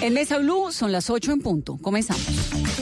En 0.00 0.12
Mesa 0.12 0.38
Blue 0.38 0.72
son 0.72 0.92
las 0.92 1.08
8 1.08 1.32
en 1.32 1.40
punto. 1.40 1.78
Comenzamos. 1.80 2.22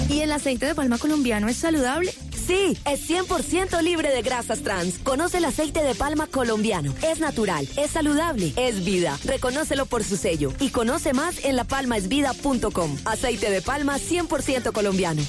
¿Y 0.08 0.20
el 0.20 0.32
aceite 0.32 0.66
de 0.66 0.74
palma 0.74 0.98
colombiano 0.98 1.48
es 1.48 1.56
saludable? 1.56 2.12
Sí, 2.46 2.76
es 2.86 3.08
100% 3.08 3.80
libre 3.82 4.10
de 4.10 4.22
grasas 4.22 4.62
trans. 4.62 4.98
Conoce 4.98 5.38
el 5.38 5.44
aceite 5.44 5.82
de 5.82 5.94
palma 5.94 6.26
colombiano. 6.26 6.92
Es 7.02 7.20
natural, 7.20 7.66
es 7.76 7.92
saludable, 7.92 8.52
es 8.56 8.84
vida. 8.84 9.18
Reconócelo 9.24 9.86
por 9.86 10.04
su 10.04 10.16
sello 10.16 10.52
y 10.60 10.70
conoce 10.70 11.14
más 11.14 11.42
en 11.44 11.56
lapalmaesvida.com. 11.56 12.96
Aceite 13.04 13.50
de 13.50 13.62
palma 13.62 13.96
100% 13.96 14.72
colombiano. 14.72 15.22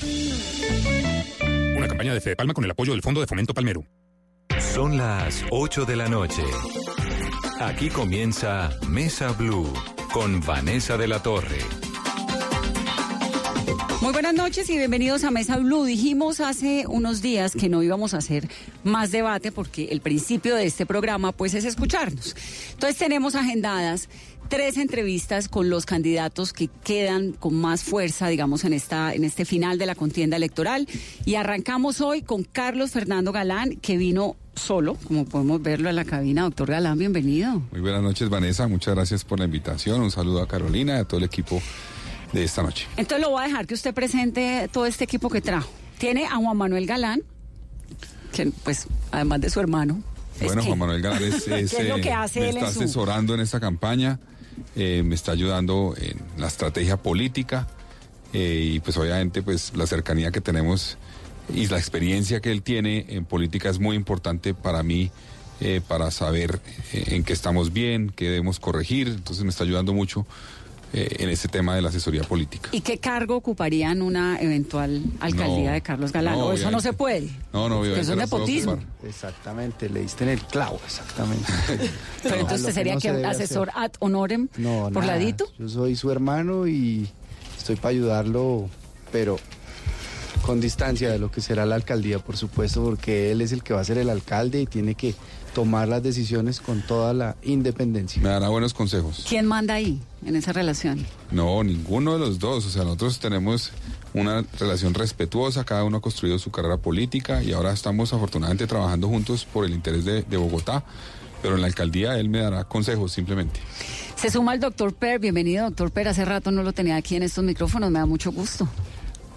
Una 1.78 1.88
campaña 1.88 2.14
de 2.14 2.22
Fede 2.22 2.36
Palma 2.36 2.54
con 2.54 2.66
el 2.66 2.72
apoyo 2.72 2.92
del 2.94 3.02
Fondo 3.02 3.22
de 3.22 3.28
Fomento 3.28 3.54
Palmero. 3.54 3.86
Son 4.60 4.98
las 4.98 5.46
8 5.52 5.86
de 5.86 5.96
la 5.96 6.10
noche. 6.10 6.44
Aquí 7.62 7.90
comienza 7.90 8.72
Mesa 8.88 9.32
Blue 9.34 9.72
con 10.14 10.42
Vanessa 10.42 10.98
de 10.98 11.08
la 11.08 11.22
Torre. 11.22 11.60
Muy 14.02 14.12
buenas 14.12 14.34
noches 14.34 14.70
y 14.70 14.78
bienvenidos 14.78 15.24
a 15.24 15.32
Mesa 15.32 15.58
Blue. 15.58 15.84
Dijimos 15.86 16.40
hace 16.40 16.86
unos 16.88 17.22
días 17.22 17.54
que 17.54 17.70
no 17.70 17.82
íbamos 17.82 18.14
a 18.14 18.18
hacer 18.18 18.48
más 18.84 19.12
debate 19.12 19.52
porque 19.52 19.86
el 19.86 20.02
principio 20.02 20.56
de 20.56 20.66
este 20.66 20.86
programa 20.86 21.32
pues 21.32 21.54
es 21.54 21.66
escucharnos. 21.66 22.36
Entonces 22.74 22.98
tenemos 22.98 23.36
agendadas 23.36 24.10
tres 24.48 24.78
entrevistas 24.78 25.50
con 25.50 25.70
los 25.70 25.86
candidatos 25.86 26.54
que 26.54 26.68
quedan 26.84 27.34
con 27.34 27.56
más 27.56 27.84
fuerza, 27.84 28.28
digamos, 28.28 28.64
en 28.64 28.74
esta 28.74 29.14
en 29.14 29.24
este 29.24 29.46
final 29.46 29.78
de 29.78 29.88
la 29.88 29.96
contienda 29.96 30.38
electoral 30.38 30.88
y 31.26 31.36
arrancamos 31.36 32.02
hoy 32.02 32.22
con 32.22 32.44
Carlos 32.44 32.92
Fernando 32.92 33.32
Galán 33.32 33.78
que 33.78 33.98
vino 33.98 34.36
solo, 34.56 34.96
como 35.08 35.26
podemos 35.26 35.62
verlo 35.62 35.90
en 35.90 35.96
la 35.96 36.06
cabina. 36.06 36.44
Doctor 36.44 36.70
Galán, 36.72 36.98
bienvenido. 36.98 37.62
Muy 37.72 37.82
buenas 37.82 38.02
noches, 38.02 38.30
Vanessa. 38.30 38.68
Muchas 38.68 38.96
gracias 38.96 39.24
por 39.24 39.40
la 39.40 39.46
invitación. 39.46 40.02
Un 40.02 40.12
saludo 40.12 40.42
a 40.42 40.48
Carolina 40.48 40.96
y 40.98 41.00
a 41.00 41.04
todo 41.06 41.18
el 41.20 41.24
equipo 41.26 41.62
de 42.34 42.44
esta 42.44 42.64
noche. 42.64 42.88
Entonces 42.98 43.26
lo 43.26 43.32
voy 43.32 43.44
a 43.44 43.48
dejar 43.48 43.68
que 43.68 43.74
usted 43.74 43.94
presente 43.94 44.70
todo 44.72 44.86
este 44.86 45.04
equipo 45.04 45.30
que 45.30 45.42
trajo. 45.42 45.70
Tiene 45.98 46.26
a 46.26 46.36
Juan 46.36 46.58
Manuel 46.58 46.86
Galán, 46.86 47.22
que 48.34 48.52
pues 48.64 48.88
además 49.12 49.42
de 49.42 49.50
su 49.50 49.60
hermano. 49.60 50.02
Bueno, 50.42 50.64
Juan 50.64 50.80
Manuel 50.80 51.02
Galán 51.02 51.24
es, 51.24 51.44
¿Qué 51.46 51.60
es 51.62 51.90
lo 51.90 51.96
que 51.98 52.12
hace 52.12 52.42
me 52.42 52.50
él 52.50 52.58
está 52.58 52.68
en 52.70 52.74
su- 52.74 52.80
asesorando 52.84 53.34
en 53.34 53.40
esta 53.40 53.60
campaña, 53.60 54.20
eh, 54.76 55.02
me 55.06 55.16
está 55.16 55.32
ayudando 55.32 55.96
en 55.98 56.20
la 56.38 56.48
estrategia 56.48 56.98
política 56.98 57.68
eh, 58.34 58.72
y 58.76 58.80
pues 58.82 58.98
obviamente 58.98 59.42
pues 59.42 59.72
la 59.76 59.88
cercanía 59.88 60.32
que 60.32 60.42
tenemos 60.42 60.98
y 61.54 61.68
la 61.68 61.78
experiencia 61.78 62.40
que 62.42 62.52
él 62.52 62.62
tiene 62.64 63.06
en 63.10 63.26
política 63.26 63.70
es 63.70 63.80
muy 63.80 63.96
importante 63.96 64.54
para 64.54 64.84
mí 64.84 65.12
eh, 65.62 65.82
para 65.88 66.12
saber 66.12 66.60
eh, 66.92 67.04
en 67.16 67.24
qué 67.24 67.34
estamos 67.34 67.72
bien, 67.72 68.12
qué 68.16 68.26
debemos 68.26 68.60
corregir, 68.60 69.08
entonces 69.08 69.44
me 69.44 69.50
está 69.52 69.64
ayudando 69.64 69.94
mucho 69.94 70.26
eh, 70.94 71.18
en 71.20 71.30
este 71.30 71.48
tema 71.48 71.76
de 71.76 71.82
la 71.82 71.90
asesoría 71.90 72.24
política. 72.24 72.70
¿Y 72.72 72.82
qué 72.82 72.98
cargo 72.98 73.36
ocuparía 73.36 73.92
en 73.92 74.02
una 74.02 74.38
eventual 74.40 75.02
alcaldía 75.20 75.68
No, 75.68 75.74
de 75.74 75.82
Carlos 75.82 76.12
Galán? 76.12 76.38
no, 76.38 76.46
¿O 76.48 76.54
eso 76.54 76.72
no 76.72 76.80
se 76.82 76.94
puede? 76.94 77.30
No, 77.54 77.70
no, 77.70 77.80
obviamente 77.80 78.02
eso 78.02 78.12
es 78.14 78.18
nepotismo. 78.18 78.78
Exactamente, 79.06 79.90
le 79.90 80.02
diste 80.02 80.24
en 80.26 80.32
el 80.32 80.42
clavo, 80.42 80.80
exactamente. 80.86 81.46
Pero 82.24 82.36
No, 82.36 82.42
entonces 82.42 82.74
sería 82.74 82.96
no 82.96 83.00
que 83.02 83.10
se 83.14 83.26
asesor 83.26 83.70
hacer. 83.70 83.84
ad 83.84 83.92
honorem 84.00 84.48
No, 84.58 84.90
por 84.94 85.04
nada. 85.06 85.18
ladito. 85.18 85.46
Yo 85.58 85.70
soy 85.70 85.96
su 85.96 86.12
hermano 86.12 86.68
y 86.68 87.08
estoy 87.58 87.76
para 87.78 87.90
ayudarlo, 87.90 88.70
pero 89.12 89.38
con 90.46 90.62
distancia 90.62 91.10
de 91.10 91.18
lo 91.18 91.32
que 91.32 91.42
será 91.42 91.66
la 91.66 91.74
alcaldía, 91.74 92.20
por 92.20 92.38
supuesto, 92.38 92.84
porque 92.84 93.32
él 93.32 93.42
es 93.42 93.52
el 93.52 93.64
que 93.64 93.74
va 93.74 93.82
a 93.82 93.84
ser 93.84 93.98
el 93.98 94.12
alcalde 94.12 94.62
y 94.62 94.66
tiene 94.68 94.94
que 94.94 95.16
tomar 95.56 95.88
las 95.88 96.04
decisiones 96.04 96.60
con 96.60 96.84
toda 96.84 97.14
la 97.16 97.36
independencia. 97.42 98.22
Me 98.22 98.30
dará 98.30 98.50
buenos 98.50 98.74
consejos. 98.74 99.26
¿Quién 99.28 99.48
manda 99.48 99.74
ahí 99.74 100.00
en 100.24 100.36
esa 100.36 100.54
relación? 100.54 101.04
No, 101.32 101.64
ninguno 101.64 102.14
de 102.14 102.20
los 102.20 102.38
dos. 102.38 102.66
O 102.68 102.70
sea, 102.70 102.84
nosotros 102.84 103.20
tenemos 103.20 103.72
una 104.14 104.46
relación 104.60 104.94
respetuosa, 104.94 105.64
cada 105.64 105.84
uno 105.84 105.98
ha 105.98 106.02
construido 106.02 106.38
su 106.38 106.52
carrera 106.52 106.78
política 106.78 107.42
y 107.42 107.52
ahora 107.54 107.72
estamos 107.72 108.14
afortunadamente 108.14 108.68
trabajando 108.68 109.08
juntos 109.08 109.46
por 109.46 109.66
el 109.66 109.74
interés 109.74 110.06
de, 110.06 110.22
de 110.22 110.38
Bogotá. 110.38 110.84
Pero 111.42 111.56
en 111.56 111.62
la 111.62 111.68
alcaldía 111.68 112.20
él 112.20 112.30
me 112.30 112.40
dará 112.40 112.66
consejos 112.66 113.12
simplemente. 113.12 113.60
Se 114.16 114.30
suma 114.30 114.54
el 114.54 114.60
doctor 114.60 114.94
Per. 114.94 115.20
Bienvenido, 115.20 115.66
doctor 115.66 115.92
Per. 115.92 116.08
Hace 116.08 116.24
rato 116.24 116.52
no 116.52 116.62
lo 116.62 116.72
tenía 116.72 116.96
aquí 116.98 117.16
en 117.16 117.24
estos 117.24 117.44
micrófonos. 117.44 117.90
Me 117.90 118.00
da 118.00 118.06
mucho 118.06 118.32
gusto. 118.32 118.68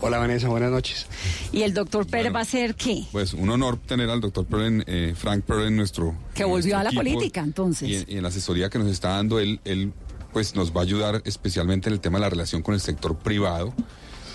Hola 0.01 0.19
Vanessa, 0.19 0.49
buenas 0.49 0.71
noches. 0.71 1.07
¿Y 1.51 1.63
el 1.63 1.75
doctor 1.75 2.07
Per 2.07 2.21
Bueno. 2.23 2.35
va 2.35 2.41
a 2.43 2.45
ser 2.45 2.77
qué? 2.77 3.05
Pues 3.11 3.35
un 3.35 3.51
honor 3.51 3.79
tener 3.79 4.09
al 4.11 4.21
doctor 4.21 4.47
Perlen, 4.47 4.85
eh, 4.87 5.15
Frank 5.17 5.43
Perlen, 5.45 5.77
nuestro... 5.77 6.15
Que 6.35 6.45
volvió 6.45 6.75
nuestro 6.75 6.79
a 6.79 6.85
la 6.85 6.91
equipo. 6.91 7.03
política, 7.17 7.41
entonces. 7.41 7.89
Y, 7.89 7.95
en- 7.97 8.05
y 8.09 8.17
en 8.17 8.23
la 8.23 8.29
asesoría 8.29 8.71
que 8.71 8.79
nos 8.79 8.89
está 8.89 9.11
dando, 9.11 9.41
él, 9.41 9.61
él 9.65 9.93
pues 10.33 10.55
nos 10.55 10.71
va 10.73 10.81
a 10.81 10.85
ayudar 10.85 11.21
especialmente 11.25 11.89
en 11.89 11.95
el 11.95 12.01
tema 12.01 12.19
de 12.19 12.23
la 12.23 12.31
relación 12.31 12.63
con 12.63 12.75
el 12.75 12.81
sector 12.81 13.17
privado. 13.17 13.75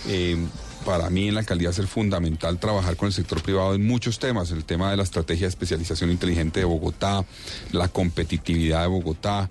Eh, 0.09 0.35
para 0.85 1.09
mí 1.09 1.29
en 1.29 1.35
la 1.35 1.39
alcaldía 1.39 1.69
va 1.69 1.71
a 1.71 1.75
ser 1.75 1.87
fundamental 1.87 2.59
trabajar 2.59 2.97
con 2.97 3.07
el 3.07 3.13
sector 3.13 3.41
privado 3.41 3.73
en 3.73 3.87
muchos 3.87 4.19
temas, 4.19 4.51
el 4.51 4.65
tema 4.65 4.91
de 4.91 4.97
la 4.97 5.03
estrategia 5.03 5.45
de 5.45 5.49
especialización 5.49 6.11
inteligente 6.11 6.59
de 6.59 6.65
Bogotá, 6.65 7.23
la 7.71 7.87
competitividad 7.87 8.81
de 8.81 8.87
Bogotá. 8.87 9.49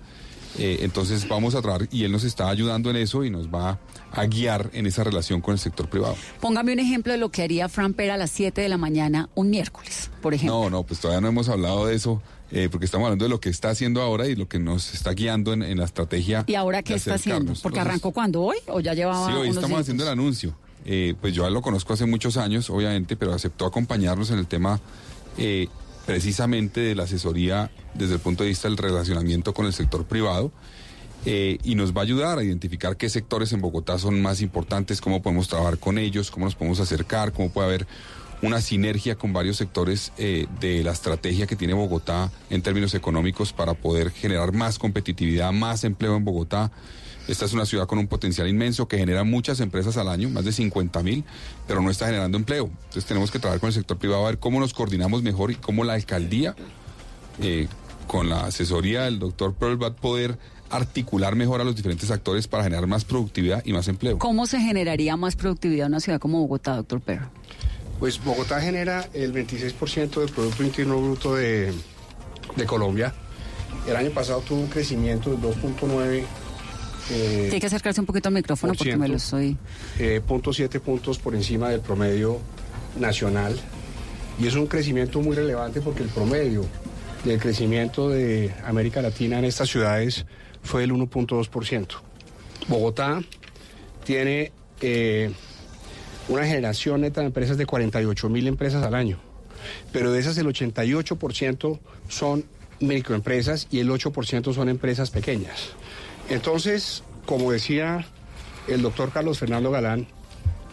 Eh, 0.59 0.81
entonces 0.83 1.27
vamos 1.29 1.55
a 1.55 1.63
trabajar 1.63 1.89
y 1.91 2.05
él 2.05 2.13
nos 2.13 2.25
está 2.25 2.49
ayudando 2.51 2.91
en 2.91 2.97
eso 2.97 3.25
y 3.25 3.31
nos 3.31 3.49
va 3.49 3.79
a 4.13 4.27
guiar 4.27 4.69
en 4.75 4.87
esa 4.87 5.03
relación 5.03 5.41
con 5.41 5.53
el 5.53 5.59
sector 5.59 5.89
privado. 5.89 6.15
Póngame 6.41 6.73
un 6.75 6.79
ejemplo 6.79 7.13
de 7.13 7.19
lo 7.19 7.31
que 7.31 7.43
haría 7.43 7.69
Fran 7.71 7.95
Per 7.95 8.11
a 8.11 8.17
las 8.19 8.31
7 8.31 8.61
de 8.61 8.69
la 8.69 8.77
mañana 8.77 9.31
un 9.35 9.49
miércoles, 9.51 10.11
por 10.21 10.35
ejemplo. 10.35 10.65
No, 10.65 10.71
no, 10.71 10.83
pues 10.83 11.01
todavía 11.01 11.23
no 11.23 11.29
hemos 11.29 11.49
hablado 11.49 11.87
de 11.87 11.95
eso, 11.95 12.21
eh, 12.51 12.69
porque 12.71 12.85
estamos 12.85 13.07
hablando 13.07 13.25
de 13.25 13.31
lo 13.31 13.41
que 13.41 13.49
está 13.49 13.71
haciendo 13.71 14.03
ahora 14.03 14.27
y 14.29 14.37
lo 14.37 14.47
que 14.47 14.59
nos 14.59 14.93
está 14.93 15.13
guiando 15.13 15.55
en, 15.55 15.63
en 15.63 15.79
la 15.79 15.87
estrategia. 15.87 16.45
¿Y 16.47 16.55
ahora 16.55 16.83
qué 16.83 16.95
está 16.95 17.15
haciendo? 17.15 17.55
Porque 17.63 17.79
Entonces, 17.79 17.81
arrancó 17.87 18.13
cuando 18.13 18.43
hoy 18.43 18.59
o 18.67 18.81
ya 18.81 18.93
llevaba 18.93 19.27
Sí, 19.29 19.33
hoy 19.33 19.45
unos 19.45 19.57
estamos 19.57 19.69
días? 19.71 19.81
haciendo 19.81 20.03
el 20.05 20.11
anuncio. 20.11 20.55
Eh, 20.85 21.15
pues 21.21 21.33
yo 21.33 21.49
lo 21.49 21.63
conozco 21.63 21.95
hace 21.95 22.05
muchos 22.05 22.37
años, 22.37 22.69
obviamente, 22.69 23.17
pero 23.17 23.33
aceptó 23.33 23.65
acompañarnos 23.65 24.31
en 24.33 24.39
el 24.39 24.47
tema 24.47 24.81
eh, 25.39 25.69
precisamente 26.07 26.81
de 26.81 26.95
la 26.95 27.05
asesoría 27.05 27.71
desde 27.95 28.15
el 28.15 28.21
punto 28.21 28.43
de 28.43 28.51
vista 28.51 28.69
del 28.69 28.77
relacionamiento 28.77 29.55
con 29.55 29.67
el 29.67 29.73
sector 29.73 30.05
privado. 30.05 30.53
eh, 31.25 31.59
y 31.63 31.77
nos 31.77 31.95
va 31.95 32.01
a 32.01 32.05
ayudar 32.05 32.39
a 32.39 32.43
identificar 32.43 32.97
qué 32.97 33.09
sectores 33.09 33.53
en 33.53 33.61
Bogotá 33.61 33.97
son 33.97 34.21
más 34.21 34.41
importantes, 34.41 35.01
cómo 35.01 35.23
podemos 35.23 35.47
trabajar 35.47 35.79
con 35.79 35.99
ellos, 35.99 36.33
cómo 36.33 36.47
nos 36.47 36.57
podemos 36.57 36.81
acercar, 36.81 37.33
cómo 37.33 37.49
puede 37.51 37.69
haber 37.69 37.87
una 38.43 38.61
sinergia 38.61 39.15
con 39.15 39.33
varios 39.33 39.57
sectores 39.57 40.13
eh, 40.19 40.47
de 40.61 40.83
la 40.83 40.91
estrategia 40.91 41.47
que 41.47 41.55
tiene 41.55 41.75
Bogotá 41.75 42.31
en 42.51 42.61
términos 42.61 42.93
económicos 42.95 43.53
para 43.53 43.75
poder 43.75 44.11
generar 44.11 44.53
más 44.53 44.79
competitividad, 44.79 45.53
más 45.53 45.85
empleo 45.85 46.17
en 46.17 46.25
Bogotá. 46.25 46.73
Esta 47.29 47.45
es 47.45 47.53
una 47.53 47.67
ciudad 47.67 47.87
con 47.87 47.99
un 47.99 48.09
potencial 48.09 48.49
inmenso 48.49 48.89
que 48.89 48.99
genera 48.99 49.23
muchas 49.23 49.61
empresas 49.61 49.97
al 49.97 50.09
año, 50.09 50.29
más 50.29 50.45
de 50.45 50.53
50 50.53 51.03
mil, 51.03 51.25
pero 51.69 51.81
no 51.81 51.91
está 51.91 52.07
generando 52.07 52.37
empleo. 52.37 52.65
Entonces 52.67 53.05
tenemos 53.05 53.31
que 53.31 53.39
trabajar 53.39 53.61
con 53.61 53.69
el 53.69 53.75
sector 53.75 53.97
privado 53.97 54.27
a 54.27 54.31
ver 54.31 54.39
cómo 54.39 54.59
nos 54.59 54.75
coordinamos 54.75 55.23
mejor 55.23 55.53
y 55.53 55.55
cómo 55.55 55.85
la 55.85 55.95
alcaldía, 55.95 56.57
eh, 57.41 57.69
con 58.09 58.29
la 58.29 58.47
asesoría 58.47 59.03
del 59.03 59.21
doctor 59.21 59.55
Pearl, 59.55 59.81
va 59.81 59.89
a 59.89 59.95
poder 59.95 60.37
articular 60.71 61.37
mejor 61.37 61.61
a 61.61 61.65
los 61.65 61.77
diferentes 61.77 62.11
actores 62.11 62.49
para 62.49 62.65
generar 62.65 62.87
más 62.87 63.05
productividad 63.05 63.63
y 63.65 63.73
más 63.73 63.87
empleo. 63.89 64.19
¿Cómo 64.19 64.47
se 64.47 64.59
generaría 64.59 65.17
más 65.17 65.37
productividad 65.37 65.87
en 65.87 65.93
una 65.93 66.01
ciudad 66.01 66.19
como 66.19 66.41
Bogotá, 66.41 66.77
doctor 66.77 67.01
Per? 67.01 67.21
Pues 68.01 68.23
Bogotá 68.25 68.61
genera 68.61 69.09
el 69.13 69.33
26% 69.33 70.21
del 70.21 70.31
Producto 70.31 70.65
Interno 70.65 71.01
Bruto 71.01 71.37
de, 71.37 71.73
de 72.57 72.67
Colombia. 72.67 73.15
El 73.87 73.97
año 73.97 74.11
pasado 74.11 74.41
tuvo 74.41 74.61
un 74.61 74.67
crecimiento 74.67 75.31
del 75.31 75.41
2.9 75.41 76.25
eh, 77.13 77.39
Tiene 77.45 77.61
que 77.61 77.67
acercarse 77.67 78.01
un 78.01 78.07
poquito 78.07 78.29
al 78.29 78.35
micrófono 78.35 78.75
porque 78.75 78.97
me 78.97 79.09
lo 79.09 79.17
estoy... 79.17 79.57
eh, 79.99 80.21
punto 80.27 80.53
siete 80.53 80.81
puntos 80.81 81.19
por 81.19 81.35
encima 81.35 81.69
del 81.71 81.81
promedio 81.81 82.41
nacional. 82.99 83.59
Y 84.39 84.47
es 84.47 84.55
un 84.55 84.67
crecimiento 84.67 85.21
muy 85.21 85.37
relevante 85.37 85.81
porque 85.81 86.03
el 86.03 86.09
promedio 86.09 86.65
del 87.25 87.39
crecimiento 87.39 88.09
de 88.09 88.53
América 88.65 89.03
Latina 89.03 89.39
en 89.39 89.45
estas 89.45 89.69
ciudades 89.69 90.27
fue 90.63 90.81
del 90.83 90.93
1.2%. 90.93 91.87
Bogotá 92.69 93.21
tiene 94.05 94.53
eh, 94.81 95.31
una 96.29 96.45
generación 96.47 97.03
neta 97.03 97.21
de 97.21 97.27
empresas 97.29 97.57
de 97.57 97.67
48 97.67 98.29
mil 98.29 98.47
empresas 98.47 98.83
al 98.85 98.95
año, 98.95 99.19
pero 99.93 100.13
de 100.13 100.21
esas 100.21 100.39
el 100.39 100.47
88% 100.47 101.79
son 102.09 102.45
microempresas 102.81 103.69
y 103.71 103.79
el 103.81 103.91
8% 103.91 104.53
son 104.53 104.69
empresas 104.69 105.11
pequeñas. 105.11 105.71
Entonces, 106.29 107.03
como 107.27 107.53
decía 107.53 108.07
el 108.69 108.83
doctor 108.83 109.11
Carlos 109.13 109.39
Fernando 109.39 109.71
Galán, 109.71 110.07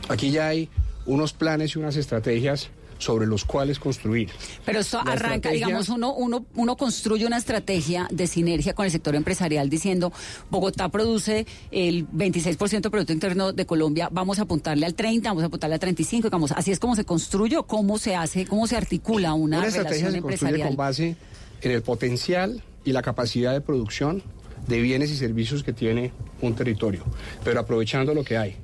aquí 0.07 0.31
ya 0.31 0.47
hay 0.47 0.69
unos 1.05 1.33
planes 1.33 1.75
y 1.75 1.79
unas 1.79 1.95
estrategias 1.95 2.69
sobre 2.99 3.25
los 3.25 3.45
cuales 3.45 3.79
construir. 3.79 4.29
Pero 4.65 4.81
esto 4.81 4.97
La 4.97 5.13
arranca, 5.13 5.35
estrategia- 5.49 5.67
digamos, 5.67 5.87
uno, 5.87 6.13
uno, 6.13 6.45
uno 6.55 6.75
construye 6.75 7.25
una 7.25 7.37
estrategia 7.37 8.09
de 8.11 8.27
sinergia 8.27 8.73
con 8.73 8.85
el 8.85 8.91
sector 8.91 9.15
empresarial 9.15 9.69
diciendo, 9.69 10.11
Bogotá 10.49 10.89
produce 10.89 11.47
el 11.71 12.05
26% 12.09 12.81
del 12.81 12.91
Producto 12.91 13.13
Interno 13.13 13.53
de 13.53 13.65
Colombia, 13.65 14.09
vamos 14.11 14.39
a 14.39 14.41
apuntarle 14.41 14.85
al 14.85 14.95
30, 14.95 15.29
vamos 15.29 15.43
a 15.43 15.45
apuntarle 15.45 15.75
al 15.75 15.79
35, 15.79 16.27
digamos, 16.27 16.51
así 16.51 16.71
es 16.71 16.79
como 16.79 16.97
se 16.97 17.05
construye 17.05 17.55
o 17.55 17.63
cómo 17.65 17.97
se 17.97 18.17
hace, 18.17 18.45
cómo 18.45 18.67
se 18.67 18.75
articula 18.75 19.33
una, 19.33 19.59
Una 19.59 19.67
estrategia 19.67 20.07
relación 20.09 20.11
se 20.13 20.21
construye 20.21 20.49
empresarial. 20.49 20.67
con 20.67 20.75
base 20.77 21.15
en 21.61 21.71
el 21.71 21.81
potencial 21.81 22.61
y 22.83 22.91
la 22.91 23.01
capacidad 23.01 23.53
de 23.53 23.61
producción 23.61 24.21
de 24.69 24.79
bienes 24.81 25.11
y 25.11 25.17
servicios 25.17 25.63
que 25.63 25.73
tiene 25.73 26.11
un 26.41 26.55
territorio, 26.55 27.03
pero 27.43 27.59
aprovechando 27.59 28.13
lo 28.13 28.23
que 28.23 28.37
hay. 28.37 28.55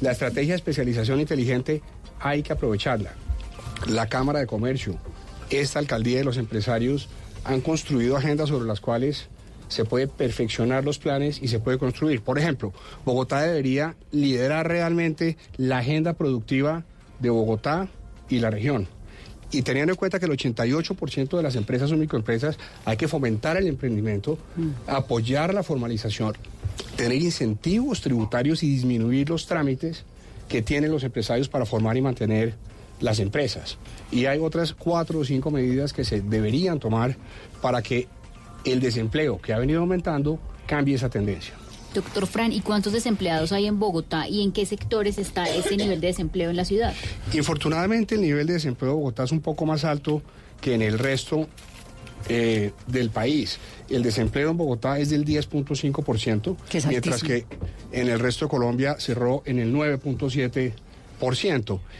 La 0.00 0.10
estrategia 0.10 0.52
de 0.52 0.56
especialización 0.56 1.20
inteligente 1.20 1.80
hay 2.20 2.42
que 2.42 2.52
aprovecharla. 2.52 3.12
La 3.88 4.08
Cámara 4.08 4.40
de 4.40 4.46
Comercio, 4.46 4.98
esta 5.48 5.78
alcaldía 5.78 6.18
de 6.18 6.24
los 6.24 6.36
empresarios 6.36 7.08
han 7.44 7.60
construido 7.60 8.16
agendas 8.16 8.48
sobre 8.48 8.66
las 8.66 8.80
cuales 8.80 9.28
se 9.68 9.84
puede 9.84 10.08
perfeccionar 10.08 10.84
los 10.84 10.98
planes 10.98 11.40
y 11.40 11.48
se 11.48 11.60
puede 11.60 11.78
construir. 11.78 12.20
Por 12.20 12.38
ejemplo, 12.38 12.72
Bogotá 13.04 13.40
debería 13.42 13.96
liderar 14.10 14.68
realmente 14.68 15.38
la 15.56 15.78
agenda 15.78 16.12
productiva 16.12 16.84
de 17.20 17.30
Bogotá 17.30 17.88
y 18.28 18.40
la 18.40 18.50
región. 18.50 18.88
Y 19.52 19.62
teniendo 19.62 19.92
en 19.92 19.96
cuenta 19.96 20.18
que 20.18 20.24
el 20.24 20.32
88% 20.32 21.36
de 21.36 21.42
las 21.42 21.56
empresas 21.56 21.90
son 21.90 22.00
microempresas, 22.00 22.58
hay 22.86 22.96
que 22.96 23.06
fomentar 23.06 23.58
el 23.58 23.66
emprendimiento, 23.66 24.38
apoyar 24.86 25.52
la 25.52 25.62
formalización, 25.62 26.34
tener 26.96 27.20
incentivos 27.20 28.00
tributarios 28.00 28.62
y 28.62 28.70
disminuir 28.70 29.28
los 29.28 29.46
trámites 29.46 30.04
que 30.48 30.62
tienen 30.62 30.90
los 30.90 31.04
empresarios 31.04 31.48
para 31.48 31.66
formar 31.66 31.96
y 31.98 32.00
mantener 32.00 32.54
las 33.00 33.18
empresas. 33.18 33.76
Y 34.10 34.24
hay 34.26 34.38
otras 34.38 34.72
cuatro 34.72 35.18
o 35.18 35.24
cinco 35.24 35.50
medidas 35.50 35.92
que 35.92 36.04
se 36.04 36.22
deberían 36.22 36.80
tomar 36.80 37.16
para 37.60 37.82
que 37.82 38.08
el 38.64 38.80
desempleo 38.80 39.40
que 39.40 39.52
ha 39.52 39.58
venido 39.58 39.80
aumentando 39.80 40.38
cambie 40.66 40.94
esa 40.94 41.10
tendencia. 41.10 41.54
Doctor 41.94 42.26
Fran, 42.26 42.52
¿y 42.52 42.60
cuántos 42.60 42.92
desempleados 42.92 43.52
hay 43.52 43.66
en 43.66 43.78
Bogotá 43.78 44.28
y 44.28 44.42
en 44.42 44.52
qué 44.52 44.64
sectores 44.66 45.18
está 45.18 45.48
ese 45.48 45.76
nivel 45.76 46.00
de 46.00 46.08
desempleo 46.08 46.50
en 46.50 46.56
la 46.56 46.64
ciudad? 46.64 46.94
Infortunadamente 47.32 48.14
el 48.14 48.22
nivel 48.22 48.46
de 48.46 48.54
desempleo 48.54 48.92
de 48.92 48.96
Bogotá 48.96 49.24
es 49.24 49.32
un 49.32 49.40
poco 49.40 49.66
más 49.66 49.84
alto 49.84 50.22
que 50.60 50.74
en 50.74 50.82
el 50.82 50.98
resto 50.98 51.48
eh, 52.28 52.72
del 52.86 53.10
país. 53.10 53.58
El 53.88 54.02
desempleo 54.02 54.50
en 54.50 54.56
Bogotá 54.56 54.98
es 54.98 55.10
del 55.10 55.24
10.5%, 55.24 56.56
Que 56.68 56.78
es 56.78 56.86
mientras 56.86 57.22
que 57.22 57.44
en 57.90 58.08
el 58.08 58.20
resto 58.20 58.46
de 58.46 58.50
Colombia 58.50 58.96
cerró 58.98 59.42
en 59.44 59.58
el 59.58 59.72
9.7%. 59.74 60.72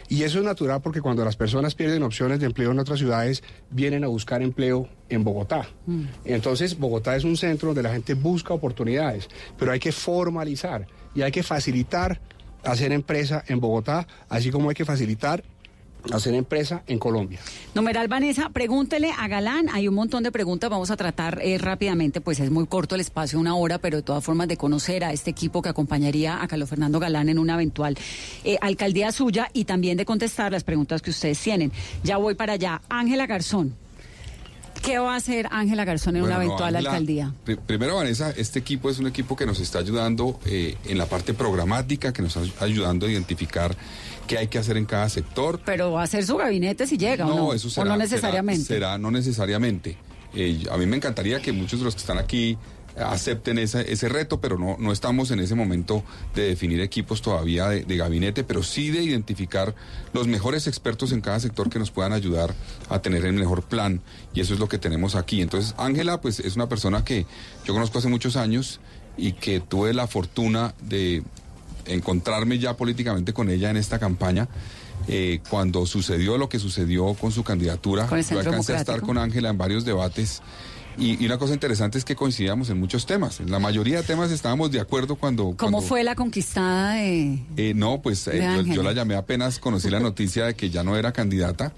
Y 0.09 0.23
eso 0.23 0.39
es 0.39 0.45
natural 0.45 0.81
porque 0.81 1.01
cuando 1.01 1.23
las 1.23 1.37
personas 1.37 1.75
pierden 1.75 2.03
opciones 2.03 2.39
de 2.39 2.47
empleo 2.47 2.71
en 2.71 2.79
otras 2.79 2.99
ciudades, 2.99 3.41
vienen 3.69 4.03
a 4.03 4.07
buscar 4.07 4.41
empleo 4.41 4.89
en 5.07 5.23
Bogotá. 5.23 5.67
Entonces, 6.25 6.77
Bogotá 6.77 7.15
es 7.15 7.23
un 7.23 7.37
centro 7.37 7.69
donde 7.69 7.83
la 7.83 7.93
gente 7.93 8.15
busca 8.15 8.53
oportunidades, 8.53 9.29
pero 9.57 9.71
hay 9.71 9.79
que 9.79 9.93
formalizar 9.93 10.87
y 11.15 11.21
hay 11.21 11.31
que 11.31 11.43
facilitar 11.43 12.19
hacer 12.63 12.91
empresa 12.91 13.43
en 13.47 13.59
Bogotá, 13.59 14.07
así 14.29 14.51
como 14.51 14.69
hay 14.69 14.75
que 14.75 14.85
facilitar 14.85 15.43
hacer 16.11 16.33
empresa 16.33 16.83
en 16.87 16.99
Colombia. 16.99 17.39
Numeral 17.75 18.07
Vanessa, 18.07 18.49
pregúntele 18.49 19.11
a 19.17 19.27
Galán. 19.27 19.67
Hay 19.71 19.87
un 19.87 19.95
montón 19.95 20.23
de 20.23 20.31
preguntas, 20.31 20.69
vamos 20.69 20.91
a 20.91 20.97
tratar 20.97 21.39
eh, 21.41 21.57
rápidamente, 21.57 22.19
pues 22.21 22.39
es 22.39 22.51
muy 22.51 22.65
corto 22.67 22.95
el 22.95 23.01
espacio, 23.01 23.39
una 23.39 23.55
hora, 23.55 23.77
pero 23.77 23.97
de 23.97 24.03
todas 24.03 24.23
formas 24.23 24.47
de 24.47 24.57
conocer 24.57 25.03
a 25.03 25.13
este 25.13 25.31
equipo 25.31 25.61
que 25.61 25.69
acompañaría 25.69 26.41
a 26.41 26.47
Carlos 26.47 26.69
Fernando 26.69 26.99
Galán 26.99 27.29
en 27.29 27.39
una 27.39 27.53
eventual 27.53 27.97
eh, 28.43 28.57
alcaldía 28.61 29.11
suya 29.11 29.49
y 29.53 29.65
también 29.65 29.97
de 29.97 30.05
contestar 30.05 30.51
las 30.51 30.63
preguntas 30.63 31.01
que 31.01 31.11
ustedes 31.11 31.39
tienen. 31.39 31.71
Ya 32.03 32.17
voy 32.17 32.35
para 32.35 32.53
allá. 32.53 32.81
Ángela 32.89 33.25
Garzón. 33.25 33.75
¿Qué 34.81 34.99
va 34.99 35.13
a 35.13 35.15
hacer 35.15 35.47
Ángela 35.49 35.85
Garzón 35.85 36.17
en 36.17 36.23
una 36.23 36.35
no, 36.35 36.41
eventual 36.41 36.75
alcaldía? 36.75 37.31
pri- 37.45 37.55
Primero, 37.55 37.95
Vanessa, 37.95 38.31
este 38.31 38.59
equipo 38.59 38.89
es 38.89 38.99
un 38.99 39.07
equipo 39.07 39.37
que 39.37 39.45
nos 39.45 39.61
está 39.61 39.79
ayudando 39.79 40.41
eh, 40.45 40.75
en 40.83 40.97
la 40.97 41.05
parte 41.05 41.33
programática, 41.33 42.11
que 42.11 42.21
nos 42.21 42.35
está 42.35 42.65
ayudando 42.65 43.05
a 43.05 43.09
identificar 43.11 43.77
qué 44.27 44.37
hay 44.37 44.47
que 44.47 44.57
hacer 44.57 44.77
en 44.77 44.85
cada 44.85 45.09
sector. 45.09 45.59
Pero 45.65 45.91
va 45.93 46.03
a 46.03 46.07
ser 46.07 46.25
su 46.25 46.37
gabinete 46.37 46.87
si 46.87 46.97
llega, 46.97 47.25
¿o 47.25 47.29
no? 47.35 47.53
eso 47.53 47.67
¿O 47.67 47.71
será, 47.71 47.85
no 47.85 47.91
será- 47.93 47.97
necesariamente. 48.03 48.63
Será, 48.65 48.97
no 48.97 49.11
necesariamente. 49.11 49.97
Eh, 50.33 50.63
a 50.71 50.77
mí 50.77 50.85
me 50.85 50.95
encantaría 50.97 51.41
que 51.41 51.51
muchos 51.51 51.79
de 51.79 51.85
los 51.85 51.95
que 51.95 52.01
están 52.01 52.17
aquí 52.17 52.57
acepten 52.95 53.57
esa- 53.57 53.81
ese 53.81 54.07
reto, 54.07 54.39
pero 54.39 54.57
no, 54.59 54.77
no 54.79 54.91
estamos 54.91 55.31
en 55.31 55.39
ese 55.39 55.55
momento 55.55 56.03
de 56.35 56.43
definir 56.43 56.79
equipos 56.79 57.23
todavía 57.23 57.67
de, 57.69 57.83
de 57.85 57.97
gabinete, 57.97 58.43
pero 58.43 58.61
sí 58.61 58.91
de 58.91 59.01
identificar 59.01 59.73
los 60.13 60.27
mejores 60.27 60.67
expertos 60.67 61.11
en 61.11 61.21
cada 61.21 61.39
sector 61.39 61.69
que 61.71 61.79
nos 61.79 61.89
puedan 61.89 62.13
ayudar 62.13 62.53
a 62.89 63.01
tener 63.01 63.25
el 63.25 63.33
mejor 63.33 63.63
plan, 63.63 64.01
y 64.35 64.41
eso 64.41 64.53
es 64.53 64.59
lo 64.59 64.69
que 64.69 64.77
tenemos 64.77 65.15
aquí. 65.15 65.41
Entonces, 65.41 65.73
Ángela, 65.77 66.21
pues 66.21 66.39
es 66.39 66.55
una 66.55 66.69
persona 66.69 67.03
que 67.03 67.25
yo 67.65 67.73
conozco 67.73 67.97
hace 67.97 68.09
muchos 68.09 68.35
años 68.35 68.79
y 69.17 69.33
que 69.33 69.59
tuve 69.59 69.93
la 69.95 70.05
fortuna 70.07 70.75
de 70.81 71.23
encontrarme 71.85 72.59
ya 72.59 72.75
políticamente 72.75 73.33
con 73.33 73.49
ella 73.49 73.69
en 73.69 73.77
esta 73.77 73.99
campaña. 73.99 74.47
Eh, 75.07 75.41
cuando 75.49 75.85
sucedió 75.85 76.37
lo 76.37 76.47
que 76.47 76.59
sucedió 76.59 77.13
con 77.15 77.31
su 77.31 77.43
candidatura, 77.43 78.07
Con 78.07 78.21
yo 78.21 78.39
alcancé 78.39 78.73
a 78.73 78.77
estar 78.77 79.01
con 79.01 79.17
Ángela 79.17 79.49
en 79.49 79.57
varios 79.57 79.83
debates 79.83 80.41
y, 80.97 81.21
y 81.21 81.25
una 81.25 81.37
cosa 81.37 81.53
interesante 81.53 81.97
es 81.97 82.05
que 82.05 82.15
coincidíamos 82.15 82.69
en 82.69 82.79
muchos 82.79 83.05
temas. 83.05 83.39
En 83.41 83.51
la 83.51 83.59
mayoría 83.59 83.97
de 83.97 84.03
temas 84.03 84.31
estábamos 84.31 84.71
de 84.71 84.79
acuerdo 84.79 85.15
cuando... 85.15 85.43
¿Cómo 85.43 85.57
cuando- 85.57 85.81
fue 85.81 86.03
la 86.03 86.15
conquistada 86.15 86.93
de...? 86.93 87.39
eh, 87.57 87.73
no, 87.75 88.01
pues 88.01 88.27
eh, 88.27 88.63
yo 88.67 88.81
la 88.83 88.93
llamé 88.93 89.15
apenas 89.15 89.59
conocí 89.59 89.89
la 89.89 89.99
noticia 89.99 90.45
de 90.45 90.53
que 90.55 90.69
ya 90.69 90.83
no 90.83 90.95
era 90.95 91.11
candidata 91.11 91.73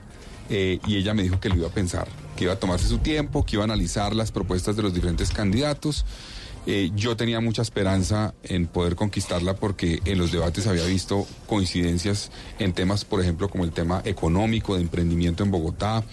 eh, 0.50 0.80
y 0.86 0.98
ella 0.98 1.16
me 1.16 1.24
dijo 1.24 1.40
que 1.40 1.50
lo 1.50 1.56
iba 1.56 1.68
a 1.68 1.72
pensar, 1.72 2.08
que 2.36 2.44
iba 2.44 2.54
a 2.54 2.60
tomarse 2.60 2.88
su 2.88 3.00
tiempo, 3.00 3.44
que 3.44 3.56
iba 3.56 3.64
a 3.64 3.66
analizar 3.66 4.14
las 4.14 4.32
propuestas 4.32 4.76
de 4.76 4.84
los 4.84 4.94
diferentes 4.94 5.32
candidatos. 5.32 6.06
Eh, 6.68 6.92
yo 6.96 7.16
tenía 7.16 7.40
mucha 7.40 7.62
esperanza 7.62 8.34
en 8.44 8.66
poder 8.68 8.96
conquistarla 8.96 9.56
porque 9.56 10.00
en 10.06 10.18
los 10.18 10.32
debates 10.32 10.66
había 10.68 10.86
visto 10.86 11.28
coincidencias 11.48 12.32
en 12.60 12.74
temas, 12.74 13.06
por 13.06 13.22
ejemplo, 13.22 13.50
como 13.50 13.64
el 13.66 13.72
tema 13.72 14.02
económico, 14.06 14.76
de 14.76 14.82
emprendimiento 14.82 15.44
en 15.44 15.52
Bogotá, 15.52 16.04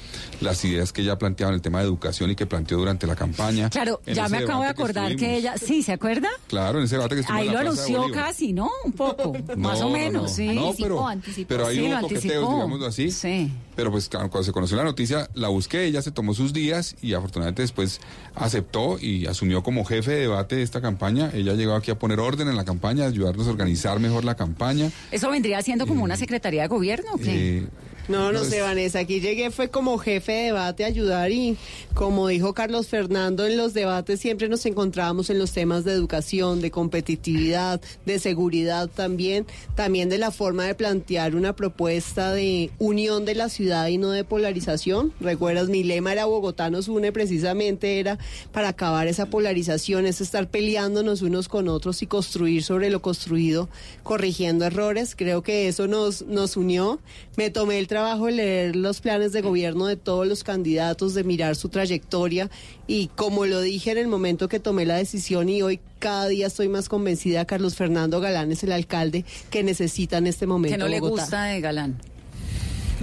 las 0.41 0.65
ideas 0.65 0.93
que 0.93 1.03
ella 1.03 1.17
planteaba 1.19 1.51
en 1.53 1.55
el 1.57 1.63
tema 1.63 1.79
de 1.81 1.85
educación 1.87 2.31
y 2.31 2.35
que 2.37 2.47
planteó 2.47 2.79
durante 2.79 3.07
la 3.07 3.17
campaña. 3.17 3.71
Claro, 3.71 4.01
En 4.07 4.15
ya 4.15 4.29
me 4.29 4.39
acabo 4.39 4.61
de 4.63 4.67
que 4.67 4.71
acordar 4.73 5.07
que, 5.09 5.13
estuvimos. 5.15 5.39
ella... 5.39 5.55
Sí, 5.57 5.83
¿se 5.83 5.93
acuerda? 5.93 6.29
Claro, 6.49 6.79
en 6.79 6.85
ese 6.85 6.97
debate 6.97 7.17
que 7.17 7.23
Ahí 7.29 7.47
en 7.49 7.53
lo 7.55 7.59
la 7.59 7.61
de 7.63 7.67
anunció 7.69 8.11
casi, 8.13 8.53
¿no? 8.53 8.71
Un 8.85 8.93
poco, 8.93 9.33
más 9.57 9.81
No, 9.81 9.87
o 9.87 9.89
no, 9.91 9.97
menos, 9.97 10.23
no. 10.23 10.29
sí. 10.29 10.75
Pero, 10.79 11.07
anticipó. 11.09 11.49
pero 11.49 11.67
ahí 11.67 11.77
Sí, 11.77 11.83
hubo 11.83 11.95
lo 11.95 12.01
coqueteos, 12.03 12.51
digámoslo 12.55 12.87
así. 12.87 13.11
Sí. 13.11 13.53
Pero 13.75 13.91
pues 13.91 14.09
claro, 14.09 14.29
cuando 14.29 14.45
se 14.45 14.53
conoció 14.53 14.77
la 14.77 14.85
noticia, 14.85 15.31
la 15.33 15.49
busqué, 15.49 15.85
ella 15.87 16.03
se 16.03 16.11
tomó 16.11 16.35
sus 16.35 16.53
días 16.53 16.95
y 17.01 17.15
afortunadamente 17.15 17.63
después 17.63 18.01
aceptó 18.35 18.99
y 18.99 19.27
asumió 19.27 19.63
como 19.63 19.85
jefe 19.87 20.11
de 20.11 20.21
debate 20.23 20.42
de 20.49 20.63
esta 20.63 20.81
campaña. 20.81 21.31
Ella 21.33 21.55
llegó 21.55 21.75
aquí 21.75 21.91
a 21.91 21.99
poner 21.99 22.21
orden 22.21 22.49
en 22.49 22.57
la 22.57 22.65
campaña, 22.65 23.05
a 23.05 23.09
ayudarnos 23.09 23.47
a 23.47 23.51
organizar 23.51 23.99
mejor 24.01 24.25
la 24.25 24.35
campaña. 24.35 24.91
¿Eso 25.11 25.31
vendría 25.31 25.63
siendo 25.63 25.87
como 25.87 26.05
una 26.05 26.17
secretaría 26.17 26.63
de 26.63 26.69
gobierno 26.69 27.13
o 27.15 27.19
qué? 27.19 27.59
Eh, 27.59 27.67
No, 28.09 28.33
no 28.33 28.41
Pues- 28.41 28.51
sé, 28.51 28.61
Vanessa. 28.61 28.99
Aquí 28.99 29.21
llegué 29.21 29.51
fue 29.51 29.69
como 29.71 29.97
jefe 29.97 30.33
de 30.33 30.43
debate 30.47 30.85
a 30.85 30.89
ayudar 30.89 31.31
y 31.31 31.57
como 31.95 32.27
dijo 32.29 32.53
Carlos 32.53 32.89
Fernando, 32.89 33.47
en 33.47 33.57
los 33.57 33.75
debates 33.75 34.19
siempre 34.21 34.49
nos 34.49 34.67
encontrábamos 34.67 35.31
en 35.31 35.39
los 35.39 35.53
temas 35.53 35.85
de 35.85 35.93
educación, 35.93 36.61
de 36.61 36.71
competitividad, 36.71 37.81
de 38.05 38.19
seguridad 38.19 38.89
también, 38.89 39.47
también 39.77 40.09
de 40.09 40.19
la 40.19 40.31
forma 40.33 40.65
de 40.65 40.75
plantear 40.75 41.37
una 41.37 41.55
propuesta 41.55 42.33
de 42.33 42.71
unión 42.79 43.25
de 43.25 43.35
la 43.37 43.49
ciudad 43.49 43.87
y 43.87 43.99
no 43.99 44.11
de 44.11 44.25
polarización. 44.25 45.13
Recuerdas, 45.21 45.69
mi 45.69 45.85
lema 45.85 46.13
era 46.13 46.25
Bogotá 46.25 46.71
nos 46.71 46.89
une 46.89 47.13
precisamente, 47.13 48.01
era 48.01 48.19
para 48.53 48.69
acabar 48.69 49.07
esa 49.07 49.27
polarización, 49.27 50.07
es 50.07 50.21
estar 50.21 50.49
peleándonos 50.49 51.23
unos 51.23 51.49
con 51.49 51.69
otros 51.69 52.03
y 52.03 52.07
construir 52.07 52.63
sobre 52.65 52.91
lo 52.91 53.01
construido, 53.01 53.69
corrigiendo 54.03 54.65
errores. 54.65 55.15
Creo 55.15 55.43
que 55.43 55.69
eso 55.69 55.87
nos, 55.87 56.23
nos 56.23 56.57
unió. 56.57 56.99
Me 57.37 57.51
tomé 57.51 57.79
el 57.79 57.87
trabajo 57.93 58.31
leer 58.31 58.75
los 58.75 59.03
planes 59.03 59.33
de 59.33 59.43
gobierno 59.43 59.85
de 59.85 59.97
todos 59.97 60.27
los 60.27 60.45
candidatos, 60.45 61.13
de 61.13 61.25
mirar 61.25 61.57
su 61.57 61.69
trayectoria 61.69 62.49
y 62.87 63.09
como 63.09 63.45
lo 63.45 63.61
dije 63.61 63.91
en 63.91 63.99
el 63.99 64.09
momento 64.09 64.49
que 64.49 64.59
tomé 64.59 64.87
la 64.87 64.97
decisión 64.97 65.51
y 65.51 65.61
hoy 65.61 65.79
cada 65.99 66.27
día 66.29 66.47
estoy 66.47 66.71
más 66.71 66.89
convencida, 66.89 67.45
Carlos 67.45 67.75
Fernando 67.75 68.19
Galán 68.19 68.51
es 68.51 68.65
el 68.65 68.73
alcalde 68.73 69.27
que 69.51 69.63
necesita 69.63 70.17
en 70.17 70.27
este 70.27 70.47
momento 70.47 70.73
Que 70.73 70.79
no 70.79 70.89
le 70.89 71.01
gusta 71.01 71.45
de 71.45 71.61
Galán. 71.61 71.99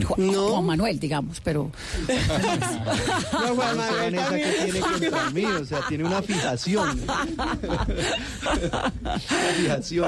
Ju- 0.04 0.50
Juan 0.52 0.66
Manuel, 0.66 1.00
digamos, 1.00 1.40
pero... 1.44 1.72
No, 3.32 3.56
Juan 3.56 3.78
Manuel 3.78 4.16
esa 4.16 4.36
que 4.38 4.52
tiene 4.64 4.80
contra 4.80 5.30
mí, 5.32 5.46
o 5.46 5.66
sea, 5.66 5.82
tiene 5.88 6.04
una 6.04 6.22
fijación. 6.22 7.02
Una 7.02 8.96
fijación. 9.56 10.08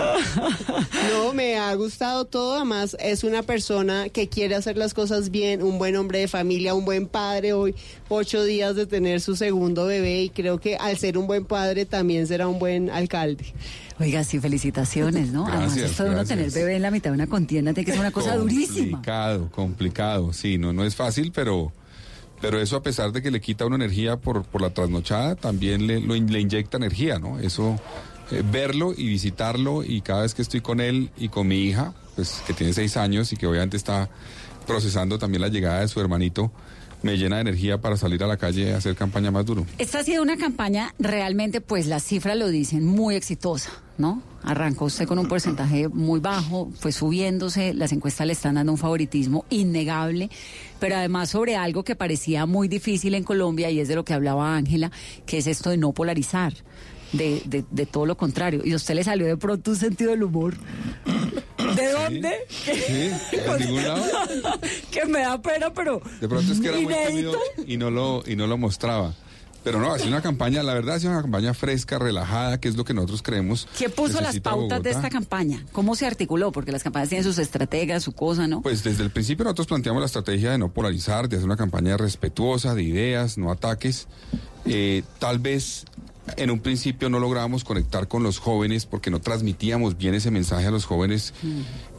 No, 1.12 1.34
me 1.34 1.58
ha 1.58 1.74
gustado 1.76 2.26
todo. 2.26 2.56
Además, 2.56 2.96
es 3.00 3.24
una 3.24 3.44
persona 3.44 4.10
que 4.10 4.28
quiere 4.30 4.56
hacer 4.56 4.78
las 4.78 4.94
cosas 4.94 5.32
bien, 5.32 5.62
un 5.64 5.78
buen 5.78 5.96
hombre 5.96 6.20
de 6.20 6.28
familia, 6.28 6.74
un 6.74 6.86
buen 6.86 7.08
padre. 7.08 7.54
Hoy, 7.54 7.76
ocho 8.10 8.44
días 8.44 8.76
de 8.76 8.86
tener 8.86 9.22
su 9.22 9.36
segundo 9.36 9.86
bebé, 9.86 10.24
y 10.24 10.30
creo 10.30 10.60
que 10.60 10.76
al 10.76 10.98
ser 10.98 11.18
un 11.18 11.28
buen 11.28 11.46
padre 11.46 11.86
también 11.86 12.28
será 12.28 12.48
un 12.48 12.60
buen 12.60 12.90
alcalde. 12.90 13.46
Oiga, 14.02 14.24
sí, 14.24 14.40
felicitaciones, 14.40 15.32
¿no? 15.32 15.48
Además, 15.48 15.78
esto 15.78 16.04
de 16.04 16.10
uno 16.10 16.26
tener 16.26 16.50
bebé 16.50 16.76
en 16.76 16.82
la 16.82 16.92
mitad 16.92 17.12
de 17.12 17.16
una 17.16 17.28
contienda 17.28 17.74
tiene 17.74 17.86
que 17.86 17.92
ser 17.92 18.02
una 18.02 18.12
cosa 18.12 18.36
durísima. 18.36 18.98
Complicado, 18.98 19.52
complicado. 19.52 20.34
Sí, 20.34 20.58
no, 20.58 20.74
no 20.74 20.84
es 20.84 20.96
fácil, 20.96 21.32
pero, 21.34 21.72
pero 22.42 22.60
eso 22.60 22.76
a 22.76 22.84
pesar 22.84 23.12
de 23.12 23.22
que 23.22 23.30
le 23.30 23.40
quita 23.42 23.66
una 23.66 23.76
energía 23.76 24.18
por, 24.18 24.44
por 24.44 24.62
la 24.62 24.72
trasnochada, 24.72 25.36
también 25.36 25.86
le, 25.86 26.00
lo 26.00 26.16
le 26.16 26.40
inyecta 26.40 26.78
energía, 26.78 27.20
¿no? 27.20 27.40
Eso, 27.40 27.80
eh, 28.32 28.44
verlo 28.50 28.94
y 28.96 29.08
visitarlo 29.08 29.84
y 29.84 30.02
cada 30.02 30.24
vez 30.24 30.34
que 30.34 30.42
estoy 30.42 30.62
con 30.62 30.80
él 30.80 31.12
y 31.18 31.30
con 31.30 31.48
mi 31.48 31.64
hija, 31.66 31.94
pues 32.16 32.42
que 32.48 32.54
tiene 32.54 32.74
seis 32.74 32.98
años 32.98 33.32
y 33.34 33.38
que 33.38 33.46
obviamente 33.46 33.78
está 33.78 34.10
procesando 34.66 35.20
también 35.20 35.42
la 35.42 35.50
llegada 35.50 35.82
de 35.82 35.88
su 35.88 36.00
hermanito, 36.00 36.52
me 37.04 37.18
llena 37.18 37.38
de 37.38 37.42
energía 37.42 37.80
para 37.80 37.98
salir 37.98 38.24
a 38.24 38.28
la 38.28 38.38
calle 38.38 38.74
a 38.74 38.78
hacer 38.78 38.96
campaña 38.96 39.32
más 39.32 39.46
duro. 39.46 39.66
Esta 39.78 40.00
ha 40.00 40.04
sido 40.04 40.22
una 40.22 40.38
campaña 40.38 40.94
realmente, 41.00 41.62
pues 41.62 41.88
las 41.88 42.04
cifras 42.04 42.38
lo 42.38 42.48
dicen, 42.50 42.86
muy 42.86 43.16
exitosa, 43.16 43.72
¿no? 43.98 44.22
Arrancó 44.44 44.86
usted 44.86 45.08
con 45.08 45.20
un 45.20 45.28
porcentaje 45.28 45.88
muy 45.88 46.20
bajo, 46.20 46.72
fue 46.80 46.92
subiéndose, 46.92 47.74
las 47.74 47.92
encuestas 47.92 48.28
le 48.28 48.34
están 48.34 48.56
dando 48.56 48.72
un 48.72 48.78
favoritismo 48.78 49.46
innegable, 49.50 50.30
pero 50.80 50.96
además 50.96 51.30
sobre 51.30 51.56
algo 51.56 51.84
que 51.84 51.96
parecía 51.96 52.46
muy 52.46 52.68
difícil 52.68 53.14
en 53.14 53.24
Colombia 53.24 53.70
y 53.70 53.80
es 53.80 53.88
de 53.88 53.96
lo 53.96 54.06
que 54.06 54.14
hablaba 54.14 54.56
Ángela, 54.56 54.92
que 55.26 55.38
es 55.38 55.48
esto 55.48 55.70
de 55.70 55.78
no 55.78 55.92
polarizar. 55.92 56.54
De, 57.14 57.42
de, 57.46 57.66
de 57.70 57.86
todo 57.86 58.06
lo 58.06 58.16
contrario. 58.16 58.62
Y 58.64 58.74
a 58.74 58.76
usted 58.78 58.96
le 58.96 59.04
salió 59.04 59.28
de 59.28 59.38
pronto 59.38 59.72
un 59.72 59.78
sentido 59.78 60.12
del 60.12 60.24
humor. 60.24 60.56
¿De 61.76 61.92
dónde? 61.92 62.32
Sí, 62.50 62.72
de 62.72 63.60
ningún 63.66 63.84
lado. 63.84 64.04
que 64.92 65.06
me 65.06 65.20
da 65.20 65.42
pena, 65.42 65.74
pero. 65.74 66.02
De 66.20 66.28
pronto 66.28 66.52
es 66.52 66.60
que 66.60 66.68
era 66.68 66.80
muy 66.80 66.94
tímido 67.08 67.34
y 67.66 67.78
no 67.78 67.92
lo, 67.92 68.24
y 68.26 68.36
no 68.36 68.48
lo 68.48 68.58
mostraba. 68.58 69.14
Pero 69.64 69.80
no, 69.80 69.94
ha 69.94 69.98
sido 70.00 70.10
una 70.10 70.24
campaña, 70.24 70.64
la 70.64 70.74
verdad 70.74 70.96
ha 70.96 71.00
sido 71.00 71.12
una 71.12 71.22
campaña 71.22 71.54
fresca, 71.54 72.00
relajada, 72.00 72.60
que 72.60 72.68
es 72.68 72.76
lo 72.76 72.84
que 72.84 72.96
nosotros 72.96 73.22
creemos. 73.22 73.68
¿Qué 73.78 73.90
puso 73.90 74.20
las 74.20 74.40
pautas 74.40 74.82
de 74.82 74.90
esta 74.90 75.10
campaña? 75.12 75.64
¿Cómo 75.72 75.96
se 75.96 76.08
articuló? 76.08 76.52
Porque 76.52 76.72
las 76.72 76.82
campañas 76.82 77.10
tienen 77.10 77.24
sus 77.24 77.38
estrategas, 77.38 78.02
su 78.02 78.12
cosa, 78.14 78.48
¿no? 78.48 78.64
Pues 78.64 78.84
desde 78.84 79.04
el 79.04 79.12
principio 79.12 79.44
nosotros 79.44 79.68
planteamos 79.68 80.02
la 80.02 80.08
estrategia 80.08 80.52
de 80.52 80.58
no 80.58 80.70
polarizar, 80.70 81.30
de 81.30 81.36
hacer 81.36 81.46
una 81.46 81.58
campaña 81.58 81.96
respetuosa, 81.96 82.74
de 82.74 82.82
ideas, 82.82 83.38
no 83.38 83.52
ataques. 83.52 84.08
Eh, 84.66 85.04
tal 85.20 85.38
vez 85.38 85.86
en 86.38 86.52
un 86.52 86.60
principio 86.60 87.10
no 87.10 87.20
lográbamos 87.20 87.64
conectar 87.64 88.08
con 88.08 88.24
los 88.24 88.38
jóvenes 88.40 88.86
porque 88.86 89.10
no 89.10 89.20
transmitíamos 89.22 89.98
bien 89.98 90.14
ese 90.14 90.32
mensaje 90.32 90.68
a 90.68 90.72
los 90.72 90.86
jóvenes, 90.86 91.34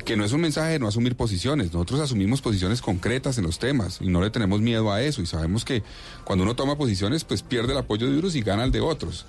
que 0.04 0.16
no 0.16 0.24
es 0.24 0.32
un 0.32 0.40
mensaje 0.40 0.72
de 0.72 0.78
no 0.78 0.88
asumir 0.88 1.16
posiciones. 1.16 1.72
Nosotros 1.72 2.00
asumimos 2.00 2.40
posiciones 2.40 2.80
concretas 2.80 3.38
en 3.38 3.44
los 3.44 3.58
temas 3.58 3.98
y 4.00 4.08
no 4.08 4.20
le 4.22 4.30
tenemos 4.30 4.60
miedo 4.60 4.92
a 4.92 5.02
eso 5.02 5.22
y 5.22 5.26
sabemos 5.26 5.64
que 5.64 5.82
cuando 6.24 6.44
uno 6.44 6.54
toma 6.56 6.76
posiciones 6.76 7.24
pues 7.24 7.42
pierde 7.42 7.72
el 7.72 7.78
apoyo 7.78 8.10
de 8.10 8.18
unos 8.18 8.34
y 8.36 8.42
gana 8.42 8.64
el 8.64 8.70
de 8.72 8.80
otros. 8.80 9.26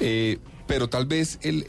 Eh, 0.00 0.38
pero 0.66 0.88
tal 0.88 1.06
vez 1.06 1.38
el, 1.42 1.66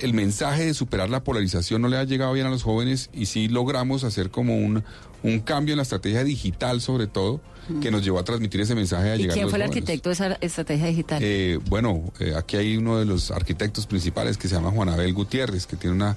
el- 0.00 0.14
mensaje 0.14 0.64
de 0.66 0.74
superar 0.74 1.10
la 1.10 1.24
polarización 1.24 1.82
no 1.82 1.88
le 1.88 1.96
ha 1.98 2.04
llegado 2.04 2.32
bien 2.32 2.46
a 2.46 2.50
los 2.50 2.62
jóvenes 2.62 3.10
y 3.12 3.26
sí 3.26 3.48
logramos 3.48 4.04
hacer 4.04 4.30
como 4.30 4.56
un, 4.56 4.84
un 5.24 5.40
cambio 5.40 5.72
en 5.72 5.78
la 5.78 5.82
estrategia 5.82 6.22
digital 6.24 6.80
sobre 6.80 7.06
todo 7.08 7.40
que 7.80 7.90
nos 7.90 8.04
llevó 8.04 8.18
a 8.18 8.24
transmitir 8.24 8.60
ese 8.60 8.74
mensaje 8.74 9.10
a 9.10 9.14
¿Y 9.16 9.18
llegar 9.18 9.32
a 9.32 9.34
quién 9.34 9.44
los 9.44 9.50
fue 9.52 9.58
el 9.60 9.66
jóvenes. 9.66 9.82
arquitecto 9.82 10.08
de 10.08 10.12
esa 10.12 10.32
estrategia 10.40 10.86
digital? 10.86 11.22
Eh, 11.22 11.58
bueno, 11.68 12.12
eh, 12.20 12.34
aquí 12.36 12.56
hay 12.56 12.76
uno 12.76 12.98
de 12.98 13.04
los 13.04 13.30
arquitectos 13.30 13.86
principales 13.86 14.36
que 14.38 14.48
se 14.48 14.54
llama 14.54 14.70
Juan 14.70 14.88
Abel 14.88 15.12
Gutiérrez, 15.14 15.66
que 15.66 15.76
tiene 15.76 15.96
una, 15.96 16.16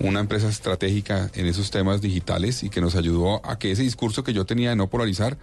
una 0.00 0.20
empresa 0.20 0.48
estratégica 0.48 1.30
en 1.34 1.46
esos 1.46 1.70
temas 1.70 2.00
digitales 2.00 2.62
y 2.62 2.70
que 2.70 2.80
nos 2.80 2.94
ayudó 2.96 3.44
a 3.44 3.58
que 3.58 3.70
ese 3.72 3.82
discurso 3.82 4.24
que 4.24 4.32
yo 4.32 4.46
tenía 4.46 4.70
de 4.70 4.76
no 4.76 4.88
polarizar 4.88 5.36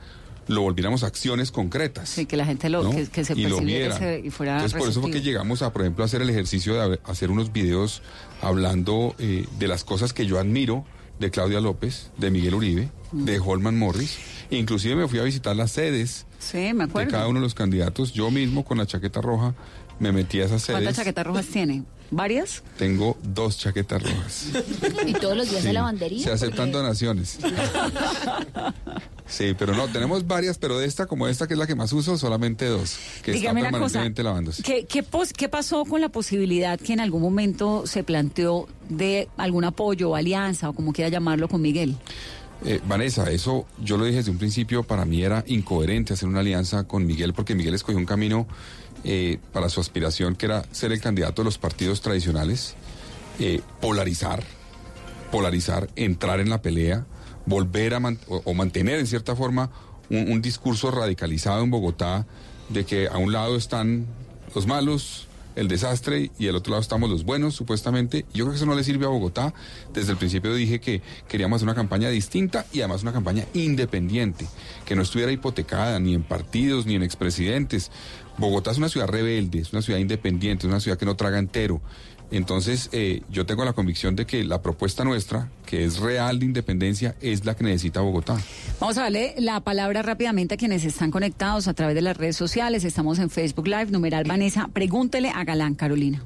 lo 0.47 0.61
volviéramos 0.61 1.03
a 1.03 1.07
acciones 1.07 1.51
concretas. 1.51 2.09
Sí, 2.09 2.25
que 2.25 2.37
la 2.37 2.45
gente 2.45 2.69
lo, 2.69 2.83
¿no? 2.83 2.91
que, 2.91 3.07
que 3.07 3.25
se 3.25 3.33
y 3.33 3.47
lo 3.47 3.61
y 3.63 4.29
fuera 4.29 4.53
Entonces, 4.53 4.77
por 4.77 4.87
eso 4.87 5.01
fue 5.01 5.09
que 5.09 5.17
receptivo. 5.17 5.23
llegamos 5.23 5.61
a, 5.61 5.73
por 5.73 5.81
ejemplo, 5.81 6.03
a 6.03 6.05
hacer 6.05 6.21
el 6.21 6.29
ejercicio 6.29 6.75
de 6.89 6.99
hacer 7.03 7.31
unos 7.31 7.51
videos 7.51 8.01
hablando 8.41 9.15
eh, 9.17 9.47
de 9.57 9.67
las 9.67 9.83
cosas 9.83 10.13
que 10.13 10.25
yo 10.25 10.39
admiro 10.39 10.85
de 11.19 11.31
Claudia 11.31 11.61
López, 11.61 12.11
de 12.17 12.31
Miguel 12.31 12.55
Uribe, 12.55 12.89
de 13.11 13.39
Holman 13.39 13.77
Morris. 13.77 14.17
Inclusive 14.49 14.95
me 14.95 15.07
fui 15.07 15.19
a 15.19 15.23
visitar 15.23 15.55
las 15.55 15.71
sedes 15.71 16.25
Sí, 16.45 16.73
me 16.73 16.85
de 16.85 17.07
cada 17.07 17.27
uno 17.27 17.39
de 17.39 17.43
los 17.43 17.55
candidatos. 17.55 18.13
Yo 18.13 18.29
mismo 18.29 18.63
con 18.63 18.77
la 18.77 18.85
chaqueta 18.85 19.19
roja 19.19 19.55
me 19.99 20.11
metí 20.11 20.41
a 20.41 20.45
esas 20.45 20.61
sedes. 20.61 20.79
¿Cuántas 20.79 20.97
chaquetas 20.97 21.25
rojas 21.25 21.47
tiene? 21.47 21.83
¿Varias? 22.11 22.61
Tengo 22.77 23.17
dos 23.23 23.57
chaquetas 23.57 24.01
rojas. 24.03 24.45
Y 25.05 25.13
todos 25.13 25.35
los 25.35 25.49
días 25.49 25.61
Sí, 25.61 25.67
de 25.67 25.73
lavandería. 25.73 26.23
Se 26.23 26.31
aceptan 26.31 26.71
porque- 26.71 26.77
donaciones. 26.83 27.37
Sí, 29.27 29.55
pero 29.57 29.73
no, 29.75 29.87
tenemos 29.87 30.27
varias, 30.27 30.57
pero 30.59 30.77
de 30.77 30.85
esta 30.85 31.07
como 31.07 31.27
esta, 31.27 31.47
que 31.47 31.53
es 31.55 31.59
la 31.59 31.65
que 31.65 31.73
más 31.73 31.91
uso, 31.93 32.15
solamente 32.17 32.65
dos, 32.67 32.97
que 33.23 33.31
Dígame 33.31 33.61
cosa. 33.61 33.71
permanentemente 33.71 34.23
lavándose. 34.23 34.61
¿Qué, 34.61 34.85
qué, 34.85 35.01
pos- 35.01 35.33
qué 35.33 35.49
pasó 35.49 35.83
con 35.85 35.99
la 35.99 36.09
posibilidad 36.09 36.79
que 36.79 36.93
en 36.93 36.99
algún 36.99 37.23
momento 37.23 37.87
se 37.87 38.03
planteó 38.03 38.67
de 38.87 39.27
algún 39.37 39.63
apoyo 39.63 40.11
o 40.11 40.15
alianza 40.15 40.69
o 40.69 40.73
como 40.73 40.93
quiera 40.93 41.09
llamarlo 41.09 41.47
con 41.49 41.59
Miguel? 41.61 41.95
Eh, 42.65 42.79
Vanessa, 42.87 43.29
eso 43.31 43.65
yo 43.83 43.97
lo 43.97 44.05
dije 44.05 44.17
desde 44.17 44.31
un 44.31 44.37
principio, 44.37 44.83
para 44.83 45.05
mí 45.05 45.23
era 45.23 45.43
incoherente 45.47 46.13
hacer 46.13 46.29
una 46.29 46.39
alianza 46.41 46.85
con 46.85 47.05
Miguel, 47.05 47.33
porque 47.33 47.55
Miguel 47.55 47.73
escogió 47.73 47.97
un 47.97 48.05
camino 48.05 48.47
eh, 49.07 49.37
para 49.53 49.69
su 49.69 49.79
aspiración, 49.79 50.35
que 50.35 50.47
era 50.47 50.65
ser 50.71 50.91
el 50.91 50.99
candidato 50.99 51.43
de 51.43 51.45
los 51.45 51.59
partidos 51.59 52.01
tradicionales, 52.01 52.73
eh, 53.39 53.61
polarizar, 53.79 54.43
polarizar, 55.31 55.89
entrar 55.95 56.39
en 56.39 56.49
la 56.49 56.63
pelea, 56.63 57.05
volver 57.45 57.93
a 57.93 58.01
o, 58.27 58.53
mantener 58.55 58.97
en 58.97 59.05
cierta 59.05 59.35
forma 59.35 59.69
un, 60.09 60.31
un 60.31 60.41
discurso 60.41 60.89
radicalizado 60.89 61.63
en 61.63 61.69
Bogotá 61.69 62.25
de 62.69 62.83
que 62.83 63.07
a 63.07 63.17
un 63.17 63.31
lado 63.31 63.57
están 63.57 64.07
los 64.55 64.65
malos, 64.65 65.27
el 65.55 65.67
desastre 65.67 66.31
y 66.37 66.47
al 66.47 66.55
otro 66.55 66.71
lado 66.71 66.81
estamos 66.81 67.09
los 67.09 67.23
buenos, 67.23 67.55
supuestamente. 67.55 68.25
Yo 68.33 68.45
creo 68.45 68.51
que 68.51 68.57
eso 68.57 68.65
no 68.65 68.75
le 68.75 68.83
sirve 68.83 69.05
a 69.05 69.09
Bogotá. 69.09 69.53
Desde 69.93 70.11
el 70.11 70.17
principio 70.17 70.53
dije 70.53 70.79
que 70.79 71.01
queríamos 71.27 71.57
hacer 71.57 71.67
una 71.67 71.75
campaña 71.75 72.09
distinta 72.09 72.65
y 72.73 72.79
además 72.79 73.03
una 73.03 73.13
campaña 73.13 73.45
independiente, 73.53 74.45
que 74.85 74.95
no 74.95 75.01
estuviera 75.01 75.31
hipotecada 75.31 75.99
ni 75.99 76.13
en 76.13 76.23
partidos 76.23 76.85
ni 76.85 76.95
en 76.95 77.03
expresidentes. 77.03 77.91
Bogotá 78.37 78.71
es 78.71 78.77
una 78.77 78.89
ciudad 78.89 79.07
rebelde, 79.07 79.59
es 79.59 79.71
una 79.73 79.81
ciudad 79.81 79.99
independiente, 79.99 80.67
es 80.67 80.71
una 80.71 80.79
ciudad 80.79 80.97
que 80.97 81.05
no 81.05 81.15
traga 81.15 81.39
entero. 81.39 81.81
Entonces, 82.31 82.89
eh, 82.91 83.21
yo 83.29 83.45
tengo 83.45 83.65
la 83.65 83.73
convicción 83.73 84.15
de 84.15 84.25
que 84.25 84.43
la 84.43 84.61
propuesta 84.61 85.03
nuestra, 85.03 85.49
que 85.65 85.85
es 85.85 85.99
real 85.99 86.39
de 86.39 86.45
independencia, 86.45 87.15
es 87.21 87.45
la 87.45 87.55
que 87.55 87.63
necesita 87.63 88.01
Bogotá. 88.01 88.37
Vamos 88.79 88.97
a 88.97 89.03
darle 89.03 89.35
la 89.37 89.59
palabra 89.59 90.01
rápidamente 90.01 90.55
a 90.55 90.57
quienes 90.57 90.83
están 90.85 91.11
conectados 91.11 91.67
a 91.67 91.73
través 91.73 91.95
de 91.95 92.01
las 92.01 92.17
redes 92.17 92.35
sociales. 92.35 92.83
Estamos 92.83 93.19
en 93.19 93.29
Facebook 93.29 93.67
Live, 93.67 93.87
numeral 93.91 94.23
Vanessa. 94.25 94.69
Pregúntele 94.73 95.29
a 95.29 95.43
Galán, 95.43 95.75
Carolina. 95.75 96.23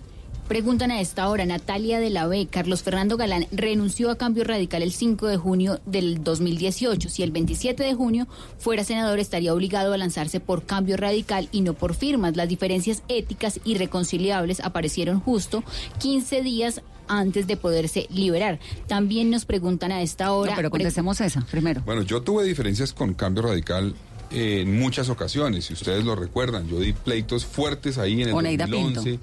Preguntan 0.50 0.90
a 0.90 1.00
esta 1.00 1.30
hora, 1.30 1.46
Natalia 1.46 2.00
de 2.00 2.10
la 2.10 2.26
B, 2.26 2.48
Carlos 2.50 2.82
Fernando 2.82 3.18
Galán 3.18 3.46
renunció 3.52 4.10
a 4.10 4.18
Cambio 4.18 4.44
Radical 4.44 4.82
el 4.82 4.92
5 4.92 5.28
de 5.28 5.38
junio 5.38 5.80
del 5.86 6.24
2018. 6.24 7.08
Si 7.08 7.22
el 7.22 7.30
27 7.30 7.84
de 7.84 7.94
junio 7.94 8.28
fuera 8.58 8.84
senador, 8.84 9.20
estaría 9.20 9.54
obligado 9.54 9.94
a 9.94 9.98
lanzarse 10.00 10.40
por 10.40 10.64
Cambio 10.64 10.98
Radical 10.98 11.50
y 11.52 11.62
no 11.62 11.76
por 11.76 11.94
firmas. 11.94 12.36
Las 12.36 12.50
diferencias 12.50 13.04
éticas 13.10 13.60
irreconciliables 13.64 14.60
aparecieron 14.62 15.20
justo 15.20 15.64
15 16.00 16.42
días 16.42 16.82
antes 17.08 17.46
de 17.46 17.56
poderse 17.56 18.08
liberar. 18.10 18.60
También 18.88 19.30
nos 19.30 19.46
preguntan 19.46 19.92
a 19.92 20.02
esta 20.02 20.32
hora... 20.32 20.54
No, 20.54 20.56
pero 20.56 20.72
contestemos 20.72 21.22
esa 21.22 21.42
primero. 21.42 21.84
Bueno, 21.86 22.02
yo 22.02 22.24
tuve 22.24 22.44
diferencias 22.44 22.92
con 22.92 23.14
Cambio 23.14 23.44
Radical 23.44 23.94
eh, 24.32 24.62
en 24.62 24.80
muchas 24.80 25.10
ocasiones, 25.10 25.66
si 25.66 25.74
ustedes 25.74 26.04
lo 26.04 26.16
recuerdan. 26.16 26.68
Yo 26.68 26.80
di 26.80 26.94
pleitos 26.94 27.46
fuertes 27.46 27.98
ahí 27.98 28.22
en 28.22 28.30
el 28.30 28.36
Oneida 28.36 28.68
2011, 28.68 29.20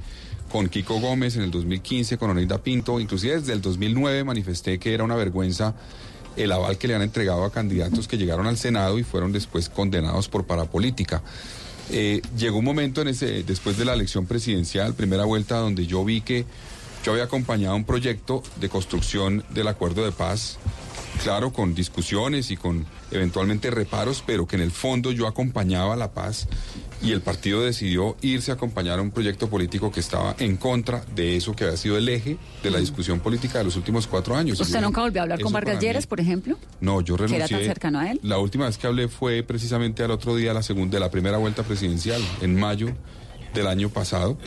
con 0.50 0.68
Kiko 0.68 1.00
Gómez 1.00 1.36
en 1.36 1.42
el 1.42 1.50
2015, 1.50 2.18
con 2.18 2.30
Oneida 2.30 2.58
Pinto. 2.58 3.00
Inclusive 3.00 3.40
desde 3.40 3.52
el 3.52 3.60
2009 3.60 4.24
manifesté 4.24 4.78
que 4.78 4.94
era 4.94 5.04
una 5.04 5.16
vergüenza 5.16 5.74
el 6.36 6.52
aval 6.52 6.76
que 6.78 6.88
le 6.88 6.94
han 6.94 7.02
entregado 7.02 7.44
a 7.44 7.50
candidatos 7.50 8.08
que 8.08 8.18
llegaron 8.18 8.46
al 8.46 8.58
Senado 8.58 8.98
y 8.98 9.04
fueron 9.04 9.32
después 9.32 9.68
condenados 9.68 10.28
por 10.28 10.44
parapolítica. 10.44 11.22
Eh, 11.90 12.20
llegó 12.36 12.58
un 12.58 12.64
momento 12.64 13.00
en 13.00 13.08
ese, 13.08 13.42
después 13.44 13.78
de 13.78 13.84
la 13.84 13.94
elección 13.94 14.26
presidencial, 14.26 14.94
primera 14.94 15.24
vuelta, 15.24 15.58
donde 15.58 15.86
yo 15.86 16.04
vi 16.04 16.20
que 16.20 16.44
Yo 17.06 17.12
había 17.12 17.22
acompañado 17.22 17.76
un 17.76 17.84
proyecto 17.84 18.42
de 18.56 18.68
construcción 18.68 19.44
del 19.50 19.68
acuerdo 19.68 20.04
de 20.04 20.10
paz, 20.10 20.58
claro, 21.22 21.52
con 21.52 21.72
discusiones 21.72 22.50
y 22.50 22.56
con 22.56 22.84
eventualmente 23.12 23.70
reparos, 23.70 24.24
pero 24.26 24.48
que 24.48 24.56
en 24.56 24.62
el 24.62 24.72
fondo 24.72 25.12
yo 25.12 25.28
acompañaba 25.28 25.94
la 25.94 26.10
paz 26.10 26.48
y 27.00 27.12
el 27.12 27.20
partido 27.20 27.62
decidió 27.62 28.16
irse 28.22 28.50
a 28.50 28.54
acompañar 28.54 28.98
a 28.98 29.02
un 29.02 29.12
proyecto 29.12 29.48
político 29.48 29.92
que 29.92 30.00
estaba 30.00 30.34
en 30.40 30.56
contra 30.56 31.04
de 31.14 31.36
eso 31.36 31.54
que 31.54 31.62
había 31.62 31.76
sido 31.76 31.96
el 31.96 32.08
eje 32.08 32.38
de 32.64 32.70
la 32.72 32.80
discusión 32.80 33.20
política 33.20 33.58
de 33.58 33.66
los 33.66 33.76
últimos 33.76 34.08
cuatro 34.08 34.34
años. 34.34 34.58
¿Usted 34.58 34.80
nunca 34.80 35.02
volvió 35.02 35.20
a 35.20 35.22
hablar 35.22 35.40
con 35.40 35.52
Vargas 35.52 35.78
Lleras, 35.78 36.08
por 36.08 36.18
ejemplo? 36.18 36.58
No, 36.80 37.02
yo 37.02 37.16
renuncié. 37.16 37.36
era 37.36 37.46
tan 37.46 37.62
cercano 37.62 38.00
a 38.00 38.10
él? 38.10 38.18
La 38.24 38.38
última 38.38 38.66
vez 38.66 38.78
que 38.78 38.88
hablé 38.88 39.06
fue 39.06 39.44
precisamente 39.44 40.02
al 40.02 40.10
otro 40.10 40.34
día, 40.34 40.52
la 40.52 40.64
segunda, 40.64 40.96
de 40.96 41.00
la 41.00 41.10
primera 41.12 41.38
vuelta 41.38 41.62
presidencial, 41.62 42.20
en 42.40 42.56
mayo 42.56 42.88
del 43.54 43.66
año 43.66 43.88
pasado, 43.88 44.38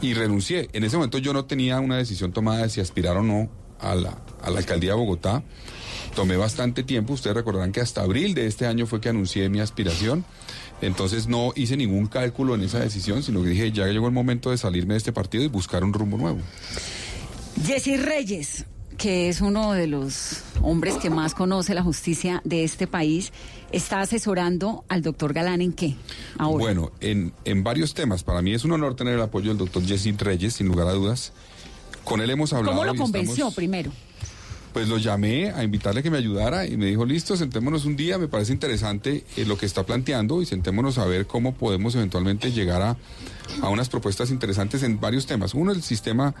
y 0.00 0.14
renuncié. 0.14 0.68
En 0.72 0.84
ese 0.84 0.96
momento 0.96 1.18
yo 1.18 1.32
no 1.32 1.44
tenía 1.44 1.80
una 1.80 1.96
decisión 1.96 2.32
tomada 2.32 2.62
de 2.62 2.68
si 2.70 2.80
aspirar 2.80 3.16
o 3.16 3.22
no 3.22 3.50
a 3.80 3.94
la, 3.94 4.18
a 4.42 4.50
la 4.50 4.58
alcaldía 4.58 4.90
de 4.90 4.96
Bogotá. 4.96 5.42
Tomé 6.14 6.36
bastante 6.36 6.84
tiempo, 6.84 7.14
ustedes 7.14 7.36
recordarán 7.36 7.72
que 7.72 7.80
hasta 7.80 8.02
abril 8.02 8.34
de 8.34 8.46
este 8.46 8.66
año 8.66 8.86
fue 8.86 9.00
que 9.00 9.08
anuncié 9.08 9.48
mi 9.48 9.60
aspiración. 9.60 10.24
Entonces 10.80 11.26
no 11.26 11.52
hice 11.56 11.76
ningún 11.76 12.06
cálculo 12.06 12.54
en 12.54 12.62
esa 12.62 12.78
decisión, 12.78 13.22
sino 13.22 13.42
que 13.42 13.48
dije, 13.48 13.72
ya 13.72 13.86
llegó 13.86 14.06
el 14.06 14.12
momento 14.12 14.50
de 14.50 14.58
salirme 14.58 14.94
de 14.94 14.98
este 14.98 15.12
partido 15.12 15.42
y 15.44 15.48
buscar 15.48 15.82
un 15.82 15.92
rumbo 15.92 16.16
nuevo. 16.18 16.38
Jesse 17.64 18.00
Reyes, 18.00 18.66
que 18.96 19.28
es 19.28 19.40
uno 19.40 19.72
de 19.72 19.86
los 19.86 20.42
hombres 20.62 20.94
que 20.96 21.10
más 21.10 21.34
conoce 21.34 21.74
la 21.74 21.82
justicia 21.82 22.40
de 22.44 22.64
este 22.64 22.86
país, 22.86 23.32
está 23.72 24.00
asesorando 24.00 24.84
al 24.88 25.02
doctor 25.02 25.32
Galán 25.32 25.60
en 25.60 25.72
qué 25.72 25.96
ahora. 26.38 26.64
Bueno, 26.64 26.92
en, 27.00 27.32
en 27.44 27.64
varios 27.64 27.94
temas. 27.94 28.22
Para 28.22 28.40
mí 28.42 28.52
es 28.54 28.64
un 28.64 28.72
honor 28.72 28.94
tener 28.96 29.14
el 29.14 29.20
apoyo 29.22 29.48
del 29.50 29.58
doctor 29.58 29.84
Jesse 29.84 30.16
Reyes, 30.18 30.54
sin 30.54 30.68
lugar 30.68 30.86
a 30.88 30.92
dudas. 30.92 31.32
Con 32.04 32.20
él 32.20 32.30
hemos 32.30 32.52
hablado. 32.52 32.76
¿Cómo 32.78 32.84
lo 32.84 32.94
convenció 32.94 33.34
estamos- 33.34 33.54
primero? 33.54 33.90
pues 34.72 34.88
lo 34.88 34.98
llamé 34.98 35.50
a 35.52 35.62
invitarle 35.62 36.00
a 36.00 36.02
que 36.02 36.10
me 36.10 36.18
ayudara 36.18 36.66
y 36.66 36.76
me 36.76 36.86
dijo, 36.86 37.04
listo, 37.06 37.36
sentémonos 37.36 37.84
un 37.84 37.94
día, 37.94 38.18
me 38.18 38.26
parece 38.26 38.52
interesante 38.52 39.24
eh, 39.36 39.44
lo 39.44 39.56
que 39.56 39.66
está 39.66 39.84
planteando 39.86 40.42
y 40.42 40.46
sentémonos 40.46 40.98
a 40.98 41.04
ver 41.06 41.28
cómo 41.28 41.54
podemos 41.54 41.94
eventualmente 41.94 42.50
llegar 42.50 42.82
a, 42.82 42.96
a 43.62 43.68
unas 43.68 43.88
propuestas 43.88 44.30
interesantes 44.32 44.82
en 44.82 44.98
varios 44.98 45.26
temas. 45.26 45.54
Uno, 45.54 45.70
el 45.70 45.80
sistema 45.84 46.34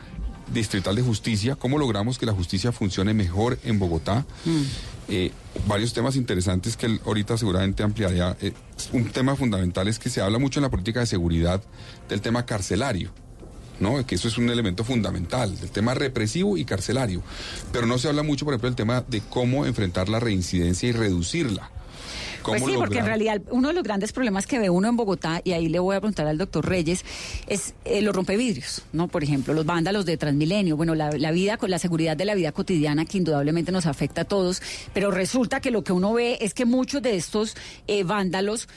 distrital 0.52 0.96
de 0.96 1.02
justicia, 1.02 1.56
cómo 1.56 1.78
logramos 1.78 2.18
que 2.18 2.26
la 2.26 2.32
justicia 2.32 2.72
funcione 2.72 3.14
mejor 3.14 3.58
en 3.64 3.78
Bogotá. 3.78 4.24
Eh, 5.08 5.32
varios 5.66 5.92
temas 5.92 6.16
interesantes 6.16 6.76
que 6.76 6.86
él 6.86 7.00
ahorita 7.04 7.36
seguramente 7.36 7.82
ampliaría. 7.82 8.36
Eh, 8.40 8.52
un 8.92 9.10
tema 9.10 9.36
fundamental 9.36 9.88
es 9.88 9.98
que 9.98 10.10
se 10.10 10.20
habla 10.20 10.38
mucho 10.38 10.60
en 10.60 10.64
la 10.64 10.70
política 10.70 11.00
de 11.00 11.06
seguridad 11.06 11.62
del 12.08 12.20
tema 12.20 12.46
carcelario. 12.46 13.10
¿no? 13.80 14.06
Que 14.06 14.14
eso 14.14 14.28
es 14.28 14.38
un 14.38 14.48
elemento 14.50 14.84
fundamental, 14.84 15.58
del 15.58 15.70
tema 15.70 15.94
represivo 15.94 16.56
y 16.56 16.64
carcelario. 16.64 17.22
Pero 17.72 17.86
no 17.86 17.98
se 17.98 18.08
habla 18.08 18.22
mucho, 18.22 18.44
por 18.44 18.54
ejemplo, 18.54 18.70
del 18.70 18.76
tema 18.76 19.04
de 19.06 19.20
cómo 19.20 19.66
enfrentar 19.66 20.08
la 20.08 20.20
reincidencia 20.20 20.88
y 20.88 20.92
reducirla. 20.92 21.70
¿Cómo 22.44 22.58
Pues 22.58 22.70
sí, 22.70 22.76
porque 22.78 22.98
en 22.98 23.06
realidad 23.06 23.42
uno 23.50 23.68
de 23.68 23.74
los 23.74 23.82
grandes 23.82 24.12
problemas 24.12 24.46
que 24.46 24.58
ve 24.58 24.70
uno 24.70 24.86
en 24.88 24.96
Bogotá, 24.96 25.40
y 25.42 25.52
ahí 25.52 25.68
le 25.68 25.78
voy 25.80 25.96
a 25.96 26.00
preguntar 26.00 26.26
al 26.26 26.38
doctor 26.38 26.64
Reyes, 26.68 27.04
es 27.48 27.74
eh, 27.84 28.02
los 28.02 28.14
rompevidrios, 28.14 28.82
¿no? 28.92 29.08
Por 29.08 29.24
ejemplo, 29.24 29.54
los 29.54 29.64
vándalos 29.66 30.04
de 30.06 30.16
Transmilenio, 30.16 30.76
bueno, 30.76 30.94
la, 30.94 31.10
la 31.10 31.30
vida, 31.32 31.56
con 31.56 31.70
la 31.70 31.78
seguridad 31.78 32.16
de 32.16 32.24
la 32.26 32.34
vida 32.34 32.52
cotidiana 32.52 33.04
que 33.06 33.18
indudablemente 33.18 33.72
nos 33.72 33.86
afecta 33.86 34.20
a 34.20 34.24
todos, 34.24 34.62
pero 34.92 35.10
resulta 35.10 35.60
que 35.60 35.70
lo 35.70 35.82
que 35.82 35.92
uno 35.92 36.12
ve 36.12 36.38
es 36.40 36.54
que 36.54 36.64
muchos 36.66 37.02
de 37.02 37.16
estos 37.16 37.56
eh, 37.86 38.04
vándalos 38.04 38.68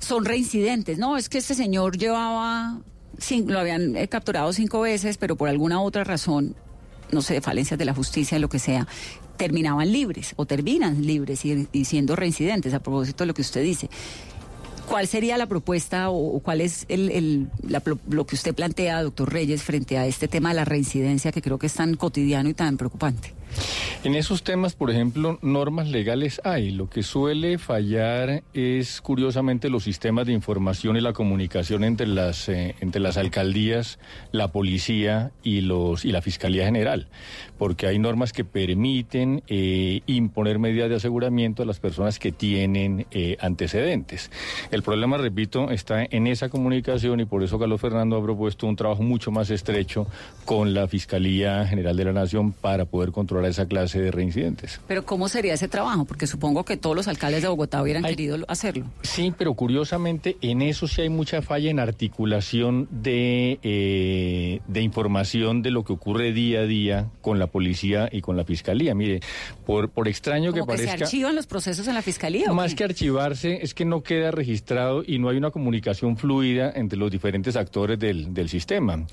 son 0.00 0.24
reincidentes, 0.24 0.96
¿no? 0.98 1.16
Es 1.16 1.28
que 1.28 1.38
este 1.38 1.54
señor 1.54 1.98
llevaba, 1.98 2.78
cin- 3.18 3.46
lo 3.50 3.58
habían 3.58 3.96
eh, 3.96 4.08
capturado 4.08 4.52
cinco 4.52 4.80
veces, 4.82 5.18
pero 5.18 5.34
por 5.36 5.48
alguna 5.48 5.80
otra 5.82 6.04
razón 6.04 6.54
no 7.12 7.22
sé, 7.22 7.40
falencias 7.40 7.78
de 7.78 7.84
la 7.84 7.94
justicia, 7.94 8.36
lo 8.40 8.48
que 8.48 8.58
sea, 8.58 8.88
terminaban 9.36 9.92
libres 9.92 10.32
o 10.36 10.46
terminan 10.46 11.06
libres 11.06 11.44
y, 11.44 11.84
siendo 11.84 12.16
reincidentes, 12.16 12.74
a 12.74 12.80
propósito 12.80 13.24
de 13.24 13.28
lo 13.28 13.34
que 13.34 13.42
usted 13.42 13.62
dice. 13.62 13.88
¿Cuál 14.88 15.08
sería 15.08 15.36
la 15.36 15.46
propuesta 15.46 16.10
o, 16.10 16.38
cuál 16.40 16.60
es 16.60 16.86
el, 16.88 17.48
lo 18.08 18.26
que 18.26 18.34
usted 18.36 18.54
plantea, 18.54 19.02
doctor 19.02 19.32
Reyes, 19.32 19.62
frente 19.62 19.98
a 19.98 20.06
este 20.06 20.28
tema 20.28 20.50
de 20.50 20.56
la 20.56 20.64
reincidencia 20.64 21.32
que 21.32 21.42
creo 21.42 21.58
que 21.58 21.66
es 21.66 21.74
tan 21.74 21.96
cotidiano 21.96 22.48
y 22.48 22.54
tan 22.54 22.76
preocupante? 22.76 23.34
En 24.04 24.14
esos 24.14 24.44
temas, 24.44 24.76
por 24.76 24.90
ejemplo, 24.90 25.38
normas 25.42 25.88
legales 25.88 26.40
hay. 26.44 26.70
Lo 26.70 26.88
que 26.88 27.02
suele 27.02 27.58
fallar 27.58 28.44
es, 28.54 29.00
curiosamente, 29.00 29.68
los 29.68 29.84
sistemas 29.84 30.26
de 30.26 30.32
información 30.32 30.96
y 30.96 31.00
la 31.00 31.12
comunicación 31.12 31.82
entre 31.82 32.06
las, 32.06 32.48
eh, 32.48 32.76
entre 32.80 33.00
las 33.00 33.16
alcaldías, 33.16 33.98
la 34.30 34.52
policía 34.52 35.32
y, 35.42 35.62
los, 35.62 36.04
y 36.04 36.12
la 36.12 36.22
Fiscalía 36.22 36.66
General. 36.66 37.08
Porque 37.58 37.88
hay 37.88 37.98
normas 37.98 38.32
que 38.32 38.44
permiten 38.44 39.42
eh, 39.48 40.02
imponer 40.06 40.58
medidas 40.58 40.88
de 40.88 40.96
aseguramiento 40.96 41.62
a 41.62 41.66
las 41.66 41.80
personas 41.80 42.18
que 42.18 42.30
tienen 42.30 43.06
eh, 43.10 43.36
antecedentes. 43.40 44.30
El 44.70 44.82
problema, 44.82 45.16
repito, 45.16 45.70
está 45.70 46.04
en 46.04 46.26
esa 46.26 46.48
comunicación 46.48 47.20
y 47.20 47.24
por 47.24 47.42
eso 47.42 47.58
Carlos 47.58 47.80
Fernando 47.80 48.16
ha 48.16 48.22
propuesto 48.22 48.66
un 48.66 48.76
trabajo 48.76 49.02
mucho 49.02 49.30
más 49.30 49.50
estrecho 49.50 50.06
con 50.44 50.74
la 50.74 50.86
Fiscalía 50.86 51.66
General 51.66 51.96
de 51.96 52.04
la 52.04 52.12
Nación 52.12 52.52
para 52.52 52.84
poder 52.84 53.10
controlar 53.10 53.35
esa 53.44 53.66
clase 53.66 54.00
de 54.00 54.10
reincidentes. 54.10 54.80
Pero 54.88 55.04
¿cómo 55.04 55.28
sería 55.28 55.54
ese 55.54 55.68
trabajo? 55.68 56.04
Porque 56.04 56.26
supongo 56.26 56.64
que 56.64 56.76
todos 56.76 56.96
los 56.96 57.08
alcaldes 57.08 57.42
de 57.42 57.48
Bogotá 57.48 57.82
hubieran 57.82 58.04
Ay. 58.04 58.16
querido 58.16 58.38
hacerlo. 58.48 58.86
Sí, 59.02 59.32
pero 59.36 59.54
curiosamente 59.54 60.36
en 60.40 60.62
eso 60.62 60.86
sí 60.88 61.02
hay 61.02 61.08
mucha 61.08 61.42
falla 61.42 61.70
en 61.70 61.78
articulación 61.80 62.88
de, 62.90 63.58
eh, 63.62 64.60
de 64.66 64.80
información 64.80 65.62
de 65.62 65.70
lo 65.70 65.84
que 65.84 65.92
ocurre 65.92 66.32
día 66.32 66.60
a 66.60 66.66
día 66.66 67.10
con 67.20 67.38
la 67.38 67.48
policía 67.48 68.08
y 68.10 68.20
con 68.20 68.36
la 68.36 68.44
fiscalía. 68.44 68.94
Mire, 68.94 69.20
por, 69.64 69.90
por 69.90 70.08
extraño 70.08 70.52
que 70.52 70.60
¿Como 70.60 70.72
que 70.72 70.78
se 70.78 70.86
parezca... 70.86 71.04
archivan 71.04 71.34
los 71.34 71.46
procesos 71.46 71.86
en 71.88 71.94
la 71.94 72.02
fiscalía? 72.02 72.52
Más 72.52 72.74
que 72.74 72.84
archivarse, 72.84 73.58
es 73.62 73.74
que 73.74 73.84
no 73.84 74.02
queda 74.02 74.30
registrado 74.30 75.02
y 75.06 75.18
no 75.18 75.28
hay 75.28 75.36
una 75.36 75.50
comunicación 75.50 76.16
fluida 76.16 76.72
entre 76.74 76.98
los 76.98 77.10
diferentes 77.10 77.56
actores 77.56 77.98
del, 77.98 78.32
del 78.32 78.48
sistema. 78.48 79.04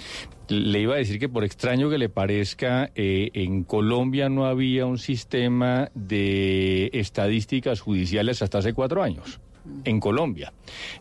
Le 0.49 0.81
iba 0.81 0.93
a 0.95 0.97
decir 0.97 1.19
que 1.19 1.29
por 1.29 1.43
extraño 1.43 1.89
que 1.89 1.97
le 1.97 2.09
parezca, 2.09 2.91
eh, 2.95 3.31
en 3.33 3.63
Colombia 3.63 4.12
no 4.13 4.45
había 4.45 4.85
un 4.85 4.99
sistema 4.99 5.89
de 5.95 6.89
estadísticas 6.93 7.81
judiciales 7.81 8.41
hasta 8.41 8.59
hace 8.59 8.73
cuatro 8.73 9.01
años. 9.01 9.39
En 9.85 10.01
Colombia. 10.01 10.51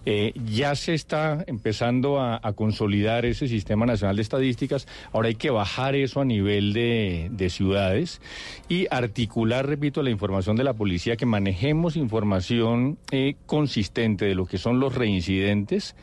Eh, 0.07 0.33
ya 0.46 0.77
se 0.77 0.94
está 0.94 1.42
empezando 1.48 2.20
a, 2.20 2.40
consolidar 2.55 3.27
ese 3.27 3.48
sistema 3.48 3.87
nacional 3.87 4.14
de 4.14 4.22
estadísticas. 4.22 4.87
Ahora 5.12 5.29
hay 5.29 5.35
que 5.35 5.51
bajar 5.51 5.96
eso 5.96 6.20
a 6.20 6.25
nivel 6.25 6.72
de, 6.72 7.29
de 7.33 7.51
ciudades 7.51 8.20
y 8.68 8.87
articular, 8.90 9.66
repito, 9.66 10.03
la 10.05 10.11
información 10.11 10.55
de 10.55 10.62
la 10.62 10.75
policía, 10.75 11.16
que 11.16 11.27
manejemos 11.27 11.96
información 11.96 12.98
eh, 13.11 13.35
consistente 13.46 14.27
de 14.27 14.37
lo 14.37 14.46
que 14.46 14.59
son 14.59 14.79
los 14.79 14.94
reincidentes. 14.94 15.96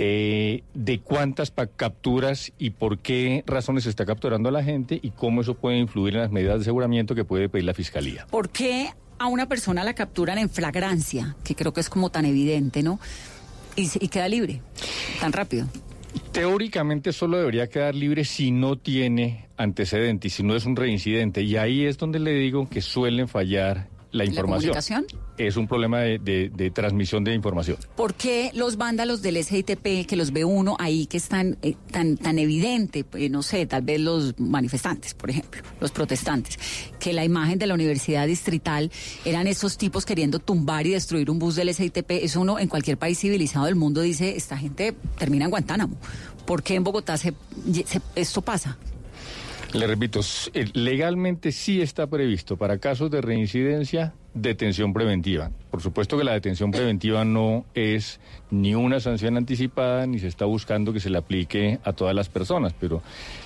Eh, 0.00 0.62
de 0.74 1.00
cuántas 1.00 1.52
capturas 1.74 2.52
y 2.56 2.70
por 2.70 2.98
qué 2.98 3.42
razones 3.46 3.82
se 3.82 3.90
está 3.90 4.06
capturando 4.06 4.48
a 4.48 4.52
la 4.52 4.62
gente 4.62 5.00
y 5.02 5.10
cómo 5.10 5.40
eso 5.40 5.54
puede 5.54 5.78
influir 5.78 6.14
en 6.14 6.20
las 6.20 6.30
medidas 6.30 6.54
de 6.58 6.60
aseguramiento 6.62 7.16
que 7.16 7.24
puede 7.24 7.48
pedir 7.48 7.64
la 7.64 7.74
fiscalía. 7.74 8.24
¿Por 8.30 8.48
qué 8.48 8.90
a 9.18 9.26
una 9.26 9.48
persona 9.48 9.82
la 9.82 9.94
capturan 9.94 10.38
en 10.38 10.50
flagrancia? 10.50 11.34
Que 11.42 11.56
creo 11.56 11.72
que 11.72 11.80
es 11.80 11.90
como 11.90 12.10
tan 12.10 12.26
evidente, 12.26 12.84
¿no? 12.84 13.00
Y, 13.74 13.90
y 14.00 14.06
queda 14.06 14.28
libre, 14.28 14.62
tan 15.20 15.32
rápido. 15.32 15.66
Teóricamente 16.30 17.12
solo 17.12 17.38
debería 17.38 17.68
quedar 17.68 17.96
libre 17.96 18.24
si 18.24 18.52
no 18.52 18.76
tiene 18.76 19.48
antecedentes, 19.56 20.32
si 20.32 20.44
no 20.44 20.54
es 20.54 20.64
un 20.64 20.76
reincidente. 20.76 21.42
Y 21.42 21.56
ahí 21.56 21.84
es 21.86 21.98
donde 21.98 22.20
le 22.20 22.34
digo 22.34 22.68
que 22.68 22.82
suelen 22.82 23.26
fallar 23.26 23.88
la 24.10 24.24
información. 24.24 24.72
comunicación? 24.72 25.06
Es 25.36 25.56
un 25.56 25.68
problema 25.68 26.00
de, 26.00 26.18
de- 26.18 26.50
de 26.52 26.70
transmisión 26.70 27.22
de 27.24 27.34
información. 27.34 27.76
¿Por 27.96 28.14
qué 28.14 28.50
los 28.54 28.76
vándalos 28.76 29.22
del 29.22 29.42
SITP, 29.44 30.06
que 30.06 30.16
los 30.16 30.32
ve 30.32 30.44
uno 30.44 30.76
ahí 30.80 31.06
que 31.06 31.16
están 31.18 31.56
eh, 31.62 31.74
tan, 31.92 32.16
tan 32.16 32.38
evidente, 32.38 33.04
eh, 33.14 33.28
no 33.28 33.42
sé, 33.42 33.66
tal 33.66 33.82
vez 33.82 34.00
los 34.00 34.38
manifestantes, 34.40 35.14
por 35.14 35.30
ejemplo, 35.30 35.62
los 35.80 35.90
protestantes, 35.92 36.58
que 36.98 37.12
la 37.12 37.24
imagen 37.24 37.58
de 37.58 37.66
la 37.66 37.74
universidad 37.74 38.26
distrital 38.26 38.90
eran 39.24 39.46
esos 39.46 39.76
tipos 39.78 40.04
queriendo 40.04 40.38
tumbar 40.38 40.86
y 40.86 40.90
destruir 40.90 41.30
un 41.30 41.38
bus 41.38 41.54
del 41.56 41.72
SITP? 41.72 42.10
Eso 42.10 42.40
uno 42.40 42.58
en 42.58 42.68
cualquier 42.68 42.96
país 42.98 43.18
civilizado 43.18 43.66
del 43.66 43.76
mundo 43.76 44.00
dice, 44.00 44.36
esta 44.36 44.56
gente 44.56 44.94
termina 45.18 45.44
en 45.44 45.50
Guantánamo. 45.50 45.96
¿Por 46.46 46.62
qué 46.62 46.74
en 46.74 46.82
Bogotá 46.84 47.16
se, 47.18 47.34
se- 47.86 48.00
esto 48.16 48.40
pasa? 48.42 48.78
Le 49.74 49.86
repito, 49.86 50.20
eh, 50.54 50.66
legalmente 50.72 51.52
sí 51.52 51.82
está 51.82 52.06
previsto 52.06 52.56
para 52.56 52.78
casos 52.78 53.10
de 53.10 53.20
reincidencia 53.20 54.14
detención 54.32 54.92
preventiva. 54.92 55.50
Por 55.70 55.82
supuesto 55.82 56.16
que 56.16 56.24
la 56.24 56.32
detención 56.32 56.70
preventiva 56.70 57.24
no 57.24 57.66
es 57.74 58.18
ni 58.50 58.74
una 58.74 59.00
sanción 59.00 59.36
anticipada 59.36 60.06
ni 60.06 60.20
se 60.20 60.28
está 60.28 60.44
buscando 60.46 60.92
que 60.92 61.00
se 61.00 61.10
le 61.10 61.18
aplique 61.18 61.80
a 61.84 61.92
todas 61.92 62.14
las 62.14 62.28
personas, 62.28 62.72
pero 62.78 63.02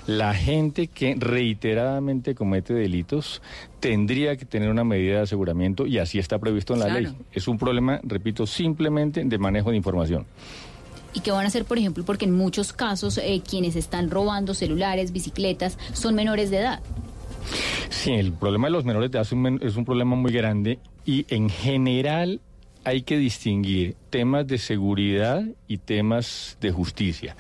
la 0.07 0.33
gente 0.35 0.87
que 0.87 1.17
reiteradamente 1.19 2.35
comete 2.35 2.75
delitos 2.75 3.43
tendría 3.81 4.37
que 4.37 4.45
tener 4.45 4.71
una 4.71 4.85
medida 4.85 5.17
de 5.17 5.23
aseguramiento 5.23 5.87
y 5.87 5.99
así 5.99 6.19
está 6.19 6.39
previsto 6.39 6.75
en 6.75 6.81
la 6.81 6.87
Claro. 6.87 7.01
ley. 7.01 7.17
Es 7.33 7.49
un 7.49 7.59
problema, 7.59 8.01
repito, 8.05 8.47
simplemente 8.47 9.25
de 9.25 9.39
manejo 9.39 9.71
de 9.71 9.77
información. 9.77 10.27
¿Y 11.15 11.21
qué 11.21 11.31
van 11.31 11.45
a 11.45 11.49
hacer, 11.49 11.65
por 11.65 11.79
ejemplo? 11.79 12.05
Porque 12.05 12.25
en 12.25 12.33
muchos 12.33 12.73
casos 12.73 13.19
eh, 13.19 13.43
quienes 13.49 13.77
están 13.77 14.11
robando 14.11 14.55
celulares, 14.55 15.13
bicicletas, 15.13 15.79
son 15.93 16.15
menores 16.15 16.51
de 16.51 16.59
edad. 16.59 16.81
Sí, 17.91 18.13
el 18.13 18.33
problema 18.33 18.69
de 18.69 18.73
los 18.73 18.85
menores 18.85 19.11
de 19.11 19.19
edad 19.19 19.27
es 19.27 19.33
un, 19.33 19.61
es 19.63 19.77
un 19.77 19.85
problema 19.85 20.17
muy 20.17 20.33
grande 20.33 20.79
y 21.05 21.27
en 21.29 21.49
general 21.49 22.41
hay 22.85 23.03
que 23.03 23.17
distinguir 23.17 23.97
temas 24.11 24.47
de 24.47 24.59
seguridad 24.59 25.43
y 25.69 25.79
temas 25.79 26.57
de 26.61 26.71
justicia. 26.71 27.37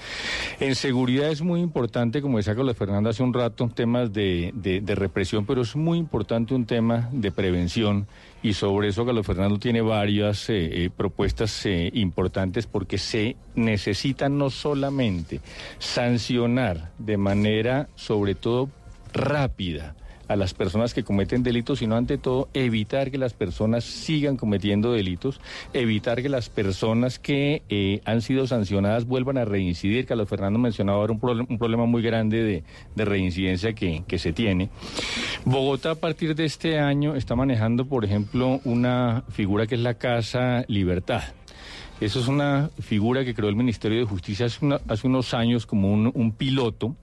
En 0.60 0.74
seguridad 0.74 1.30
es 1.30 1.42
muy 1.42 1.60
importante, 1.60 2.22
como 2.22 2.38
decía 2.38 2.54
Carlos 2.54 2.76
Fernando 2.76 3.10
hace 3.10 3.22
un 3.22 3.34
rato, 3.34 3.70
temas 3.74 4.12
de, 4.12 4.52
de, 4.54 4.94
represión, 4.94 5.44
pero 5.44 5.62
es 5.62 5.76
muy 5.76 5.98
importante 5.98 6.54
un 6.54 6.64
tema 6.64 7.08
de 7.12 7.30
prevención 7.30 8.06
y 8.42 8.54
sobre 8.54 8.88
eso 8.88 9.04
Carlos 9.04 9.26
Fernando 9.26 9.58
tiene 9.58 9.80
varias 9.80 10.48
eh, 10.48 10.84
eh, 10.84 10.90
propuestas 10.94 11.64
eh, 11.66 11.90
importantes 11.94 12.66
porque 12.66 12.98
se 12.98 13.36
necesita 13.54 14.28
no 14.28 14.50
solamente 14.50 15.40
sancionar 15.78 16.90
de 16.98 17.16
manera 17.16 17.88
sobre 17.94 18.34
todo 18.34 18.68
rápida, 19.12 19.94
a 20.32 20.36
las 20.36 20.54
personas 20.54 20.94
que 20.94 21.04
cometen 21.04 21.42
delitos, 21.42 21.80
sino 21.80 21.96
ante 21.96 22.18
todo 22.18 22.48
evitar 22.54 23.10
que 23.10 23.18
las 23.18 23.34
personas 23.34 23.84
sigan 23.84 24.36
cometiendo 24.36 24.92
delitos, 24.92 25.40
evitar 25.72 26.22
que 26.22 26.28
las 26.28 26.48
personas 26.48 27.18
que 27.18 27.62
eh, 27.68 28.00
han 28.04 28.22
sido 28.22 28.46
sancionadas 28.46 29.06
vuelvan 29.06 29.38
a 29.38 29.44
reincidir. 29.44 30.06
Carlos 30.06 30.28
Fernando 30.28 30.58
mencionaba 30.58 30.98
ahora 30.98 31.12
un, 31.12 31.58
problema 31.58 31.86
muy 31.86 32.02
grande 32.02 32.64
de, 32.96 33.04
reincidencia 33.04 33.74
que, 33.74 34.02
se 34.18 34.32
tiene. 34.32 34.70
Bogotá 35.44 35.92
a 35.92 35.94
partir 35.96 36.34
de 36.34 36.44
este 36.44 36.78
año 36.78 37.14
está 37.16 37.34
manejando, 37.34 37.86
por 37.86 38.04
ejemplo, 38.04 38.60
una 38.64 39.24
figura 39.28 39.66
que 39.66 39.74
es 39.74 39.80
la 39.80 39.94
Casa 39.94 40.64
Libertad. 40.68 41.22
Eso 42.00 42.20
es 42.20 42.28
una 42.28 42.70
figura 42.80 43.24
que 43.24 43.34
creó 43.34 43.48
el 43.48 43.56
Ministerio 43.56 43.98
de 43.98 44.04
Justicia 44.04 44.46
hace, 44.46 45.06
unos 45.06 45.34
años 45.34 45.66
como 45.66 45.92
un 45.92 46.32
piloto 46.32 46.96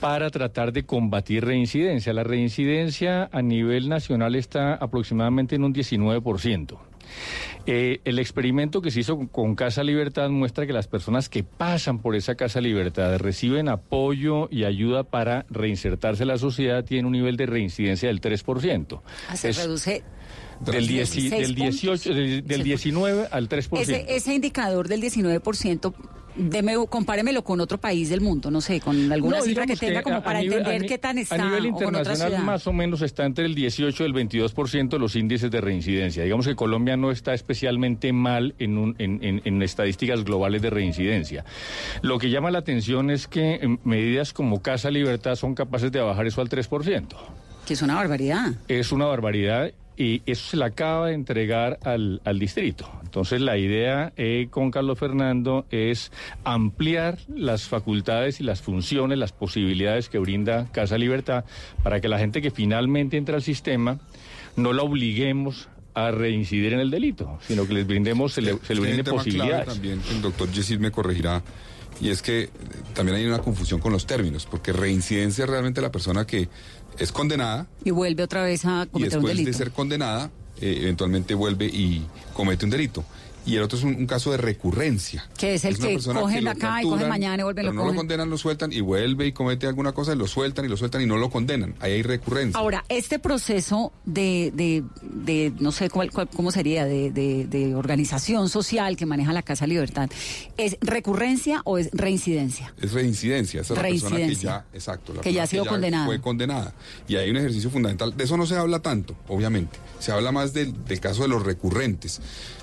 para 0.00 0.30
tratar 0.30 0.72
de 0.72 0.84
combatir 0.84 1.44
reincidencia. 1.44 2.12
La 2.12 2.24
reincidencia 2.24 3.28
a 3.32 3.42
nivel 3.42 3.88
nacional 3.88 4.34
está 4.34 4.74
aproximadamente 4.74 5.56
en 5.56 5.64
un 5.64 5.74
19%. 5.74 6.78
Eh, 7.66 8.00
el 8.04 8.18
experimento 8.18 8.80
que 8.80 8.90
se 8.90 9.00
hizo 9.00 9.28
con, 9.28 9.54
Casa 9.54 9.82
Libertad 9.82 10.30
muestra 10.30 10.66
que 10.66 10.72
las 10.72 10.88
personas 10.88 11.28
que 11.28 11.44
pasan 11.44 11.98
por 11.98 12.16
esa 12.16 12.34
Casa 12.34 12.60
Libertad 12.60 13.18
reciben 13.18 13.68
apoyo 13.68 14.48
y 14.50 14.64
ayuda 14.64 15.04
para 15.04 15.44
reinsertarse 15.50 16.22
en 16.22 16.28
la 16.28 16.38
sociedad 16.38 16.84
tienen 16.84 17.06
un 17.06 17.12
nivel 17.12 17.36
de 17.36 17.46
reincidencia 17.46 18.08
del 18.08 18.20
3%. 18.20 19.00
Ah, 19.28 19.36
se 19.36 19.52
reduce 19.52 20.02
del, 20.60 20.86
18, 20.86 22.14
del, 22.14 22.62
19 22.62 23.28
al 23.30 23.48
3%. 23.48 23.78
Ese, 23.78 24.06
ese 24.08 24.34
indicador 24.34 24.88
del 24.88 25.02
19% 25.02 25.94
Deme, 26.36 26.74
compáremelo 26.88 27.42
con 27.42 27.60
otro 27.60 27.78
país 27.78 28.08
del 28.08 28.20
mundo, 28.20 28.50
no 28.50 28.60
sé, 28.60 28.80
con 28.80 29.12
alguna 29.12 29.40
cifra 29.40 29.66
que 29.66 29.76
tenga 29.76 30.02
como 30.02 30.22
para 30.22 30.40
entender 30.40 30.86
qué 30.86 30.98
tan 30.98 31.18
está. 31.18 31.34
A 31.36 31.38
nivel 31.38 31.66
internacional 31.66 32.44
más 32.44 32.66
o 32.66 32.72
menos 32.72 33.02
está 33.02 33.24
entre 33.24 33.44
el 33.46 33.54
18 33.54 34.02
y 34.02 34.06
el 34.06 34.14
22% 34.14 34.98
los 34.98 35.16
índices 35.16 35.50
de 35.50 35.60
reincidencia. 35.60 36.24
Digamos 36.24 36.46
que 36.46 36.54
Colombia 36.54 36.96
no 36.96 37.10
está 37.10 37.34
especialmente 37.34 38.12
mal 38.12 38.54
en, 38.58 38.78
un, 38.78 38.94
en, 38.98 39.42
en, 39.44 39.62
estadísticas 39.62 40.24
globales 40.24 40.62
de 40.62 40.70
reincidencia. 40.70 41.44
Lo 42.02 42.18
que 42.18 42.30
llama 42.30 42.50
la 42.50 42.58
atención 42.58 43.10
es 43.10 43.26
que 43.26 43.56
em, 43.56 43.78
medidas 43.84 44.32
como 44.32 44.62
Casa 44.62 44.90
Libertad 44.90 45.36
son 45.36 45.54
capaces 45.54 45.92
de 45.92 46.00
bajar 46.00 46.26
eso 46.26 46.40
al 46.40 46.48
3%. 46.48 47.06
Que 47.66 47.74
es 47.74 47.82
una 47.82 47.94
barbaridad. 47.94 48.54
Es 48.68 48.92
una 48.92 49.06
barbaridad 49.06 49.72
y 50.00 50.22
eso 50.24 50.48
se 50.48 50.56
le 50.56 50.64
acaba 50.64 51.08
de 51.08 51.14
entregar 51.14 51.78
al, 51.84 52.22
al 52.24 52.38
distrito. 52.38 52.90
Entonces 53.02 53.42
la 53.42 53.58
idea 53.58 54.14
eh, 54.16 54.48
con 54.50 54.70
Carlos 54.70 54.98
Fernando 54.98 55.66
es 55.70 56.10
ampliar 56.42 57.18
las 57.28 57.68
facultades 57.68 58.40
y 58.40 58.44
las 58.44 58.62
funciones, 58.62 59.18
las 59.18 59.32
posibilidades 59.32 60.08
que 60.08 60.18
brinda 60.18 60.68
Casa 60.72 60.96
Libertad 60.96 61.44
para 61.82 62.00
que 62.00 62.08
la 62.08 62.18
gente 62.18 62.40
que 62.40 62.50
finalmente 62.50 63.18
entra 63.18 63.36
al 63.36 63.42
sistema 63.42 63.98
no 64.56 64.72
la 64.72 64.82
obliguemos 64.82 65.68
a 65.92 66.10
reincidir 66.12 66.72
en 66.72 66.80
el 66.80 66.90
delito, 66.90 67.38
sino 67.46 67.66
que 67.66 67.74
les 67.74 67.86
brindemos, 67.86 68.32
se 68.32 68.40
le, 68.40 68.56
se 68.62 68.74
le 68.74 68.80
brinde 68.80 69.04
posibilidades. 69.04 69.66
También 69.66 70.00
el 70.10 70.22
doctor 70.22 70.50
Yesid 70.50 70.78
me 70.78 70.90
corregirá 70.90 71.42
y 72.00 72.08
es 72.08 72.22
que 72.22 72.48
también 72.94 73.18
hay 73.18 73.26
una 73.26 73.40
confusión 73.40 73.80
con 73.80 73.92
los 73.92 74.06
términos, 74.06 74.46
porque 74.50 74.72
reincidencia 74.72 75.42
es 75.42 75.50
realmente 75.50 75.82
la 75.82 75.92
persona 75.92 76.26
que 76.26 76.48
es 76.98 77.12
condenada. 77.12 77.66
Y 77.84 77.90
vuelve 77.90 78.22
otra 78.22 78.42
vez 78.42 78.64
a 78.64 78.86
cometer 78.90 79.18
un 79.18 79.24
delito. 79.24 79.44
después 79.44 79.46
de 79.46 79.64
ser 79.64 79.72
condenada, 79.72 80.30
eh, 80.60 80.78
eventualmente 80.82 81.34
vuelve 81.34 81.66
y 81.66 82.06
comete 82.34 82.64
un 82.64 82.70
delito 82.70 83.04
y 83.46 83.56
el 83.56 83.62
otro 83.62 83.78
es 83.78 83.84
un, 83.84 84.06
caso 84.06 84.30
de 84.30 84.36
recurrencia. 84.36 85.28
Que 85.38 85.54
es 85.54 85.64
el 85.64 85.78
que 85.78 85.98
cogen 85.98 86.48
acá 86.48 86.82
y 86.82 86.84
cogen 86.84 87.08
mañana 87.08 87.40
y 87.40 87.44
vuelven 87.44 87.66
lo 87.66 87.72
no 87.72 87.86
lo 87.86 87.94
condenan, 87.94 88.28
lo 88.28 88.38
sueltan 88.38 88.72
y 88.72 88.80
vuelve 88.80 89.26
y 89.26 89.32
comete 89.32 89.66
alguna 89.66 89.92
cosa 89.92 90.12
y 90.12 90.16
lo 90.16 90.26
sueltan 90.26 90.64
y 90.64 90.68
lo 90.68 90.76
sueltan 90.76 91.02
y 91.02 91.06
no 91.06 91.16
lo 91.16 91.30
condenan. 91.30 91.74
Ahí 91.80 91.92
hay 91.92 92.02
recurrencia. 92.02 92.58
Ahora, 92.58 92.84
este 92.88 93.18
proceso 93.18 93.92
de, 94.04 94.52
de, 94.54 94.84
de 95.02 95.52
no 95.58 95.72
sé 95.72 95.90
cuál, 95.90 96.10
cómo 96.10 96.50
sería, 96.50 96.84
de, 96.84 97.10
de, 97.10 97.74
organización 97.74 98.48
social 98.48 98.96
que 98.96 99.06
maneja 99.06 99.32
la 99.32 99.42
Casa 99.42 99.66
Libertad, 99.66 100.10
¿es 100.56 100.76
recurrencia 100.80 101.62
o 101.64 101.78
es 101.78 101.88
reincidencia? 101.92 102.74
Es 102.80 102.92
reincidencia, 102.92 103.62
esa 103.62 103.74
es 103.74 103.78
la 103.78 103.88
persona 103.88 104.16
que 104.16 104.34
ya, 104.34 104.64
exacto, 104.72 105.14
que 105.20 105.32
ya 105.32 105.44
ha 105.44 105.46
sido 105.46 105.64
condenada. 105.66 106.06
Fue 106.06 106.20
condenada. 106.20 106.74
Y 107.08 107.16
hay 107.16 107.30
un 107.30 107.36
ejercicio 107.36 107.70
fundamental. 107.70 108.16
De 108.16 108.24
eso 108.24 108.36
no 108.36 108.46
se 108.46 108.56
habla 108.56 108.80
tanto, 108.80 109.16
obviamente. 109.28 109.78
Se 109.98 110.12
habla 110.12 110.32
más 110.32 110.52
del, 110.52 110.84
del 110.84 111.00
caso 111.00 111.22
de 111.22 111.28
los 111.28 111.44
recurrentes. 111.44 112.20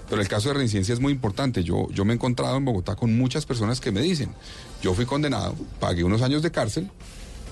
Pero 0.09 0.21
el 0.21 0.27
caso 0.27 0.49
de 0.49 0.55
reincidencia 0.55 0.93
es 0.93 0.99
muy 0.99 1.11
importante. 1.11 1.63
Yo, 1.63 1.87
yo 1.91 2.05
me 2.05 2.13
he 2.13 2.15
encontrado 2.15 2.57
en 2.57 2.65
Bogotá 2.65 2.95
con 2.95 3.17
muchas 3.17 3.45
personas 3.45 3.81
que 3.81 3.91
me 3.91 4.01
dicen, 4.01 4.29
yo 4.81 4.93
fui 4.93 5.05
condenado, 5.05 5.55
pagué 5.79 6.03
unos 6.03 6.21
años 6.21 6.41
de 6.41 6.51
cárcel, 6.51 6.89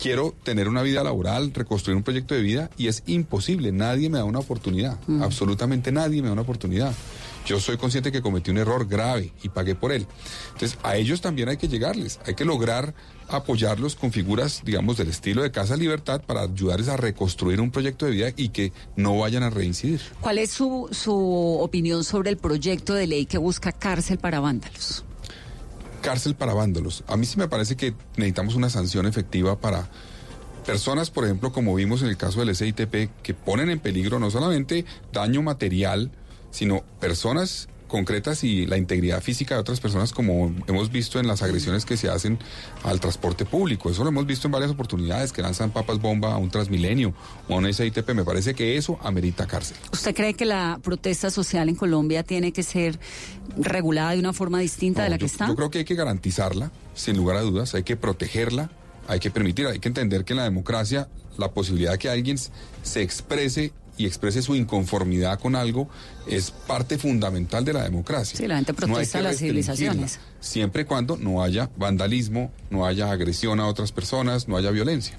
quiero 0.02 0.36
tener 0.44 0.68
una 0.68 0.82
vida 0.82 1.04
laboral, 1.04 1.54
reconstruir 1.54 1.98
un 1.98 2.04
proyecto 2.04 2.36
de 2.36 2.42
vida 2.42 2.70
y 2.78 2.88
es 2.88 3.04
imposible, 3.08 3.72
nadie 3.72 4.10
me 4.10 4.18
da 4.18 4.24
una 4.24 4.40
oportunidad, 4.40 4.98
mm. 5.08 5.24
absolutamente 5.24 5.92
nadie 5.92 6.22
me 6.22 6.28
da 6.28 6.34
una 6.34 6.44
oportunidad. 6.44 6.94
Yo 7.46 7.60
soy 7.60 7.78
consciente 7.78 8.12
que 8.12 8.22
cometí 8.22 8.50
un 8.52 8.58
error 8.58 8.88
grave 8.88 9.32
y 9.44 9.50
pagué 9.50 9.76
por 9.76 9.92
él. 9.92 10.08
Entonces, 10.54 10.80
a 10.82 10.96
ellos 10.96 11.22
también 11.22 11.48
hay 11.48 11.58
que 11.58 11.68
llegarles, 11.68 12.20
hay 12.26 12.34
que 12.34 12.44
lograr 12.44 12.96
apoyarlos 13.28 13.96
con 13.96 14.12
figuras, 14.12 14.62
digamos, 14.64 14.98
del 14.98 15.10
estilo 15.10 15.44
de 15.44 15.52
Casa 15.52 15.76
Libertad 15.76 16.22
para 16.22 16.42
ayudarles 16.42 16.90
a 16.90 16.98
reconstruir 16.98 17.62
un 17.62 17.72
proyecto 17.72 18.06
de 18.06 18.12
vida 18.12 18.30
y 18.36 18.50
que 18.50 18.72
no 18.96 19.18
vayan 19.20 19.44
a 19.44 19.50
reincidir. 19.50 20.02
¿Cuál 20.22 20.38
es 20.38 20.52
su, 20.52 20.90
su 20.92 21.14
opinión 21.60 22.04
sobre 22.04 22.30
el 22.30 22.38
proyecto 22.38 22.94
de 22.94 23.08
ley 23.08 23.26
que 23.26 23.38
busca 23.38 23.72
cárcel 23.72 24.18
para 24.18 24.40
vándalos? 24.40 25.04
Cárcel 26.02 26.36
para 26.36 26.54
vándalos. 26.54 27.04
A 27.08 27.18
mí 27.18 27.26
sí 27.26 27.38
me 27.38 27.48
parece 27.48 27.76
que 27.76 27.96
necesitamos 28.16 28.56
una 28.56 28.70
sanción 28.70 29.08
efectiva 29.08 29.60
para 29.60 29.90
personas, 30.66 31.12
por 31.12 31.26
ejemplo, 31.26 31.52
como 31.52 31.74
vimos 31.76 32.02
en 32.02 32.10
el 32.10 32.18
caso 32.18 32.44
del 32.44 32.56
SITP, 32.56 33.10
que 33.22 33.34
ponen 33.34 33.70
en 33.70 33.80
peligro 33.80 34.20
no 34.20 34.30
solamente 34.30 34.86
daño 35.14 35.42
material, 35.42 36.12
sino 36.52 36.84
personas 37.00 37.70
concretas 37.96 38.44
y 38.44 38.66
la 38.66 38.76
integridad 38.76 39.22
física 39.22 39.56
de 39.56 39.62
otras 39.62 39.80
personas 39.80 40.12
como 40.12 40.54
hemos 40.68 40.92
visto 40.92 41.18
en 41.18 41.28
las 41.28 41.42
agresiones 41.42 41.86
que 41.86 41.96
se 41.96 42.10
hacen 42.10 42.38
al 42.84 43.00
transporte 43.00 43.46
público. 43.46 43.90
Eso 43.90 44.04
lo 44.04 44.10
hemos 44.10 44.26
visto 44.26 44.50
en 44.50 44.52
varias 44.52 44.70
oportunidades, 44.70 45.32
que 45.32 45.42
lanzan 45.42 45.72
papas 45.72 46.02
bomba 46.02 46.34
a 46.34 46.38
un 46.38 46.50
Transmilenio 46.50 47.14
o 47.48 47.54
a 47.54 47.58
un 47.58 47.74
SITP. 47.74 48.10
Me 48.10 48.26
parece 48.26 48.54
que 48.54 48.76
eso 48.76 49.00
amerita 49.02 49.48
cárcel. 49.48 49.78
¿Usted 49.94 50.14
cree 50.14 50.34
que 50.34 50.44
la 50.44 50.78
protesta 50.84 51.32
social 51.32 51.70
en 51.70 51.76
Colombia 51.76 52.24
tiene 52.24 52.52
que 52.52 52.64
ser 52.64 53.00
regulada 53.56 54.12
de 54.12 54.20
una 54.20 54.34
forma 54.34 54.60
distinta 54.60 55.02
de 55.04 55.10
la 55.10 55.18
que 55.18 55.28
está? 55.28 55.48
Yo 55.48 55.56
creo 55.56 55.72
que 55.72 55.78
hay 55.78 55.86
que 55.86 55.96
garantizarla, 55.96 56.74
sin 56.96 57.16
lugar 57.16 57.38
a 57.38 57.42
dudas, 57.44 57.76
hay 57.76 57.84
que 57.84 57.96
protegerla, 57.96 58.72
hay 59.08 59.22
que 59.22 59.32
permitir, 59.32 59.68
hay 59.68 59.80
que 59.80 59.88
entender 59.88 60.26
que 60.26 60.34
en 60.34 60.38
la 60.38 60.44
democracia 60.44 61.08
la 61.38 61.52
posibilidad 61.52 61.94
de 61.94 61.98
que 62.00 62.10
alguien 62.10 62.38
se 62.38 63.02
exprese 63.02 63.72
y 63.98 64.06
exprese 64.06 64.42
su 64.42 64.56
inconformidad 64.56 65.40
con 65.40 65.56
algo 65.56 65.88
es 66.28 66.52
parte 66.52 66.98
fundamental 66.98 67.64
de 67.64 67.74
la 67.74 67.84
democracia. 67.84 68.38
Sí, 68.38 68.48
la 68.48 68.56
gente 68.56 68.74
protesta 68.74 69.22
las 69.22 69.38
civilizaciones. 69.38 70.20
Siempre 70.40 70.84
y 70.84 70.86
cuando 70.86 71.18
no 71.18 71.42
haya 71.42 71.70
vandalismo, 71.78 72.52
no 72.70 72.86
haya 72.86 73.12
agresión 73.12 73.60
a 73.60 73.68
otras 73.68 73.92
personas, 73.92 74.48
no 74.48 74.58
haya 74.58 74.72
violencia. 74.72 75.18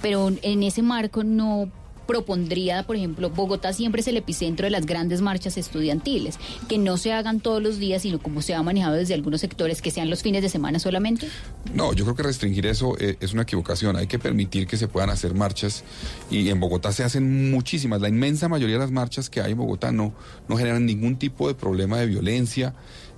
Pero 0.00 0.30
en 0.42 0.62
ese 0.62 0.82
marco 0.82 1.24
no 1.24 1.70
propondría, 2.08 2.84
por 2.84 2.96
ejemplo, 2.96 3.28
Bogotá 3.28 3.74
siempre 3.74 4.00
es 4.00 4.08
el 4.08 4.16
epicentro 4.16 4.64
de 4.64 4.70
las 4.70 4.86
grandes 4.86 5.20
marchas 5.20 5.58
estudiantiles, 5.58 6.38
que 6.66 6.78
no 6.78 6.96
se 6.96 7.12
hagan 7.12 7.38
todos 7.38 7.62
los 7.62 7.78
días, 7.78 8.00
sino 8.00 8.18
como 8.18 8.40
se 8.40 8.54
ha 8.54 8.62
manejado 8.62 8.94
desde 8.94 9.12
algunos 9.12 9.42
sectores, 9.42 9.82
que 9.82 9.90
sean 9.90 10.08
los 10.08 10.22
fines 10.22 10.40
de 10.40 10.48
semana 10.48 10.78
solamente? 10.78 11.28
No, 11.74 11.92
yo 11.92 12.04
creo 12.04 12.16
que 12.16 12.22
restringir 12.22 12.64
eso 12.64 12.96
eh, 12.98 13.18
es 13.20 13.34
una 13.34 13.42
equivocación. 13.42 13.94
Hay 13.96 14.06
que 14.06 14.18
permitir 14.18 14.66
que 14.66 14.78
se 14.78 14.88
puedan 14.88 15.10
hacer 15.10 15.34
marchas 15.34 15.84
y 16.30 16.48
en 16.48 16.58
Bogotá 16.58 16.92
se 16.92 17.04
hacen 17.04 17.50
muchísimas. 17.50 18.00
La 18.00 18.08
inmensa 18.08 18.48
mayoría 18.48 18.76
de 18.76 18.80
las 18.80 18.90
marchas 18.90 19.28
que 19.28 19.42
hay 19.42 19.52
en 19.52 19.58
Bogotá 19.58 19.92
no, 19.92 20.14
no 20.48 20.56
generan 20.56 20.86
ningún 20.86 21.18
tipo 21.18 21.46
de 21.46 21.54
problema 21.54 21.98
de 21.98 22.06
violencia, 22.06 22.74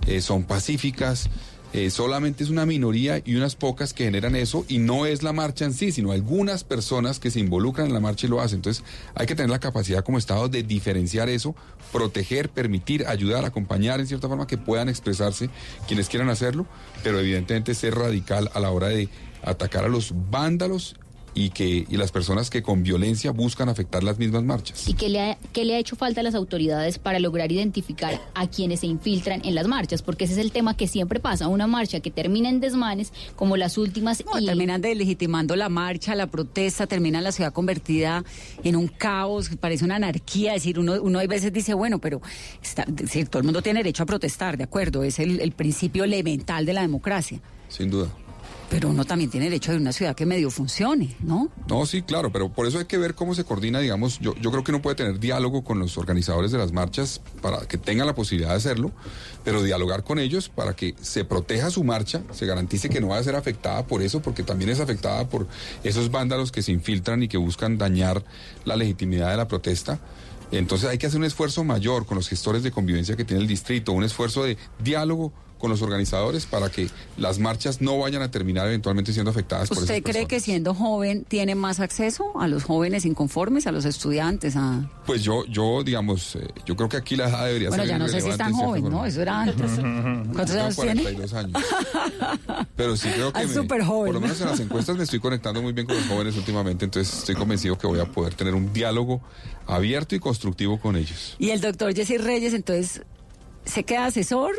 eh, 0.09 0.20
son 0.20 0.42
pacíficas. 0.42 1.31
Eh, 1.72 1.90
solamente 1.90 2.42
es 2.42 2.50
una 2.50 2.66
minoría 2.66 3.22
y 3.24 3.37
unas 3.37 3.54
pocas 3.54 3.94
que 3.94 4.04
generan 4.04 4.35
eso 4.35 4.64
y 4.68 4.78
no 4.78 5.06
es 5.06 5.22
la 5.22 5.33
marcha 5.33 5.64
en 5.64 5.72
sí, 5.72 5.92
sino 5.92 6.11
algunas 6.11 6.64
personas 6.64 7.20
que 7.20 7.30
se 7.30 7.38
involucran 7.38 7.87
en 7.87 7.94
la 7.94 8.00
marcha 8.00 8.26
y 8.26 8.30
lo 8.30 8.40
hacen. 8.40 8.56
Entonces 8.56 8.85
hay 9.14 9.26
que 9.26 9.37
tener 9.37 9.50
la 9.50 9.61
capacidad 9.61 10.04
como 10.04 10.18
Estado 10.18 10.48
de 10.48 10.64
diferenciar 10.64 11.28
eso, 11.28 11.54
proteger, 11.92 12.48
permitir, 12.48 13.06
ayudar, 13.06 13.44
acompañar 13.44 14.00
en 14.00 14.09
cierta 14.09 14.28
forma 14.28 14.48
que 14.48 14.59
puedan 14.59 14.88
expresarse 14.88 15.48
quienes 15.87 16.09
quieran 16.09 16.28
hacerlo, 16.28 16.66
pero 17.04 17.20
evidentemente 17.20 17.74
ser 17.74 17.94
radical 17.94 18.50
a 18.54 18.61
la 18.61 18.70
hora 18.70 18.88
de 18.88 19.09
atacar 19.42 19.85
a 19.85 19.88
los 19.88 20.12
vándalos 20.30 20.96
y 21.34 21.50
que 21.50 21.86
y 21.88 21.96
las 21.96 22.12
personas 22.12 22.50
que 22.50 22.62
con 22.62 22.82
violencia 22.82 23.30
buscan 23.30 23.68
afectar 23.68 24.02
las 24.02 24.18
mismas 24.18 24.42
marchas. 24.42 24.88
¿Y 24.88 24.94
qué 24.94 25.08
le, 25.08 25.20
ha, 25.20 25.38
qué 25.52 25.64
le 25.64 25.74
ha 25.74 25.78
hecho 25.78 25.96
falta 25.96 26.20
a 26.20 26.24
las 26.24 26.34
autoridades 26.34 26.98
para 26.98 27.18
lograr 27.18 27.52
identificar 27.52 28.20
a 28.34 28.48
quienes 28.48 28.80
se 28.80 28.86
infiltran 28.86 29.42
en 29.44 29.54
las 29.54 29.66
marchas? 29.66 30.02
Porque 30.02 30.24
ese 30.24 30.34
es 30.34 30.38
el 30.38 30.52
tema 30.52 30.76
que 30.76 30.88
siempre 30.88 31.20
pasa, 31.20 31.48
una 31.48 31.66
marcha 31.66 32.00
que 32.00 32.10
termina 32.10 32.48
en 32.48 32.60
desmanes 32.60 33.12
como 33.36 33.56
las 33.56 33.78
últimas. 33.78 34.24
No, 34.24 34.44
terminan 34.44 34.80
delegitimando 34.80 35.56
la 35.56 35.68
marcha, 35.68 36.14
la 36.14 36.26
protesta, 36.26 36.86
termina 36.86 37.20
la 37.20 37.32
ciudad 37.32 37.52
convertida 37.52 38.24
en 38.64 38.76
un 38.76 38.88
caos, 38.88 39.50
parece 39.60 39.84
una 39.84 39.96
anarquía, 39.96 40.54
es 40.54 40.62
decir, 40.62 40.78
uno, 40.78 41.00
uno 41.00 41.18
a 41.18 41.26
veces 41.26 41.52
dice, 41.52 41.74
bueno, 41.74 41.98
pero 41.98 42.20
está, 42.62 42.84
decir, 42.86 43.28
todo 43.28 43.38
el 43.40 43.44
mundo 43.44 43.62
tiene 43.62 43.80
derecho 43.80 44.02
a 44.02 44.06
protestar, 44.06 44.56
de 44.56 44.64
acuerdo, 44.64 45.04
es 45.04 45.18
el, 45.18 45.40
el 45.40 45.52
principio 45.52 46.04
elemental 46.04 46.66
de 46.66 46.72
la 46.72 46.82
democracia. 46.82 47.40
Sin 47.68 47.90
duda. 47.90 48.10
Pero 48.70 48.88
uno 48.88 49.04
también 49.04 49.28
tiene 49.30 49.46
derecho 49.46 49.72
a 49.72 49.74
una 49.74 49.92
ciudad 49.92 50.14
que 50.14 50.24
medio 50.24 50.48
funcione, 50.48 51.16
¿no? 51.20 51.50
No, 51.68 51.85
sí, 51.87 52.02
claro, 52.02 52.30
pero 52.30 52.50
por 52.50 52.66
eso 52.66 52.78
hay 52.78 52.85
que 52.85 52.98
ver 52.98 53.16
cómo 53.16 53.35
se 53.35 53.42
coordina, 53.42 53.80
digamos, 53.80 54.20
yo, 54.20 54.35
yo 54.37 54.52
creo 54.52 54.62
que 54.62 54.70
uno 54.70 54.80
puede 54.80 54.94
tener 54.94 55.18
diálogo 55.18 55.64
con 55.64 55.80
los 55.80 55.98
organizadores 55.98 56.52
de 56.52 56.59
las 56.59 56.70
marchas 56.70 57.20
para 57.42 57.66
que 57.66 57.78
tengan 57.78 58.06
la 58.06 58.14
posibilidad 58.14 58.50
de 58.50 58.56
hacerlo, 58.56 58.92
pero 59.44 59.62
dialogar 59.64 60.04
con 60.04 60.20
ellos 60.20 60.48
para 60.48 60.74
que 60.74 60.94
se 61.00 61.24
proteja 61.24 61.70
su 61.70 61.83
marcha, 61.83 62.22
se 62.30 62.46
garantice 62.46 62.88
que 62.88 63.00
no 63.00 63.09
va 63.09 63.18
a 63.18 63.22
ser 63.24 63.35
afectada 63.35 63.87
por 63.87 64.02
eso, 64.02 64.22
porque 64.22 64.44
también 64.44 64.70
es 64.70 64.78
afectada 64.78 65.28
por 65.28 65.48
esos 65.83 66.12
vándalos 66.12 66.52
que 66.52 66.62
se 66.62 66.70
infiltran 66.70 67.24
y 67.24 67.28
que 67.28 67.38
buscan 67.38 67.76
dañar 67.76 68.24
la 68.64 68.76
legitimidad 68.76 69.33
de 69.33 69.37
la 69.37 69.48
protesta. 69.48 69.98
Entonces 70.52 70.88
hay 70.88 70.98
que 70.98 71.06
hacer 71.06 71.18
un 71.18 71.24
esfuerzo 71.24 71.64
mayor 71.64 72.06
con 72.06 72.16
los 72.16 72.28
gestores 72.28 72.62
de 72.62 72.70
convivencia 72.70 73.16
que 73.16 73.24
tiene 73.24 73.42
el 73.42 73.48
distrito, 73.48 73.92
un 73.92 74.04
esfuerzo 74.04 74.44
de 74.44 74.56
diálogo 74.83 75.33
con 75.61 75.70
los 75.70 75.83
organizadores 75.83 76.46
para 76.46 76.70
que 76.70 76.88
las 77.16 77.38
marchas 77.38 77.81
no 77.81 77.99
vayan 77.99 78.23
a 78.23 78.31
terminar 78.33 78.66
eventualmente 78.66 79.12
siendo 79.12 79.31
afectadas 79.31 79.68
por 79.68 79.79
¿Usted 79.79 79.94
cree 80.03 80.03
personas. 80.03 80.29
que 80.29 80.40
siendo 80.40 80.75
joven 80.75 81.25
tiene 81.29 81.55
más 81.55 81.79
acceso 81.79 82.33
a 82.40 82.49
los 82.49 82.64
jóvenes 82.64 83.05
inconformes, 83.05 83.66
a 83.68 83.73
los 83.73 83.85
estudiantes? 83.85 84.57
A... 84.57 84.90
Pues 85.07 85.23
yo, 85.23 85.44
yo 85.46 85.85
digamos, 85.85 86.35
eh, 86.37 86.49
yo 86.66 86.75
creo 86.75 86.88
que 86.88 86.96
aquí 86.96 87.14
la 87.14 87.29
edad 87.29 87.46
debería 87.46 87.68
Bueno, 87.68 87.85
ser 87.85 87.90
ya 87.92 87.99
no 87.99 88.09
sé 88.09 88.20
si 88.20 88.29
es 88.31 88.37
tan 88.37 88.53
joven, 88.53 88.83
forma. 88.83 88.99
¿no? 88.99 89.07
Eso 89.07 89.23
era 89.23 89.40
antes. 89.42 89.70
¿Cuántos 90.33 90.51
años 90.57 90.77
tiene? 90.77 91.03
42 91.03 91.33
años. 91.35 91.62
Pero 92.77 92.96
sí 92.96 93.09
creo 93.12 93.33
que 93.33 93.38
Ah, 93.40 93.46
me- 93.46 93.55
súper 93.55 93.83
joven. 93.85 94.07
por 94.07 94.14
lo 94.14 94.20
menos 94.20 94.40
en 94.40 94.49
las 94.49 94.61
encuestas 94.61 94.96
me 94.96 95.05
estoy 95.05 95.20
conectando 95.20 95.61
muy 95.62 95.73
bien 95.73 95.87
con 95.87 95.96
los 95.96 96.07
jóvenes 96.07 96.37
últimamente, 96.37 96.85
entonces 96.87 97.18
estoy 97.18 97.35
convencido 97.35 97.77
que 97.79 97.87
voy 97.87 98.01
a 98.01 98.07
poder 98.07 98.35
tener 98.35 98.55
un 98.55 98.73
diálogo 98.73 99.20
abierto 99.66 100.14
y 100.14 100.18
constructivo 100.20 100.81
con 100.81 100.96
ellos. 100.96 101.37
Y 101.38 101.51
el 101.51 101.61
doctor 101.61 101.94
Jesse 101.94 102.20
Reyes, 102.23 102.55
entonces, 102.55 103.03
¿se 103.64 103.85
queda 103.85 104.07
asesor? 104.07 104.53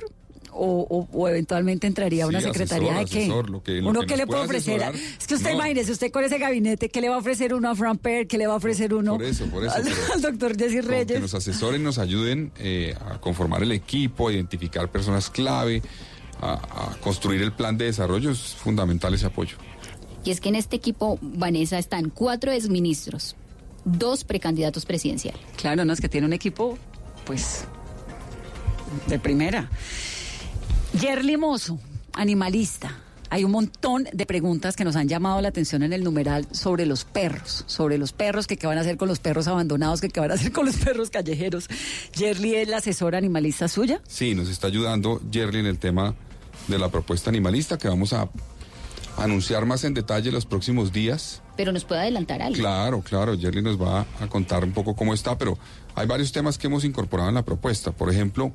O, 0.54 0.86
o- 0.90 1.08
o 1.18 1.28
eventualmente 1.30 1.88
entraría 1.88 2.26
a 2.26 2.28
una 2.28 2.40
Sí, 2.42 2.48
secretaría 2.48 2.90
asesor, 2.92 3.06
de 3.06 3.12
qué? 3.12 3.20
asesor, 3.24 3.50
lo 3.50 3.64
que- 3.64 3.82
lo 3.82 3.90
¿Uno 3.90 4.02
que 4.02 4.18
le 4.18 4.28
puede 4.28 4.42
ofrecer? 4.42 4.84
asesorar. 4.84 5.18
Es 5.20 5.26
que 5.26 5.36
usted 5.36 5.50
No. 5.52 5.56
imagínese, 5.56 5.92
usted 5.94 6.12
con 6.12 6.24
ese 6.26 6.38
gabinete, 6.40 6.90
¿qué 6.90 7.00
le 7.00 7.08
va 7.10 7.16
a 7.16 7.20
ofrecer 7.20 7.54
uno 7.54 7.70
a 7.70 7.76
Framper? 7.76 8.28
¿Qué 8.28 8.38
le 8.38 8.48
va 8.48 8.54
a 8.54 8.58
ofrecer 8.58 8.94
uno 8.94 9.14
Por 9.14 9.24
eso, 9.24 9.46
por 9.46 9.64
eso, 9.66 9.74
al, 9.76 9.84
pero- 9.84 9.96
al 10.14 10.22
doctor 10.22 10.58
Jesse 10.58 10.74
Con 10.74 10.82
que 10.82 10.88
Reyes? 11.06 11.22
nos 11.22 11.34
asesoren, 11.34 11.82
nos 11.84 11.98
ayuden 12.00 12.52
eh, 12.60 12.96
a 13.00 13.20
conformar 13.22 13.64
el 13.64 13.72
equipo, 13.72 14.28
a 14.28 14.34
identificar 14.34 14.92
personas 14.92 15.30
clave, 15.30 15.82
a, 16.42 16.54
a 16.54 16.98
construir 17.00 17.42
el 17.42 17.54
plan 17.54 17.78
de 17.78 17.86
desarrollo, 17.86 18.32
es 18.32 18.40
fundamental 18.40 19.14
ese 19.14 19.28
apoyo. 19.28 19.56
Y 20.26 20.32
es 20.32 20.42
que 20.42 20.50
en 20.50 20.56
este 20.56 20.76
equipo, 20.76 21.18
Vanessa, 21.22 21.80
están 21.80 22.10
cuatro 22.10 22.52
exministros, 22.52 23.36
dos 23.86 24.26
precandidatos 24.26 24.86
presidenciales. 24.86 25.42
Claro, 25.56 25.86
no 25.86 25.94
es 25.94 26.02
que 26.02 26.10
tiene 26.10 26.28
un 26.28 26.34
equipo, 26.34 26.78
pues, 27.26 27.64
de 29.08 29.18
primera. 29.18 29.70
Yerli 31.00 31.38
Mozo, 31.38 31.80
animalista. 32.14 32.98
Hay 33.30 33.46
un 33.46 33.52
montón 33.52 34.10
de 34.12 34.26
preguntas 34.26 34.76
que 34.76 34.84
nos 34.84 34.98
han 34.98 35.08
llamado 35.08 35.40
la 35.40 35.48
atención 35.48 35.84
en 35.84 35.94
el 35.94 36.04
numeral 36.04 36.46
sobre 36.52 36.86
los 36.86 37.06
perros, 37.06 37.64
sobre 37.66 37.98
los 37.98 38.12
perros, 38.12 38.46
que 38.46 38.58
qué 38.58 38.68
van 38.68 38.78
a 38.78 38.82
hacer 38.82 38.98
con 38.98 39.08
los 39.08 39.20
perros 39.20 39.48
abandonados, 39.48 40.02
que 40.02 40.10
qué 40.10 40.20
van 40.20 40.32
a 40.32 40.34
hacer 40.34 40.52
con 40.52 40.66
los 40.66 40.76
perros 40.76 41.10
callejeros. 41.10 41.70
Yerli 42.14 42.56
es 42.56 42.68
la 42.68 42.78
asesora 42.78 43.18
animalista 43.18 43.70
suya. 43.70 44.02
Sí, 44.06 44.36
nos 44.36 44.50
está 44.50 44.68
ayudando 44.68 45.22
Jerry 45.32 45.60
en 45.60 45.66
el 45.66 45.80
tema 45.80 46.14
de 46.68 46.78
la 46.78 46.90
propuesta 46.90 47.30
animalista 47.30 47.78
que 47.78 47.88
vamos 47.88 48.12
a 48.12 48.30
anunciar 49.18 49.66
más 49.66 49.86
en 49.86 49.94
detalle 49.94 50.30
los 50.30 50.46
próximos 50.46 50.92
días. 50.92 51.42
Pero 51.56 51.72
nos 51.72 51.86
puede 51.86 52.02
adelantar 52.02 52.42
algo. 52.42 52.58
Claro, 52.58 53.02
claro, 53.02 53.38
Jerry 53.40 53.62
nos 53.62 53.82
va 53.82 54.06
a 54.20 54.28
contar 54.28 54.66
un 54.66 54.74
poco 54.74 54.94
cómo 54.94 55.14
está, 55.14 55.38
pero 55.38 55.58
hay 55.96 56.06
varios 56.06 56.34
temas 56.34 56.58
que 56.58 56.68
hemos 56.68 56.84
incorporado 56.84 57.30
en 57.30 57.36
la 57.36 57.46
propuesta. 57.46 57.94
Por 57.94 58.12
ejemplo, 58.12 58.52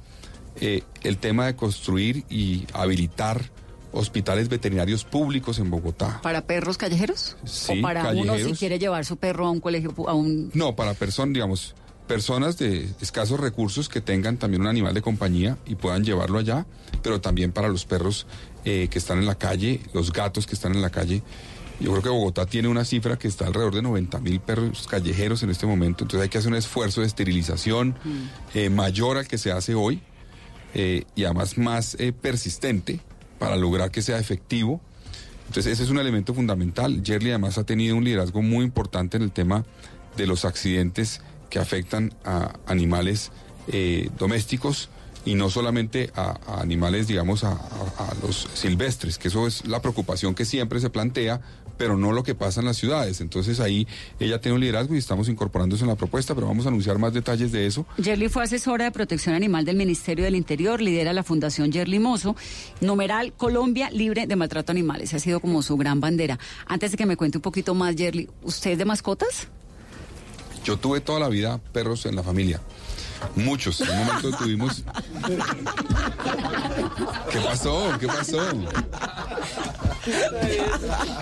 eh, 0.61 0.83
el 1.03 1.19
tema 1.19 1.47
de 1.47 1.57
construir 1.57 2.25
y 2.29 2.67
habilitar 2.73 3.51
hospitales 3.93 4.49
veterinarios 4.49 5.05
públicos 5.05 5.59
en 5.59 5.71
Bogotá. 5.71 6.21
¿Para 6.23 6.47
perros 6.47 6.77
callejeros? 6.77 7.37
Sí, 7.45 7.79
¿O 7.79 7.83
para 7.83 8.11
uno 8.11 8.37
si 8.37 8.53
quiere 8.53 8.79
llevar 8.79 9.05
su 9.05 9.17
perro 9.17 9.47
a 9.47 9.51
un 9.51 9.61
colegio, 9.61 9.95
a 10.09 10.15
un... 10.15 10.51
No, 10.55 10.77
para 10.77 10.95
personas, 10.95 11.35
digamos, 11.35 11.75
personas 12.07 12.59
de 12.59 12.89
escasos 13.01 13.41
recursos 13.41 13.89
que 13.89 14.01
tengan 14.01 14.37
también 14.37 14.63
un 14.63 14.69
animal 14.69 14.95
de 14.95 15.03
compañía 15.03 15.59
y 15.67 15.75
puedan 15.75 16.05
llevarlo 16.05 16.39
allá, 16.39 16.67
pero 17.03 17.21
también 17.21 17.53
para 17.53 17.69
los 17.69 17.85
perros 17.85 18.27
eh, 18.65 18.89
que 18.91 18.99
están 18.99 19.19
en 19.19 19.27
la 19.27 19.37
calle, 19.37 19.81
los 19.93 20.13
gatos 20.13 20.47
que 20.47 20.55
están 20.55 20.75
en 20.75 20.83
la 20.83 20.91
calle. 20.91 21.23
Yo 21.79 21.91
creo 21.91 22.03
que 22.03 22.09
Bogotá 22.09 22.47
tiene 22.47 22.69
una 22.69 22.85
cifra 22.87 23.19
que 23.19 23.29
está 23.29 23.47
alrededor 23.47 23.75
de 23.75 23.83
90 23.83 24.19
mil 24.21 24.41
perros 24.41 24.87
callejeros 24.89 25.43
en 25.43 25.51
este 25.51 25.67
momento, 25.67 26.05
entonces 26.05 26.23
hay 26.23 26.31
que 26.31 26.39
hacer 26.39 26.51
un 26.51 26.57
esfuerzo 26.57 27.03
de 27.03 27.07
esterilización 27.07 27.97
eh, 28.55 28.71
mayor 28.71 29.19
al 29.19 29.29
que 29.29 29.37
se 29.37 29.53
hace 29.53 29.75
hoy 29.75 30.01
eh, 30.79 31.05
y 31.15 31.25
además 31.25 31.57
más 31.57 31.97
eh, 31.99 32.13
persistente 32.13 33.01
para 33.39 33.57
lograr 33.57 33.91
que 33.91 34.03
sea 34.03 34.19
efectivo. 34.19 34.83
Entonces 35.47 35.73
ese 35.73 35.85
es 35.85 35.89
un 35.89 35.99
elemento 35.99 36.35
fundamental. 36.35 37.01
Jerry 37.03 37.31
además 37.31 37.57
ha 37.57 37.65
tenido 37.65 37.97
un 37.97 38.05
liderazgo 38.05 38.43
muy 38.43 38.63
importante 38.63 39.17
en 39.17 39.23
el 39.23 39.33
tema 39.33 39.65
de 40.19 40.27
los 40.27 40.45
accidentes 40.45 41.23
que 41.49 41.59
afectan 41.59 42.13
a 42.27 42.59
animales 42.67 43.33
eh, 43.69 44.11
domésticos 44.19 44.91
y 45.25 45.35
no 45.35 45.49
solamente 45.49 46.11
a, 46.15 46.61
animales, 46.61 47.07
digamos, 47.07 47.43
a 47.43 47.59
los 48.21 48.47
silvestres, 48.53 49.17
que 49.17 49.29
eso 49.29 49.47
es 49.47 49.67
la 49.67 49.81
preocupación 49.81 50.35
que 50.35 50.45
siempre 50.45 50.79
se 50.79 50.91
plantea, 50.91 51.41
pero 51.77 51.97
no 51.97 52.13
lo 52.13 52.23
que 52.23 52.35
pasa 52.35 52.61
en 52.61 52.67
las 52.67 52.77
ciudades. 52.77 53.21
Entonces 53.21 53.61
ahí 53.61 53.87
ella 54.19 54.41
tiene 54.41 54.55
un 54.55 54.61
liderazgo 54.61 54.95
y 54.95 54.99
estamos 54.99 55.29
incorporándose 55.29 55.85
en 55.85 55.89
la 55.89 55.97
propuesta, 55.97 56.35
pero 56.35 56.47
vamos 56.47 56.67
a 56.67 56.69
anunciar 56.69 56.99
más 56.99 57.13
detalles 57.13 57.53
de 57.53 57.67
eso. 57.67 57.87
Yerli 57.99 58.29
fue 58.29 58.45
asesora 58.45 58.85
de 58.85 58.91
protección 58.91 59.35
animal 59.35 59.65
del 59.65 59.77
Ministerio 59.77 60.25
del 60.25 60.37
Interior, 60.37 60.81
lidera 60.81 61.13
la 61.13 61.23
Fundación 61.23 61.73
Yerli 61.73 61.99
Mozo, 61.99 62.37
numeral 62.81 63.33
Colombia 63.33 63.91
libre 63.91 64.27
de 64.27 64.37
maltrato 64.37 64.73
a 64.73 64.75
animales. 64.75 65.15
Ha 65.15 65.19
sido 65.19 65.41
como 65.41 65.63
su 65.63 65.77
gran 65.77 66.01
bandera. 66.01 66.39
Antes 66.67 66.93
de 66.93 66.97
que 66.97 67.07
me 67.07 67.17
cuente 67.17 67.39
un 67.39 67.43
poquito 67.43 67.75
más, 67.75 67.97
Yerli, 67.97 68.29
¿usted 68.43 68.73
es 68.73 68.79
de 68.79 68.85
mascotas? 68.85 69.49
Yo 70.65 70.77
tuve 70.77 71.01
toda 71.01 71.21
la 71.21 71.29
vida 71.29 71.59
perros 71.73 72.07
en 72.07 72.17
la 72.17 72.23
familia. 72.23 72.61
Muchos. 73.35 73.81
En 73.81 73.91
un 73.91 74.07
momento 74.07 74.31
tuvimos. 74.33 74.83
¿Qué 77.31 77.39
pasó? 77.41 77.93
¿Qué 78.01 78.07
pasó? 78.07 78.41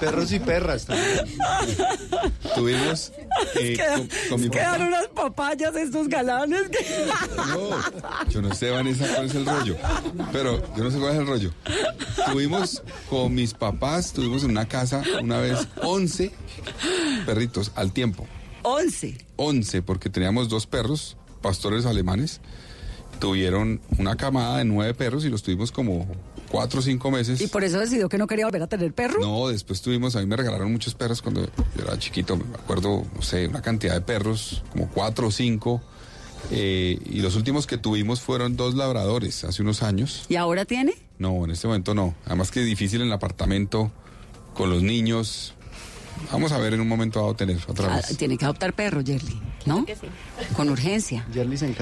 Perros 0.01 0.33
y 0.33 0.39
perras 0.41 0.85
también. 0.87 1.21
Tuvimos 2.55 3.13
eh, 3.57 3.77
con, 3.97 4.09
con 4.31 4.41
mi 4.41 4.49
papá. 4.49 4.59
Quedaron 4.61 4.89
unas 4.89 5.07
papayas 5.09 5.75
estos 5.77 6.09
galanes. 6.09 6.69
que- 6.69 7.07
No, 7.49 8.29
yo 8.31 8.43
no 8.43 8.55
sé, 8.55 8.71
Vanessa, 8.71 9.07
cuál 9.15 9.27
es 9.27 9.35
el 9.35 9.47
rollo. 9.47 9.77
Pero 10.33 10.63
yo 10.77 10.85
no 10.85 10.91
sé 10.91 10.99
cuál 10.99 11.13
es 11.15 11.19
el 11.19 11.27
rollo. 11.27 11.51
Tuvimos 12.31 12.83
con 13.09 13.35
mis 13.35 13.55
papás, 13.55 14.13
tuvimos 14.13 14.45
en 14.45 14.51
una 14.51 14.67
casa 14.69 15.03
una 15.23 15.39
vez 15.39 15.67
11 15.83 16.33
perritos 17.27 17.73
al 17.75 17.93
tiempo. 17.93 18.27
11. 18.63 19.19
11, 19.37 19.83
porque 19.83 20.09
teníamos 20.11 20.49
dos 20.49 20.67
perros, 20.67 21.17
pastores 21.45 21.85
alemanes. 21.85 22.41
Tuvieron 23.21 23.81
una 23.99 24.17
camada 24.17 24.59
de 24.59 24.65
nueve 24.65 24.93
perros 24.95 25.25
y 25.25 25.29
los 25.29 25.43
tuvimos 25.43 25.71
como 25.71 26.07
cuatro 26.51 26.81
o 26.81 26.83
cinco 26.83 27.11
meses. 27.13 27.41
Y 27.41 27.47
por 27.47 27.63
eso 27.63 27.79
decidió 27.79 28.09
que 28.09 28.19
no 28.19 28.27
quería 28.27 28.47
volver 28.47 28.63
a 28.63 28.67
tener 28.67 28.93
perro. 28.93 29.21
No, 29.21 29.49
después 29.49 29.81
tuvimos, 29.83 30.17
a 30.17 30.21
mí 30.21 30.27
me 30.27 30.37
regalaron 30.37 30.73
muchos 30.73 30.95
perros 30.95 31.23
cuando 31.23 31.43
yo 31.45 31.83
era 31.85 31.99
chiquito, 31.99 32.37
me 32.37 32.43
acuerdo, 32.57 33.05
no 33.15 33.23
sé, 33.23 33.47
una 33.47 33.63
cantidad 33.63 33.95
de 33.95 34.01
perros, 34.01 34.63
como 34.73 34.89
cuatro 34.91 35.29
o 35.29 35.31
cinco. 35.31 35.81
eh, 36.51 36.99
y 37.07 37.21
los 37.21 37.37
últimos 37.37 37.67
que 37.67 37.79
tuvimos 37.79 38.21
fueron 38.21 38.57
dos 38.57 38.75
labradores 38.75 39.45
hace 39.45 39.63
unos 39.63 39.83
años. 39.83 40.25
¿Y 40.29 40.37
ahora 40.37 40.65
tiene? 40.65 40.95
No, 41.19 41.45
en 41.45 41.53
este 41.53 41.69
momento 41.69 41.95
no. 41.95 42.15
Además 42.27 42.51
que 42.51 42.61
es 42.61 42.67
difícil 42.67 43.01
en 43.01 43.07
el 43.07 43.13
apartamento, 43.13 43.93
con 44.55 44.71
los 44.71 44.83
niños. 44.83 45.55
Vamos 46.33 46.53
a 46.53 46.59
ver 46.59 46.75
en 46.75 46.81
un 46.81 46.89
momento 46.89 47.21
dado 47.21 47.35
tener 47.35 47.59
otra 47.69 47.93
Ah, 47.95 47.97
vez. 47.97 48.17
tiene 48.17 48.37
que 48.37 48.45
adoptar 48.45 48.73
perro, 48.75 49.01
Yerli. 49.03 49.41
¿No? 49.67 49.85
Que 49.85 49.97
sí. 49.97 50.07
Con 50.57 50.69
urgencia. 50.71 51.27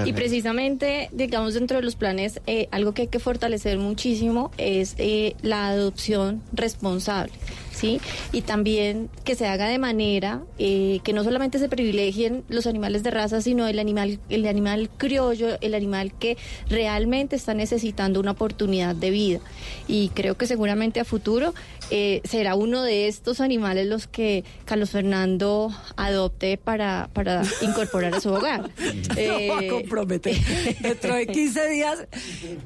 Y 0.05 0.13
precisamente, 0.13 1.09
digamos, 1.11 1.53
dentro 1.53 1.77
de 1.77 1.83
los 1.83 1.95
planes, 1.95 2.41
eh, 2.47 2.67
algo 2.71 2.93
que 2.93 3.03
hay 3.03 3.07
que 3.07 3.19
fortalecer 3.19 3.77
muchísimo 3.77 4.51
es 4.57 4.95
eh, 4.97 5.35
la 5.41 5.67
adopción 5.67 6.41
responsable. 6.53 7.33
¿Sí? 7.73 7.99
Y 8.31 8.41
también 8.41 9.09
que 9.23 9.35
se 9.35 9.47
haga 9.47 9.67
de 9.67 9.79
manera 9.79 10.43
eh, 10.59 10.99
que 11.03 11.11
no 11.11 11.23
solamente 11.23 11.57
se 11.57 11.69
privilegien 11.69 12.43
los 12.47 12.67
animales 12.67 13.01
de 13.01 13.11
raza, 13.11 13.41
sino 13.41 13.67
el 13.67 13.79
animal, 13.79 14.19
el 14.29 14.45
animal 14.45 14.89
criollo, 14.95 15.57
el 15.59 15.73
animal 15.73 16.13
que 16.13 16.37
realmente 16.69 17.35
está 17.35 17.53
necesitando 17.53 18.19
una 18.19 18.31
oportunidad 18.31 18.95
de 18.95 19.09
vida. 19.09 19.39
Y 19.87 20.09
creo 20.09 20.37
que 20.37 20.45
seguramente 20.45 20.99
a 20.99 21.05
futuro 21.05 21.53
eh, 21.89 22.21
será 22.23 22.55
uno 22.55 22.81
de 22.83 23.07
estos 23.07 23.41
animales 23.41 23.87
los 23.87 24.07
que 24.07 24.43
Carlos 24.65 24.91
Fernando 24.91 25.71
adopte 25.95 26.57
para, 26.57 27.09
para 27.13 27.43
incorporar 27.61 28.15
a 28.15 28.19
su 28.19 28.29
hogar. 28.29 28.69
Eh, 29.17 29.51
a 29.51 29.69
comprometer. 29.69 30.35
Dentro 30.79 31.15
de 31.15 31.27
15 31.27 31.69
días, 31.69 32.07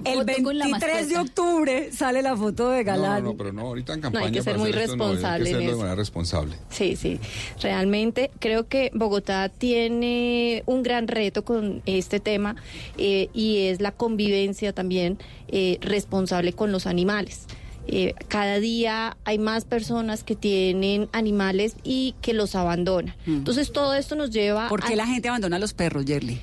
el 0.06 0.24
23 0.24 1.10
de 1.10 1.18
octubre, 1.18 1.92
sale 1.92 2.22
la 2.22 2.38
foto 2.38 2.70
de 2.70 2.84
Galán. 2.84 3.24
No, 3.24 3.32
no, 3.32 3.38
pero 3.38 3.52
no, 3.52 3.62
ahorita 3.64 3.94
en 3.94 4.02
campaña. 4.02 4.22
No, 4.22 4.26
hay 4.28 4.32
que 4.32 4.42
ser 4.42 4.58
muy 4.58 4.72
responsable. 4.98 5.36
hay 5.36 5.44
que 5.44 5.50
hacerlo 5.50 5.72
de 5.72 5.78
manera 5.78 5.96
responsable. 5.96 6.56
Sí, 6.70 6.96
sí. 6.96 7.20
Realmente 7.62 8.32
creo 8.40 8.68
que 8.68 8.92
Bogotá 8.94 9.50
tiene 9.50 10.64
un 10.66 10.84
gran 10.84 11.08
reto 11.08 11.44
con 11.44 11.82
este 11.86 12.20
tema 12.20 12.56
eh, 12.98 13.30
y 13.34 13.68
es 13.68 13.82
la 13.82 13.92
convivencia 13.92 14.74
también 14.74 15.18
eh, 15.48 15.78
responsable 15.82 16.54
con 16.54 16.72
los 16.72 16.88
animales. 16.88 17.46
Eh, 17.90 18.16
cada 18.28 18.60
día 18.60 19.16
hay 19.24 19.40
más 19.40 19.64
personas 19.64 20.24
que 20.24 20.36
tienen 20.36 21.08
animales 21.14 21.78
y 21.84 22.16
que 22.22 22.34
los 22.34 22.54
abandonan. 22.56 23.16
Entonces 23.26 23.72
todo 23.72 23.94
esto 23.94 24.16
nos 24.16 24.32
lleva 24.32 24.68
¿Por 24.68 24.84
qué 24.84 24.96
la 24.98 25.08
gente 25.08 25.30
abandona 25.30 25.56
a 25.56 25.60
los 25.60 25.74
perros, 25.74 26.06
Yerly? 26.06 26.38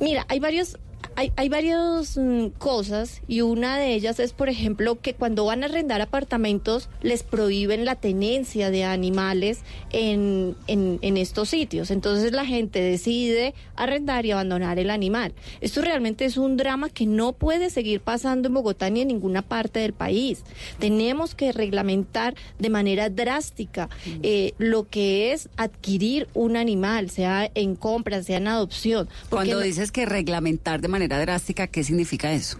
Mira, 0.00 0.24
hay 0.28 0.40
varios 0.40 0.78
hay, 1.18 1.32
hay 1.34 1.48
varias 1.48 2.16
mm, 2.16 2.46
cosas 2.58 3.22
y 3.26 3.40
una 3.40 3.76
de 3.76 3.92
ellas 3.92 4.20
es, 4.20 4.32
por 4.32 4.48
ejemplo, 4.48 5.00
que 5.00 5.14
cuando 5.14 5.44
van 5.44 5.64
a 5.64 5.66
arrendar 5.66 6.00
apartamentos 6.00 6.88
les 7.02 7.24
prohíben 7.24 7.84
la 7.84 7.96
tenencia 7.96 8.70
de 8.70 8.84
animales 8.84 9.62
en, 9.90 10.54
en, 10.68 11.00
en 11.02 11.16
estos 11.16 11.48
sitios. 11.48 11.90
Entonces 11.90 12.30
la 12.30 12.46
gente 12.46 12.80
decide 12.80 13.52
arrendar 13.74 14.26
y 14.26 14.30
abandonar 14.30 14.78
el 14.78 14.90
animal. 14.90 15.32
Esto 15.60 15.82
realmente 15.82 16.24
es 16.24 16.36
un 16.36 16.56
drama 16.56 16.88
que 16.88 17.04
no 17.06 17.32
puede 17.32 17.70
seguir 17.70 18.00
pasando 18.00 18.46
en 18.46 18.54
Bogotá 18.54 18.88
ni 18.88 19.00
en 19.00 19.08
ninguna 19.08 19.42
parte 19.42 19.80
del 19.80 19.94
país. 19.94 20.44
Tenemos 20.78 21.34
que 21.34 21.50
reglamentar 21.50 22.36
de 22.60 22.70
manera 22.70 23.10
drástica 23.10 23.88
eh, 24.22 24.52
lo 24.58 24.88
que 24.88 25.32
es 25.32 25.48
adquirir 25.56 26.28
un 26.34 26.56
animal, 26.56 27.10
sea 27.10 27.50
en 27.56 27.74
compra, 27.74 28.22
sea 28.22 28.36
en 28.36 28.46
adopción. 28.46 29.08
Cuando 29.30 29.56
no- 29.56 29.60
dices 29.62 29.90
que 29.90 30.06
reglamentar 30.06 30.80
de 30.80 30.86
manera 30.86 31.07
drástica, 31.16 31.68
¿qué 31.68 31.84
significa 31.84 32.32
eso? 32.32 32.58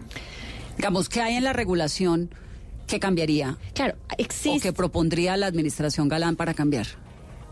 Digamos, 0.77 1.09
¿qué 1.09 1.21
hay 1.21 1.35
en 1.35 1.45
la 1.45 1.53
regulación 1.53 2.31
que 2.87 3.01
cambiaría? 3.01 3.59
Claro, 3.75 3.97
existe. 4.17 4.51
O 4.51 4.61
que 4.61 4.73
propondría 4.73 5.37
la 5.37 5.47
administración 5.47 6.09
Galán 6.09 6.37
para 6.37 6.55
cambiar. 6.55 6.87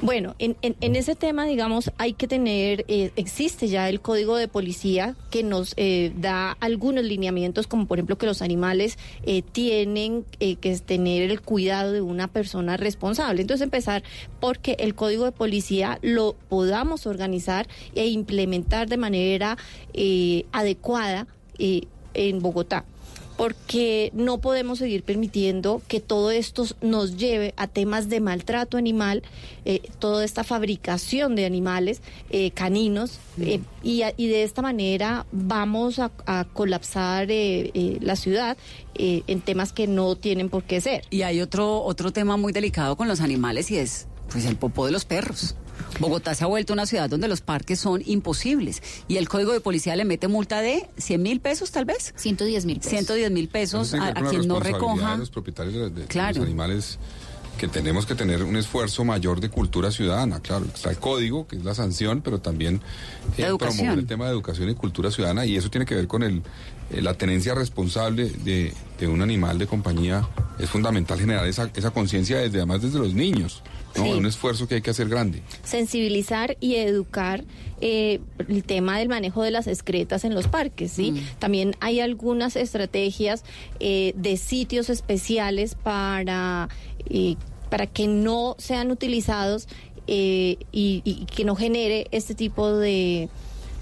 Bueno, 0.03 0.35
en, 0.39 0.57
en, 0.61 0.77
en 0.83 0.95
ese 0.95 1.15
tema, 1.15 1.47
digamos, 1.47 1.91
hay 1.97 2.13
que 2.13 2.29
tener, 2.29 2.85
eh, 2.87 3.13
existe 3.17 3.69
ya 3.69 3.89
el 3.89 4.03
código 4.03 4.37
de 4.37 4.47
policía 4.47 5.17
que 5.31 5.43
nos 5.43 5.73
eh, 5.79 6.13
da 6.19 6.53
algunos 6.61 7.03
lineamientos, 7.03 7.67
como 7.67 7.87
por 7.87 7.99
ejemplo 7.99 8.19
que 8.19 8.27
los 8.27 8.43
animales 8.43 8.99
eh, 9.23 9.41
tienen 9.41 10.27
eh, 10.39 10.57
que 10.57 10.77
tener 10.81 11.31
el 11.31 11.41
cuidado 11.41 11.93
de 11.93 12.03
una 12.03 12.29
persona 12.29 12.77
responsable. 12.77 13.41
Entonces 13.41 13.65
empezar 13.65 14.03
porque 14.39 14.77
el 14.81 14.95
código 14.95 15.25
de 15.25 15.33
policía 15.33 15.99
lo 16.03 16.37
podamos 16.51 17.07
organizar 17.07 17.67
e 17.95 18.07
implementar 18.09 18.89
de 18.89 18.99
manera 18.99 19.57
eh, 19.95 20.45
adecuada 20.53 21.27
eh, 21.59 21.87
en 22.13 22.41
Bogotá 22.43 22.85
porque 23.37 24.11
no 24.15 24.39
podemos 24.39 24.79
seguir 24.79 25.03
permitiendo 25.03 25.83
que 25.89 26.01
todo 26.01 26.31
esto 26.31 26.65
nos 26.81 27.17
lleve 27.17 27.55
a 27.57 27.67
temas 27.67 28.09
de 28.09 28.21
maltrato 28.21 28.77
animal, 28.77 29.23
eh, 29.65 29.83
toda 29.99 30.25
esta 30.25 30.45
fabricación 30.45 31.37
de 31.37 31.45
animales 31.45 32.01
eh, 32.31 32.51
caninos, 32.53 33.19
eh, 33.41 33.61
y, 33.83 34.03
y 34.17 34.29
de 34.29 34.43
esta 34.43 34.63
manera 34.63 35.27
vamos 35.33 35.99
a, 35.99 36.11
a 36.27 36.47
colapsar 36.53 37.31
eh, 37.31 37.71
eh, 37.75 37.99
la 38.01 38.17
ciudad 38.17 38.57
eh, 38.95 39.23
en 39.27 39.41
temas 39.41 39.73
que 39.73 39.87
no 39.87 40.17
tienen 40.17 40.49
por 40.49 40.65
qué 40.65 40.81
ser. 40.81 41.05
Y 41.11 41.23
hay 41.23 41.41
otro, 41.41 41.83
otro 41.83 42.13
tema 42.13 42.37
muy 42.37 42.53
delicado 42.53 42.97
con 42.97 43.09
los 43.09 43.21
animales 43.21 43.71
y 43.71 43.77
es 43.77 44.07
pues 44.31 44.45
el 44.47 44.57
popó 44.57 44.87
de 44.87 44.93
los 44.93 45.05
perros. 45.05 45.55
Bogotá 46.01 46.35
se 46.35 46.45
ha 46.45 46.47
vuelto 46.47 46.73
una 46.73 46.87
ciudad 46.87 47.09
donde 47.09 47.27
los 47.29 47.41
parques 47.41 47.81
son 47.81 48.03
imposibles 48.05 48.83
y 49.09 49.17
el 49.17 49.29
código 49.29 49.53
de 49.53 49.61
policía 49.61 49.97
le 49.97 50.05
mete 50.05 50.29
multa 50.29 50.61
de 50.61 50.89
100 50.99 51.23
mil 51.23 51.41
pesos 51.41 51.71
tal 51.71 51.85
vez. 51.87 52.13
110 52.17 52.67
mil 52.67 52.77
pesos. 52.79 52.91
110 52.91 53.31
mil 53.31 53.49
pesos 53.49 53.95
a, 53.95 54.13
quien 54.29 54.47
no 54.47 54.61
recoja. 54.61 55.13
de 55.13 55.19
los 55.19 55.31
propietarios 55.31 55.75
de, 55.75 55.91
de- 55.91 56.01
de 56.03 56.07
Claro. 56.07 56.39
los 56.39 56.47
animales 56.47 56.99
que 57.59 57.69
tenemos 57.69 58.05
que 58.05 58.15
tener 58.15 58.43
un 58.43 58.55
esfuerzo 58.57 59.03
mayor 59.07 59.41
de 59.41 59.49
cultura 59.49 59.91
ciudadana. 59.91 60.41
Claro, 60.41 60.67
está 60.67 60.91
el 60.91 60.99
código, 60.99 61.47
que 61.47 61.57
es 61.57 61.65
la 61.65 61.75
sanción, 61.75 62.21
pero 62.21 62.39
también 62.39 62.83
eh, 63.39 63.47
promover 63.59 63.99
el 63.99 64.07
tema 64.07 64.27
de 64.27 64.33
educación 64.33 64.69
y 64.69 64.75
cultura 64.75 65.11
ciudadana 65.11 65.47
y 65.47 65.57
eso 65.57 65.71
tiene 65.71 65.87
que 65.87 65.95
ver 65.95 66.07
con 66.07 66.23
el, 66.23 66.43
eh, 66.91 67.01
la 67.01 67.15
tenencia 67.15 67.55
responsable 67.55 68.29
de, 68.29 68.75
de 69.01 69.09
un 69.09 69.23
animal 69.23 69.57
de 69.59 69.67
compañía. 69.67 70.29
Es 70.59 70.69
fundamental 70.69 71.19
generar 71.19 71.47
esa, 71.47 71.71
esa 71.75 71.91
conciencia 71.93 72.37
desde 72.37 72.59
además 72.59 72.83
desde 72.83 72.99
los 72.99 73.15
niños. 73.15 73.63
¿No? 73.97 74.05
Sí. 74.05 74.11
Un 74.13 74.27
esfuerzo 74.27 74.67
que 74.69 74.77
hay 74.77 74.83
que 74.83 74.91
hacer 74.91 75.09
grande. 75.09 75.43
sensibilizar 75.65 76.57
y 76.61 76.77
educar 76.77 77.45
eh, 77.81 78.21
el 78.49 78.65
tema 78.65 78.99
del 78.99 79.09
manejo 79.09 79.43
de 79.43 79.51
las 79.51 79.67
excretas 79.67 80.25
en 80.25 80.35
los 80.35 80.49
parques, 80.49 80.93
¿sí? 80.93 81.23
También 81.39 81.75
hay 81.81 82.01
algunas 82.01 82.57
estrategias 82.57 83.45
eh, 83.81 84.13
de 84.17 84.37
sitios 84.37 84.89
especiales 84.91 85.75
para, 85.75 86.69
eh, 87.11 87.37
para 87.71 87.87
que 87.87 88.07
no 88.07 88.55
sean 88.59 88.91
utilizados 88.91 89.69
eh, 90.07 90.57
y, 90.73 91.03
y 91.05 91.27
que 91.27 91.45
no 91.45 91.55
genere 91.57 92.07
este 92.13 92.35
tipo 92.35 92.73
de... 92.77 93.29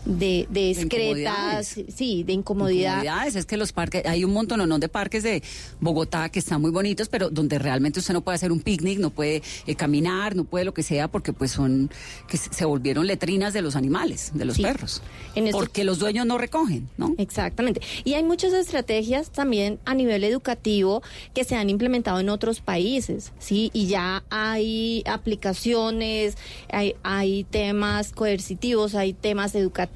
De, 0.05 0.47
de 0.51 0.71
excretas, 0.73 1.77
sí, 1.95 2.25
de 2.25 2.33
incomodidad. 2.35 2.99
Incomodidades, 2.99 3.37
es 3.37 3.47
que 3.47 3.57
los 3.57 3.73
parques, 3.73 4.05
hay 4.05 4.23
un 4.25 4.33
montón 4.35 4.69
no 4.69 4.79
de 4.79 4.89
parques 4.89 5.23
de 5.23 5.43
Bogotá 5.81 6.29
que 6.29 6.39
están 6.41 6.61
muy 6.61 6.71
bonitos, 6.71 7.09
pero 7.09 7.31
donde 7.31 7.59
realmente 7.59 8.01
usted 8.01 8.13
no 8.13 8.21
puede 8.21 8.37
hacer 8.37 8.53
un 8.53 8.61
picnic, 8.61 8.99
no 8.99 9.11
puede 9.11 9.43
eh, 9.67 9.75
caminar, 9.75 10.37
no 10.37 10.45
puede 10.45 10.65
lo 10.67 10.75
que 10.75 10.83
sea, 10.83 11.09
porque 11.09 11.33
pues 11.33 11.53
son, 11.53 11.91
que 12.29 12.37
se 12.37 12.65
volvieron 12.67 13.07
letrinas 13.07 13.55
de 13.55 13.63
los 13.63 13.77
animales, 13.77 14.33
de 14.35 14.45
los 14.45 14.57
Sí. 14.57 14.63
perros. 14.63 15.03
En 15.35 15.47
estos- 15.47 15.61
Porque 15.61 15.85
los 15.85 15.99
dueños 15.99 16.27
no 16.27 16.37
recogen, 16.39 16.89
¿no? 16.99 17.15
Exactamente. 17.19 17.81
Y 18.05 18.13
hay 18.15 18.23
muchas 18.25 18.53
estrategias 18.53 19.31
también 19.31 19.79
a 19.87 19.95
nivel 19.95 20.23
educativo 20.25 21.03
que 21.35 21.45
se 21.45 21.57
han 21.57 21.71
implementado 21.71 22.21
en 22.21 22.29
otros 22.29 22.61
países, 22.61 23.33
¿sí? 23.39 23.71
Y 23.73 23.87
ya 23.87 24.23
hay 24.31 25.03
aplicaciones, 25.07 26.37
hay, 26.71 26.95
hay 27.03 27.45
temas 27.45 28.13
coercitivos, 28.13 28.95
hay 28.95 29.13
temas 29.15 29.55
educativos, 29.55 29.94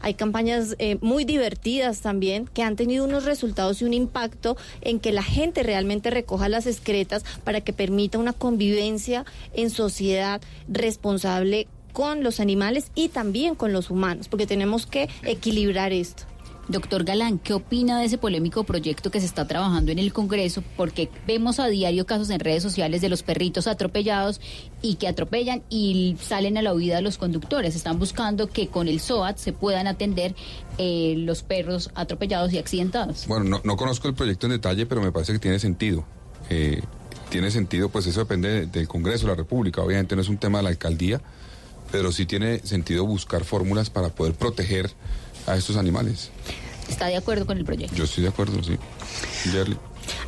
hay 0.00 0.14
campañas 0.14 0.74
eh, 0.78 0.98
muy 1.00 1.24
divertidas 1.24 2.00
también 2.00 2.46
que 2.52 2.62
han 2.62 2.76
tenido 2.76 3.04
unos 3.04 3.24
resultados 3.24 3.80
y 3.80 3.84
un 3.84 3.94
impacto 3.94 4.56
en 4.80 5.00
que 5.00 5.12
la 5.12 5.22
gente 5.22 5.62
realmente 5.62 6.10
recoja 6.10 6.48
las 6.48 6.66
excretas 6.66 7.24
para 7.44 7.60
que 7.60 7.72
permita 7.72 8.18
una 8.18 8.32
convivencia 8.32 9.24
en 9.54 9.70
sociedad 9.70 10.40
responsable 10.68 11.68
con 11.92 12.22
los 12.22 12.40
animales 12.40 12.90
y 12.94 13.08
también 13.08 13.54
con 13.54 13.72
los 13.72 13.90
humanos, 13.90 14.28
porque 14.28 14.46
tenemos 14.46 14.86
que 14.86 15.08
equilibrar 15.24 15.92
esto. 15.92 16.29
Doctor 16.70 17.02
Galán, 17.02 17.40
¿qué 17.40 17.52
opina 17.52 17.98
de 17.98 18.06
ese 18.06 18.16
polémico 18.16 18.62
proyecto 18.62 19.10
que 19.10 19.18
se 19.18 19.26
está 19.26 19.48
trabajando 19.48 19.90
en 19.90 19.98
el 19.98 20.12
Congreso? 20.12 20.62
Porque 20.76 21.10
vemos 21.26 21.58
a 21.58 21.66
diario 21.66 22.06
casos 22.06 22.30
en 22.30 22.38
redes 22.38 22.62
sociales 22.62 23.00
de 23.00 23.08
los 23.08 23.24
perritos 23.24 23.66
atropellados 23.66 24.40
y 24.80 24.94
que 24.94 25.08
atropellan 25.08 25.64
y 25.68 26.16
salen 26.22 26.56
a 26.58 26.62
la 26.62 26.72
huida 26.72 27.00
los 27.00 27.18
conductores. 27.18 27.74
Están 27.74 27.98
buscando 27.98 28.46
que 28.46 28.68
con 28.68 28.86
el 28.86 29.00
SOAT 29.00 29.36
se 29.38 29.52
puedan 29.52 29.88
atender 29.88 30.36
eh, 30.78 31.14
los 31.18 31.42
perros 31.42 31.90
atropellados 31.96 32.52
y 32.52 32.58
accidentados. 32.58 33.26
Bueno, 33.26 33.44
no, 33.46 33.60
no 33.64 33.76
conozco 33.76 34.06
el 34.06 34.14
proyecto 34.14 34.46
en 34.46 34.52
detalle, 34.52 34.86
pero 34.86 35.02
me 35.02 35.10
parece 35.10 35.32
que 35.32 35.40
tiene 35.40 35.58
sentido. 35.58 36.04
Eh, 36.50 36.82
tiene 37.30 37.50
sentido, 37.50 37.88
pues 37.88 38.06
eso 38.06 38.20
depende 38.20 38.48
de- 38.48 38.66
del 38.66 38.86
Congreso 38.86 39.26
de 39.26 39.32
la 39.32 39.36
República. 39.36 39.82
Obviamente 39.82 40.14
no 40.14 40.22
es 40.22 40.28
un 40.28 40.38
tema 40.38 40.58
de 40.58 40.64
la 40.64 40.70
alcaldía, 40.70 41.20
pero 41.90 42.12
sí 42.12 42.26
tiene 42.26 42.60
sentido 42.60 43.04
buscar 43.06 43.42
fórmulas 43.44 43.90
para 43.90 44.10
poder 44.10 44.34
proteger 44.34 44.90
a 45.46 45.56
estos 45.56 45.76
animales. 45.76 46.30
¿Está 46.88 47.06
de 47.06 47.16
acuerdo 47.16 47.46
con 47.46 47.56
el 47.56 47.64
proyecto? 47.64 47.94
Yo 47.94 48.04
estoy 48.04 48.24
de 48.24 48.30
acuerdo, 48.30 48.62
sí. 48.62 48.76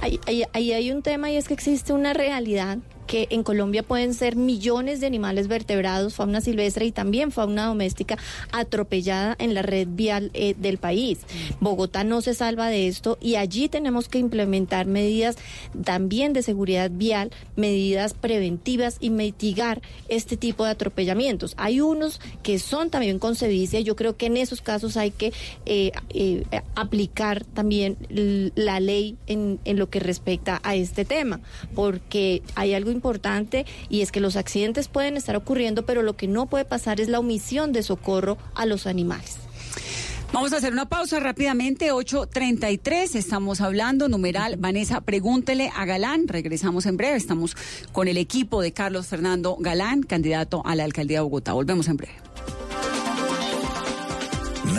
Ahí, 0.01 0.45
ahí 0.53 0.73
hay 0.73 0.91
un 0.91 1.03
tema 1.03 1.31
y 1.31 1.37
es 1.37 1.49
que 1.49 1.55
existe 1.55 1.93
una 1.93 2.13
realidad 2.13 2.79
que 3.07 3.29
en 3.31 3.43
Colombia 3.43 3.83
pueden 3.83 4.15
ser 4.15 4.37
millones 4.37 5.01
de 5.01 5.07
animales 5.07 5.49
vertebrados, 5.49 6.15
fauna 6.15 6.41
silvestre 6.41 6.87
y 6.87 6.93
también 6.93 7.31
fauna 7.31 7.67
doméstica 7.67 8.17
atropellada 8.53 9.37
en 9.39 9.53
la 9.53 9.61
red 9.61 9.87
vial 9.91 10.31
eh, 10.33 10.55
del 10.57 10.79
país. 10.79 11.19
Bogotá 11.61 12.05
no 12.05 12.23
se 12.23 12.33
salva 12.33 12.69
de 12.69 12.89
esto 12.89 13.19
y 13.21 13.37
allí 13.37 13.69
tenemos 13.69 14.09
que 14.09 14.19
implementar 14.19 14.87
medidas 14.87 15.37
también 15.85 16.33
de 16.33 16.43
seguridad 16.43 16.91
vial, 16.91 17.31
medidas 17.55 18.15
preventivas 18.15 18.97
y 18.99 19.11
mitigar 19.11 19.83
este 20.09 20.39
tipo 20.39 20.65
de 20.65 20.71
atropellamientos. 20.71 21.55
Hay 21.59 21.83
unos 21.83 22.19
que 22.43 22.59
son 22.59 22.89
también 22.89 23.19
con 23.19 23.35
sevicia, 23.35 23.81
yo 23.81 23.95
creo 23.95 24.17
que 24.17 24.27
en 24.27 24.37
esos 24.39 24.63
casos 24.63 24.97
hay 24.97 25.11
que 25.11 25.35
eh, 25.67 25.93
eh, 26.11 26.45
aplicar 26.75 27.45
también 27.45 27.97
la 28.55 28.81
ley 28.81 29.17
en, 29.27 29.61
en 29.65 29.79
lo 29.79 29.91
que 29.91 30.01
respecta 30.01 30.61
a 30.63 30.75
este 30.75 31.05
tema, 31.05 31.41
porque 31.75 32.43
hay 32.55 32.75
algo 32.75 32.91
importante 32.91 33.67
y 33.89 34.03
es 34.03 34.13
que 34.13 34.21
los 34.21 34.37
accidentes 34.37 34.89
pueden 34.89 35.17
estar 35.17 35.37
ocurriendo, 35.37 35.85
pero 35.85 36.03
lo 36.03 36.17
que 36.17 36.29
no 36.29 36.47
puede 36.47 36.65
pasar 36.65 37.01
es 37.01 37.09
la 37.09 37.19
omisión 37.19 37.73
de 37.73 37.83
socorro 37.83 38.39
a 38.55 38.67
los 38.67 38.87
animales. 38.87 39.39
Vamos 40.33 40.55
a 40.55 40.57
hacer 40.57 40.73
una 40.73 40.89
pausa 40.89 41.21
rápidamente, 41.21 41.93
8.33, 41.93 43.17
estamos 43.17 43.61
hablando, 43.61 44.09
numeral, 44.09 44.57
Vanessa, 44.57 45.03
pregúntele 45.03 45.71
a 45.77 45.85
Galán, 45.85 46.27
regresamos 46.27 46.87
en 46.87 46.97
breve, 46.97 47.17
estamos 47.17 47.55
con 47.93 48.09
el 48.09 48.17
equipo 48.17 48.63
de 48.63 48.73
Carlos 48.73 49.09
Fernando 49.09 49.59
Galán, 49.61 50.03
candidato 50.03 50.63
a 50.65 50.75
la 50.75 50.85
alcaldía 50.85 51.19
de 51.19 51.25
Bogotá, 51.25 51.53
volvemos 51.53 51.87
en 51.89 51.99
breve. 51.99 52.32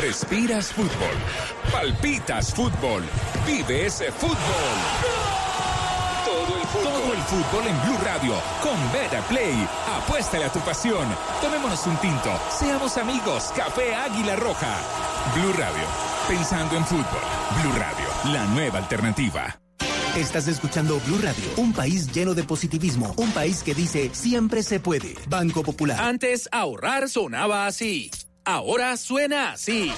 Respiras 0.00 0.72
fútbol. 0.72 1.16
Palpitas 1.72 2.54
fútbol. 2.54 3.02
Todo 6.24 6.56
el 6.56 6.66
fútbol. 6.66 6.92
Todo 6.92 7.12
el 7.14 7.20
fútbol 7.22 7.66
en 7.66 7.82
Blue 7.82 7.98
Radio 8.04 8.34
con 8.62 8.92
Beta 8.92 9.20
Play. 9.28 9.68
Apuéstale 9.96 10.44
a 10.44 10.52
tu 10.52 10.60
pasión. 10.60 11.06
Tomémonos 11.42 11.86
un 11.86 11.96
tinto. 11.98 12.30
Seamos 12.50 12.96
amigos. 12.96 13.52
Café 13.56 13.94
Águila 13.94 14.36
Roja. 14.36 14.76
Blue 15.34 15.52
Radio. 15.52 15.84
Pensando 16.28 16.76
en 16.76 16.84
fútbol. 16.84 17.04
Blue 17.62 17.72
Radio. 17.72 18.32
La 18.32 18.44
nueva 18.46 18.78
alternativa. 18.78 19.58
Estás 20.16 20.48
escuchando 20.48 20.98
Blue 21.06 21.20
Radio, 21.22 21.44
un 21.58 21.72
país 21.72 22.10
lleno 22.12 22.34
de 22.34 22.42
positivismo, 22.42 23.14
un 23.18 23.30
país 23.30 23.62
que 23.62 23.72
dice 23.72 24.10
siempre 24.12 24.64
se 24.64 24.80
puede. 24.80 25.14
Banco 25.28 25.62
Popular. 25.62 26.00
Antes 26.00 26.48
ahorrar 26.50 27.08
sonaba 27.08 27.66
así. 27.66 28.10
Ahora 28.50 28.96
suena 28.96 29.52
así. 29.52 29.92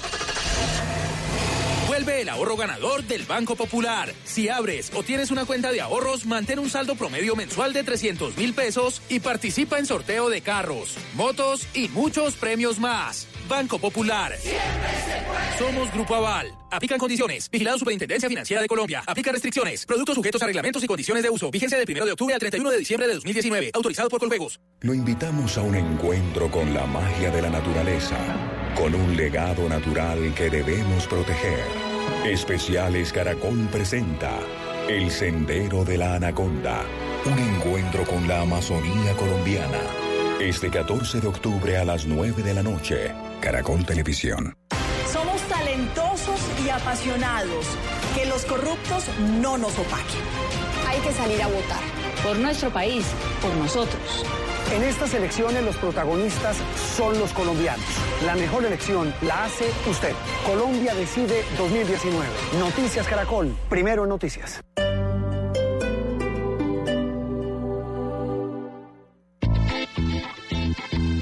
Vuelve 2.01 2.23
el 2.23 2.31
ahorro 2.31 2.57
ganador 2.57 3.05
del 3.05 3.25
Banco 3.25 3.57
Popular. 3.57 4.11
Si 4.25 4.49
abres 4.49 4.91
o 4.95 5.03
tienes 5.03 5.31
una 5.31 5.45
cuenta 5.45 5.71
de 5.71 5.83
ahorros, 5.83 6.25
mantén 6.25 6.59
un 6.59 6.71
saldo 6.71 6.95
promedio 6.95 7.37
mensual 7.37 7.75
de 7.75 7.83
300 7.83 8.39
mil 8.39 8.55
pesos 8.55 9.03
y 9.11 9.21
participa 9.21 9.79
en 9.79 9.85
sorteo 9.85 10.31
de 10.31 10.41
carros, 10.41 10.97
motos 11.13 11.67
y 11.75 11.89
muchos 11.89 12.37
premios 12.37 12.79
más. 12.79 13.29
Banco 13.51 13.79
Popular. 13.79 14.35
Somos 15.59 15.93
Grupo 15.93 16.15
Aval. 16.15 16.51
Aplican 16.71 16.99
condiciones. 16.99 17.51
Vigilado 17.51 17.77
Superintendencia 17.79 18.31
Financiera 18.31 18.63
de 18.63 18.69
Colombia. 18.69 19.03
Aplica 19.07 19.31
restricciones. 19.31 19.85
Productos 19.85 20.15
sujetos 20.15 20.43
a 20.43 20.47
reglamentos 20.47 20.83
y 20.83 20.87
condiciones 20.87 21.23
de 21.23 21.29
uso. 21.29 21.51
Vigencia 21.51 21.77
del 21.77 21.87
1 21.87 22.07
de 22.07 22.13
octubre 22.13 22.33
al 22.33 22.41
31 22.41 22.71
de 22.71 22.79
diciembre 22.79 23.09
de 23.09 23.15
2019. 23.15 23.73
Autorizado 23.75 24.09
por 24.09 24.21
Colpegos. 24.21 24.59
Lo 24.81 24.95
invitamos 24.95 25.59
a 25.59 25.63
un 25.63 25.75
encuentro 25.75 26.51
con 26.51 26.73
la 26.73 26.87
magia 26.87 27.31
de 27.31 27.43
la 27.43 27.51
naturaleza, 27.51 28.17
con 28.75 28.95
un 28.95 29.15
legado 29.15 29.69
natural 29.69 30.33
que 30.35 30.49
debemos 30.49 31.07
proteger. 31.07 31.90
Especiales 32.25 33.15
Caracol 33.15 33.67
presenta 33.73 34.31
El 34.89 35.11
Sendero 35.11 35.85
de 35.87 35.97
la 35.97 36.17
Anaconda, 36.17 36.85
un 37.25 37.39
encuentro 37.39 38.05
con 38.05 38.29
la 38.29 38.43
Amazonía 38.43 39.17
colombiana. 39.17 39.81
Este 40.39 40.69
14 40.69 41.23
de 41.23 41.27
octubre 41.27 41.79
a 41.79 41.85
las 41.85 42.05
9 42.05 42.43
de 42.43 42.53
la 42.55 42.63
noche, 42.63 43.11
Caracol 43.41 43.87
Televisión. 43.87 44.55
Somos 45.11 45.41
talentosos 45.49 46.41
y 46.65 46.69
apasionados. 46.69 47.67
Que 48.15 48.27
los 48.27 48.45
corruptos 48.45 49.05
no 49.41 49.57
nos 49.57 49.79
opaquen. 49.79 50.21
Hay 50.89 51.01
que 51.01 51.13
salir 51.13 51.43
a 51.43 51.47
votar. 51.47 51.83
Por 52.23 52.39
nuestro 52.39 52.71
país, 52.71 53.07
por 53.41 53.55
nosotros. 53.57 54.25
En 54.73 54.85
estas 54.85 55.13
elecciones 55.15 55.65
los 55.65 55.77
protagonistas 55.77 56.57
son 56.97 57.19
los 57.19 57.33
colombianos. 57.33 57.85
La 58.25 58.37
mejor 58.37 58.65
elección 58.65 59.13
la 59.23 59.45
hace 59.45 59.67
usted. 59.89 60.13
Colombia 60.47 60.95
decide 60.95 61.43
2019. 61.59 62.27
Noticias 62.59 63.07
Caracol. 63.07 63.53
Primero 63.69 64.05
en 64.05 64.11
noticias. 64.11 64.61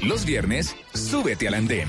Los 0.03 0.25
viernes, 0.25 0.75
súbete 0.93 1.47
al 1.47 1.55
andén. 1.55 1.87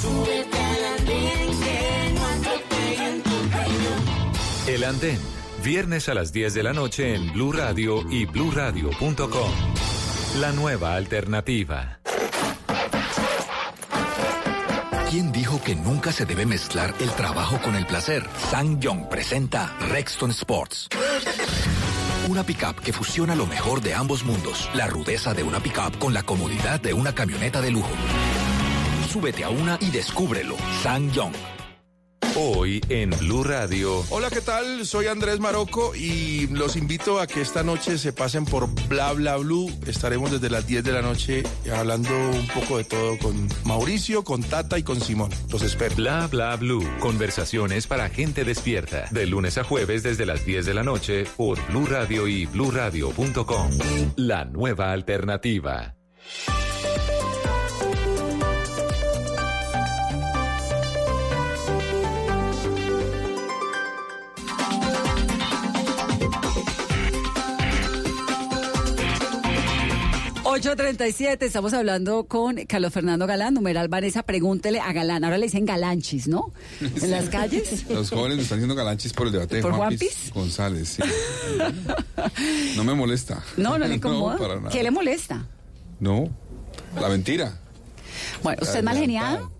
Súbete 0.00 0.58
al 0.58 0.84
andén, 0.98 1.60
que 1.60 2.12
no 2.14 2.26
atropellen 2.26 3.22
tu 3.22 3.50
camino. 3.50 4.68
El 4.68 4.84
Andén, 4.84 5.18
viernes 5.64 6.08
a 6.08 6.14
las 6.14 6.32
10 6.32 6.54
de 6.54 6.62
la 6.62 6.72
noche 6.72 7.14
en 7.14 7.32
Blue 7.32 7.52
Radio 7.52 8.04
y 8.08 8.24
bluradio.com. 8.26 9.89
La 10.38 10.52
nueva 10.52 10.94
alternativa. 10.94 11.98
¿Quién 15.10 15.32
dijo 15.32 15.60
que 15.60 15.74
nunca 15.74 16.12
se 16.12 16.24
debe 16.24 16.46
mezclar 16.46 16.94
el 17.00 17.10
trabajo 17.10 17.60
con 17.60 17.74
el 17.74 17.84
placer? 17.84 18.22
Sang 18.48 18.78
Young 18.78 19.08
presenta 19.08 19.76
Rexton 19.88 20.30
Sports. 20.30 20.88
Una 22.28 22.44
pickup 22.44 22.78
que 22.80 22.92
fusiona 22.92 23.34
lo 23.34 23.46
mejor 23.46 23.80
de 23.80 23.92
ambos 23.92 24.22
mundos. 24.24 24.70
La 24.72 24.86
rudeza 24.86 25.34
de 25.34 25.42
una 25.42 25.58
pickup 25.58 25.98
con 25.98 26.14
la 26.14 26.22
comodidad 26.22 26.80
de 26.80 26.94
una 26.94 27.12
camioneta 27.12 27.60
de 27.60 27.72
lujo. 27.72 27.90
Súbete 29.08 29.42
a 29.42 29.50
una 29.50 29.78
y 29.80 29.90
descúbrelo. 29.90 30.54
Sang 30.80 31.10
Young. 31.10 31.34
Hoy 32.36 32.80
en 32.88 33.10
Blue 33.10 33.42
Radio. 33.42 34.04
Hola, 34.10 34.30
¿qué 34.30 34.40
tal? 34.40 34.86
Soy 34.86 35.06
Andrés 35.06 35.40
Maroco 35.40 35.94
y 35.94 36.46
los 36.48 36.76
invito 36.76 37.20
a 37.20 37.26
que 37.26 37.40
esta 37.40 37.62
noche 37.62 37.98
se 37.98 38.12
pasen 38.12 38.44
por 38.44 38.68
Bla 38.88 39.12
Bla 39.12 39.36
Blue. 39.36 39.70
Estaremos 39.86 40.30
desde 40.30 40.48
las 40.48 40.66
10 40.66 40.84
de 40.84 40.92
la 40.92 41.02
noche 41.02 41.42
hablando 41.74 42.10
un 42.10 42.46
poco 42.48 42.78
de 42.78 42.84
todo 42.84 43.18
con 43.18 43.48
Mauricio, 43.64 44.22
con 44.22 44.42
Tata 44.42 44.78
y 44.78 44.82
con 44.82 45.00
Simón. 45.00 45.30
Los 45.50 45.62
espero. 45.62 45.96
Bla 45.96 46.28
Bla 46.28 46.56
Blue. 46.56 46.88
Conversaciones 47.00 47.86
para 47.86 48.08
gente 48.08 48.44
despierta. 48.44 49.08
De 49.10 49.26
lunes 49.26 49.58
a 49.58 49.64
jueves 49.64 50.02
desde 50.02 50.24
las 50.24 50.44
10 50.44 50.66
de 50.66 50.74
la 50.74 50.84
noche 50.84 51.24
por 51.36 51.64
Blue 51.68 51.86
Radio 51.86 52.28
y 52.28 52.46
bluradio.com. 52.46 53.70
La 54.16 54.44
nueva 54.44 54.92
alternativa. 54.92 55.96
Siete, 71.12 71.46
estamos 71.46 71.72
hablando 71.72 72.24
con 72.24 72.56
Carlos 72.66 72.92
Fernando 72.92 73.26
Galán, 73.26 73.54
numeral 73.54 73.88
Vanessa, 73.88 74.22
pregúntele 74.22 74.78
a 74.80 74.92
Galán. 74.92 75.24
Ahora 75.24 75.38
le 75.38 75.46
dicen 75.46 75.64
galanchis, 75.64 76.28
¿no? 76.28 76.52
En 76.80 77.10
las 77.10 77.28
calles. 77.28 77.88
Los 77.88 78.10
jóvenes 78.10 78.36
me 78.36 78.42
están 78.42 78.58
diciendo 78.58 78.74
galanchis 78.74 79.12
por 79.12 79.26
el 79.26 79.32
debate 79.32 79.56
de 79.56 79.62
¿Por 79.62 79.72
Juan 79.72 79.88
Juanpis? 79.88 80.08
Piz 80.14 80.32
González. 80.32 80.88
sí. 80.88 81.02
No 82.76 82.84
me 82.84 82.94
molesta. 82.94 83.42
No, 83.56 83.78
no 83.78 83.86
le 83.86 83.94
incomoda. 83.96 84.38
¿Qué 84.70 84.82
le 84.82 84.90
molesta? 84.90 85.46
No, 85.98 86.28
la 87.00 87.08
mentira. 87.08 87.58
Bueno, 88.42 88.58
¿usted 88.62 88.78
es 88.78 88.84
mal 88.84 88.98
geniado? 88.98 89.50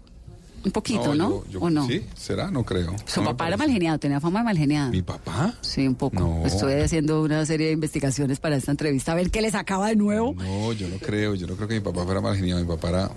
Un 0.64 0.72
poquito, 0.72 1.14
¿no? 1.14 1.30
yo- 1.30 1.44
yo- 1.52 1.60
¿O 1.60 1.70
no? 1.70 1.86
Sí, 1.86 2.04
será, 2.14 2.50
no 2.50 2.64
creo. 2.64 2.94
Su 3.06 3.20
No 3.22 3.30
papá 3.30 3.48
era 3.48 3.56
mal 3.56 3.70
geniado, 3.70 3.98
tenía 3.98 4.20
fama 4.20 4.40
de 4.40 4.44
mal 4.44 4.58
geniado. 4.58 4.90
¿Mi 4.90 5.00
papá? 5.02 5.54
Sí, 5.62 5.86
un 5.86 5.94
poco. 5.94 6.20
No. 6.20 6.46
Estoy 6.46 6.74
haciendo 6.74 7.22
una 7.22 7.46
serie 7.46 7.68
de 7.68 7.72
investigaciones 7.72 8.38
para 8.40 8.56
esta 8.56 8.70
entrevista, 8.70 9.12
a 9.12 9.14
ver 9.14 9.30
qué 9.30 9.40
les 9.40 9.54
acaba 9.54 9.88
de 9.88 9.96
nuevo. 9.96 10.34
No, 10.34 10.72
yo 10.74 10.88
no 10.88 10.98
creo, 10.98 11.34
yo 11.34 11.46
no 11.46 11.56
creo 11.56 11.66
que 11.68 11.74
mi 11.74 11.80
papá 11.80 12.04
fuera 12.04 12.20
mal 12.20 12.36
geniado, 12.36 12.60
mi 12.60 12.66
papá 12.68 12.88
era 12.90 13.10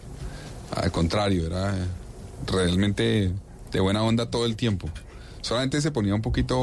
al 0.76 0.92
contrario, 0.92 1.46
era 1.48 1.76
realmente 2.48 3.32
de 3.72 3.80
buena 3.80 4.04
onda 4.04 4.30
todo 4.30 4.46
el 4.46 4.56
tiempo. 4.56 4.88
Solamente 5.42 5.82
se 5.82 5.92
ponía 5.92 6.16
un 6.16 6.22
poquito 6.22 6.58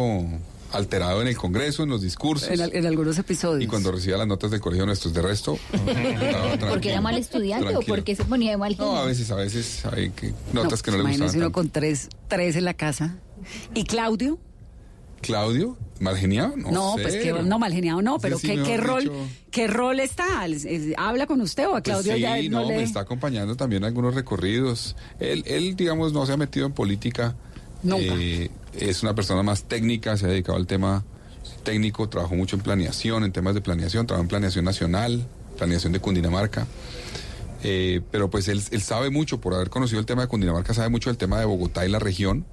alterado 0.72 1.22
en 1.22 1.28
el 1.28 1.36
Congreso, 1.36 1.82
en 1.82 1.90
los 1.90 2.02
discursos. 2.02 2.48
En, 2.50 2.60
al- 2.60 2.74
en 2.74 2.86
algunos 2.86 3.18
episodios. 3.18 3.62
Y 3.64 3.66
cuando 3.66 3.90
recibía 3.92 4.16
las 4.16 4.26
notas 4.26 4.50
del 4.50 4.60
colegio 4.60 4.86
nuestros 4.86 5.12
de 5.14 5.22
resto, 5.22 5.58
¿Porque 6.68 6.90
era 6.90 7.00
mal 7.00 7.16
estudiante 7.16 7.66
o 7.66 7.70
tranquilo. 7.70 7.94
porque 7.96 8.16
se 8.16 8.24
ponía 8.24 8.50
de 8.52 8.56
mal 8.56 8.76
No, 8.78 8.84
genio? 8.86 8.98
a 9.00 9.04
veces, 9.06 9.30
a 9.30 9.34
veces 9.36 9.84
hay 9.86 10.10
que, 10.10 10.32
notas 10.52 10.82
que 10.82 10.90
no 10.90 10.96
le 10.98 11.02
imagínese 11.02 11.24
gustaban. 11.24 11.36
uno 11.38 11.46
tanto. 11.46 11.52
con 11.54 11.70
tres, 11.70 12.08
tres 12.28 12.56
en 12.56 12.64
la 12.64 12.74
casa. 12.74 13.16
¿Y 13.74 13.84
Claudio? 13.84 14.38
Claudio, 15.22 15.76
mal 15.98 16.16
geniado, 16.16 16.56
no, 16.56 16.70
No, 16.70 16.94
pues 16.94 17.16
que 17.16 17.30
no, 17.30 17.58
mal 17.58 17.72
geniado 17.74 18.00
no, 18.00 18.18
pero 18.18 18.38
sí, 18.38 18.46
¿qué, 18.48 18.62
qué 18.62 18.76
rol, 18.78 19.02
dicho. 19.02 19.12
qué 19.50 19.66
rol 19.66 20.00
está? 20.00 20.46
¿Es- 20.46 20.64
es- 20.64 20.94
¿Habla 20.96 21.26
con 21.26 21.42
usted 21.42 21.66
o 21.66 21.70
a 21.76 21.82
Pues 21.82 21.82
Claudio 21.82 22.14
sí, 22.14 22.20
ya 22.20 22.36
no, 22.48 22.62
no, 22.62 22.68
le...? 22.68 22.76
me 22.78 22.82
está 22.82 23.00
acompañando 23.00 23.54
también 23.54 23.84
algunos 23.84 24.14
recorridos. 24.14 24.96
Él, 25.18 25.44
él, 25.46 25.76
digamos, 25.76 26.14
no 26.14 26.24
se 26.24 26.32
ha 26.32 26.36
metido 26.38 26.64
en 26.66 26.72
política. 26.72 27.36
Nunca. 27.82 28.14
Eh, 28.18 28.50
es 28.78 29.02
una 29.02 29.14
persona 29.14 29.42
más 29.42 29.64
técnica, 29.64 30.16
se 30.16 30.26
ha 30.26 30.28
dedicado 30.28 30.58
al 30.58 30.66
tema 30.66 31.04
técnico, 31.62 32.08
trabajó 32.08 32.34
mucho 32.34 32.56
en 32.56 32.62
planeación, 32.62 33.24
en 33.24 33.32
temas 33.32 33.54
de 33.54 33.60
planeación, 33.60 34.06
trabajó 34.06 34.22
en 34.22 34.28
planeación 34.28 34.64
nacional, 34.64 35.26
planeación 35.56 35.92
de 35.92 36.00
Cundinamarca. 36.00 36.66
Eh, 37.62 38.00
pero 38.10 38.30
pues 38.30 38.48
él, 38.48 38.62
sabe 38.80 39.10
mucho, 39.10 39.40
por 39.40 39.54
haber 39.54 39.70
conocido 39.70 40.00
el 40.00 40.06
tema 40.06 40.22
de 40.22 40.28
Cundinamarca, 40.28 40.72
sabe 40.72 40.88
mucho 40.88 41.10
del 41.10 41.18
tema 41.18 41.38
de 41.38 41.44
Bogotá 41.44 41.84
y 41.86 41.90
la 41.90 41.98
región. 41.98 42.44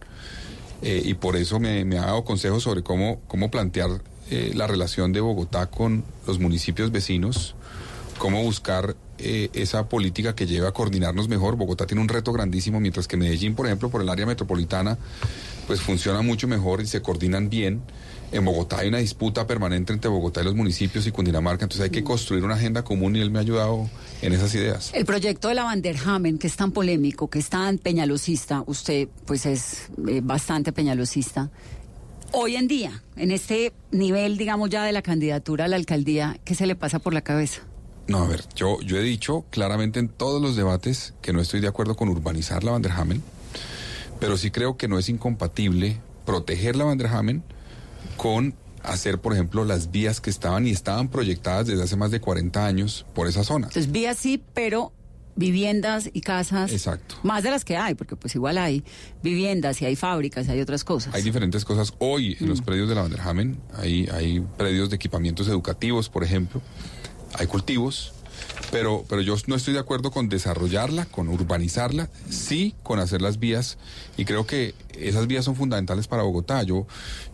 eh, 0.82 1.02
y 1.04 1.16
por 1.16 1.36
eso 1.36 1.60
me, 1.60 1.82
ha 1.98 2.06
dado 2.06 2.24
consejos 2.24 2.64
sobre 2.64 2.84
cómo, 2.84 3.22
cómo 3.28 3.50
plantear 3.50 3.90
la 4.30 4.68
relación 4.68 5.14
de 5.14 5.22
Bogotá 5.22 5.68
con 5.68 6.04
los 6.28 6.38
municipios 6.38 6.92
vecinos, 6.92 7.56
cómo 8.18 8.44
buscar 8.44 8.96
eh, 9.20 9.50
esa 9.54 9.90
política 9.90 10.36
que 10.36 10.46
lleve 10.46 10.68
a 10.68 10.72
coordinarnos 10.72 11.28
mejor. 11.28 11.56
Bogotá 11.56 11.88
tiene 11.88 12.02
un 12.02 12.08
reto 12.08 12.32
grandísimo, 12.34 12.80
mientras 12.80 13.08
que 13.08 13.18
Medellín, 13.18 13.56
por 13.56 13.66
ejemplo, 13.66 13.90
por 13.90 14.02
el 14.02 14.10
área 14.10 14.26
metropolitana, 14.26 14.98
pues 15.66 15.82
funciona 15.82 16.22
mucho 16.22 16.48
mejor 16.48 16.82
y 16.82 16.88
se 16.88 17.02
coordinan 17.02 17.50
bien. 17.50 17.82
En 18.32 18.44
Bogotá 18.44 18.80
hay 18.80 18.90
una 18.90 18.98
disputa 18.98 19.48
permanente 19.48 19.94
entre 19.94 20.10
Bogotá 20.10 20.42
y 20.42 20.44
los 20.44 20.56
municipios 20.56 21.08
y 21.08 21.12
Cundinamarca, 21.12 21.64
entonces 21.64 21.84
hay 21.86 21.92
que 21.92 22.04
construir 22.04 22.44
una 22.44 22.56
agenda 22.56 22.84
común 22.84 23.16
y 23.16 23.22
él 23.22 23.32
me 23.32 23.40
ha 23.40 23.42
ayudado 23.42 23.90
en 24.22 24.34
esas 24.34 24.54
ideas. 24.54 24.92
El 24.94 25.06
proyecto 25.06 25.48
de 25.48 25.56
la 25.56 25.64
Vanderhamen, 25.64 26.38
que 26.38 26.48
es 26.48 26.56
tan 26.58 26.72
polémico, 26.72 27.30
que 27.30 27.40
es 27.40 27.50
tan 27.50 27.78
peñalosista, 27.78 28.64
usted 28.68 29.08
pues 29.26 29.46
es 29.46 29.90
eh, 30.10 30.20
bastante 30.22 30.74
peñalosista. 30.74 31.50
Hoy 32.34 32.58
en 32.58 32.68
día, 32.68 33.02
en 33.16 33.32
este 33.32 33.72
nivel, 33.92 34.38
digamos 34.38 34.70
ya 34.70 34.84
de 34.84 34.92
la 34.92 35.02
candidatura 35.02 35.66
a 35.66 35.68
la 35.70 35.78
alcaldía, 35.78 36.38
¿qué 36.44 36.54
se 36.54 36.68
le 36.68 36.76
pasa 36.76 37.00
por 37.00 37.14
la 37.14 37.22
cabeza? 37.22 37.62
No, 38.08 38.20
a 38.20 38.28
ver, 38.28 38.44
yo, 38.56 38.80
yo 38.82 38.98
he 38.98 39.02
dicho 39.04 39.46
claramente 39.50 40.00
en 40.00 40.08
todos 40.08 40.42
los 40.42 40.56
debates 40.56 41.14
que 41.22 41.34
no 41.34 41.42
estoy 41.42 41.60
de 41.60 41.68
acuerdo 41.68 41.96
con 41.96 42.08
urbanizar 42.10 42.64
la 42.64 42.72
Vanderhamen, 42.72 43.22
pero 44.20 44.38
sí 44.38 44.50
creo 44.52 44.78
que 44.78 44.88
no 44.88 44.98
es 44.98 45.10
incompatible 45.10 46.00
proteger 46.26 46.76
la 46.76 46.86
Vanderhamen 46.86 47.44
con 48.16 48.54
hacer, 48.84 49.20
por 49.20 49.34
ejemplo, 49.34 49.66
las 49.66 49.92
vías 49.92 50.22
que 50.22 50.30
estaban 50.30 50.66
y 50.68 50.72
estaban 50.72 51.10
proyectadas 51.10 51.68
desde 51.68 51.84
hace 51.84 51.96
más 51.98 52.12
de 52.12 52.22
40 52.22 52.66
años 52.66 53.06
por 53.14 53.28
esa 53.28 53.44
zona. 53.44 53.68
Entonces, 53.68 53.92
vía 53.92 54.14
sí, 54.14 54.42
pero 54.54 54.94
viviendas 55.36 56.10
y 56.14 56.22
casas. 56.22 56.72
Exacto. 56.72 57.16
Más 57.24 57.44
de 57.44 57.52
las 57.52 57.64
que 57.64 57.78
hay, 57.78 57.94
porque 57.94 58.16
pues 58.16 58.34
igual 58.34 58.58
hay 58.58 58.84
viviendas 59.22 59.82
y 59.82 59.86
hay 59.86 59.96
fábricas 59.96 60.48
y 60.48 60.52
hay 60.52 60.62
otras 60.62 60.84
cosas. 60.84 61.14
Hay 61.14 61.22
diferentes 61.22 61.64
cosas. 61.64 61.94
Hoy 62.00 62.36
en 62.40 62.46
Mm. 62.48 62.50
los 62.50 62.62
predios 62.62 62.90
de 62.90 62.96
la 62.96 63.02
Vanderhamen 63.02 63.58
hay, 63.76 64.08
hay 64.12 64.40
predios 64.58 64.90
de 64.90 64.96
equipamientos 64.96 65.48
educativos, 65.48 66.10
por 66.10 66.24
ejemplo. 66.24 66.62
Hay 67.34 67.48
cultivos. 67.48 68.14
Pero, 68.72 69.06
pero 69.08 69.22
yo 69.22 69.36
no 69.48 69.56
estoy 69.56 69.74
de 69.74 69.80
acuerdo 69.80 70.12
con 70.12 70.30
desarrollarla, 70.30 71.06
con 71.06 71.30
urbanizarla, 71.30 72.10
sí 72.30 72.76
con 72.84 73.00
hacer 73.00 73.22
las 73.22 73.40
vías. 73.40 73.78
Y 74.18 74.26
creo 74.26 74.46
que 74.46 74.76
esas 75.00 75.28
vías 75.28 75.46
son 75.46 75.56
fundamentales 75.56 76.08
para 76.08 76.24
Bogotá. 76.24 76.64
Yo, 76.64 76.86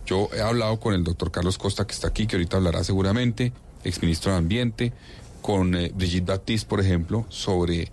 yo 0.06 0.30
he 0.34 0.41
hablado 0.41 0.80
con 0.80 0.94
el 0.94 1.04
doctor 1.04 1.32
Carlos 1.32 1.58
Costa, 1.58 1.86
que 1.86 1.94
está 1.94 2.08
aquí, 2.08 2.28
que 2.28 2.36
ahorita 2.36 2.58
hablará 2.58 2.84
seguramente, 2.84 3.52
exministro 3.84 4.32
de 4.32 4.38
Ambiente, 4.38 4.94
con 5.41 5.76
eh, 5.76 5.91
Brigitte 5.94 6.28
Baptiste, 6.28 6.70
por 6.70 6.80
ejemplo, 6.80 7.26
sobre 7.30 7.91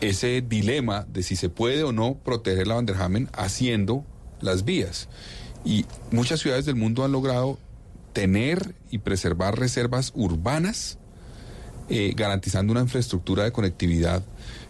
ese 0.00 0.42
dilema 0.42 1.06
de 1.08 1.22
si 1.22 1.36
se 1.36 1.48
puede 1.48 1.82
o 1.82 1.92
no 1.92 2.14
proteger 2.14 2.66
la 2.66 2.74
Vanderhamen 2.74 3.28
haciendo 3.32 4.04
las 4.40 4.64
vías. 4.64 5.08
Y 5.64 5.86
muchas 6.10 6.40
ciudades 6.40 6.66
del 6.66 6.76
mundo 6.76 7.04
han 7.04 7.12
logrado 7.12 7.58
tener 8.12 8.74
y 8.90 8.98
preservar 8.98 9.58
reservas 9.58 10.12
urbanas, 10.14 10.98
eh, 11.88 12.12
garantizando 12.16 12.72
una 12.72 12.82
infraestructura 12.82 13.44
de 13.44 13.52
conectividad. 13.52 14.22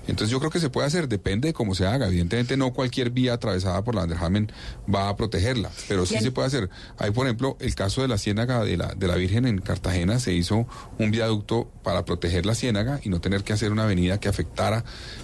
Entonces 0.07 0.31
yo 0.31 0.39
creo 0.39 0.51
que 0.51 0.59
se 0.59 0.71
puede 0.71 0.87
hacer, 0.87 1.07
depende 1.07 1.49
de 1.49 1.53
cómo 1.53 1.75
se 1.75 1.87
haga. 1.87 2.07
Evidentemente 2.07 2.57
no 2.57 2.73
cualquier 2.73 3.11
vía 3.11 3.35
atravesada 3.35 3.85
por 3.85 3.95
la 3.95 4.01
Vanderhamen 4.03 4.51
va 4.93 5.11
a 5.11 5.17
protegerla, 5.17 5.71
pero 5.87 6.07
sí 6.07 6.15
Bien. 6.15 6.25
se 6.25 6.33
puede 6.33 6.49
hacer. 6.49 6.71
Hay, 6.97 7.11
por 7.11 7.27
ejemplo, 7.27 7.59
el 7.61 7.75
caso 7.75 8.01
de 8.01 8.09
la 8.09 8.17
ciénaga 8.17 8.65
de 8.65 8.79
la, 8.79 8.95
de 8.95 9.07
la 9.07 9.17
Virgen 9.17 9.45
en 9.45 9.59
Cartagena, 9.59 10.19
se 10.19 10.33
hizo 10.33 10.67
un 10.99 11.11
viaducto 11.11 11.71
para 11.83 12.07
proteger 12.07 12.47
la 12.47 12.55
ciénaga 12.55 13.01
y 13.05 13.11
no 13.11 13.21
tener 13.21 13.45
que 13.45 13.53
hacer 13.53 13.71
una 13.71 13.85
avenida 13.85 14.19
que 14.19 14.29
afectara 14.29 14.83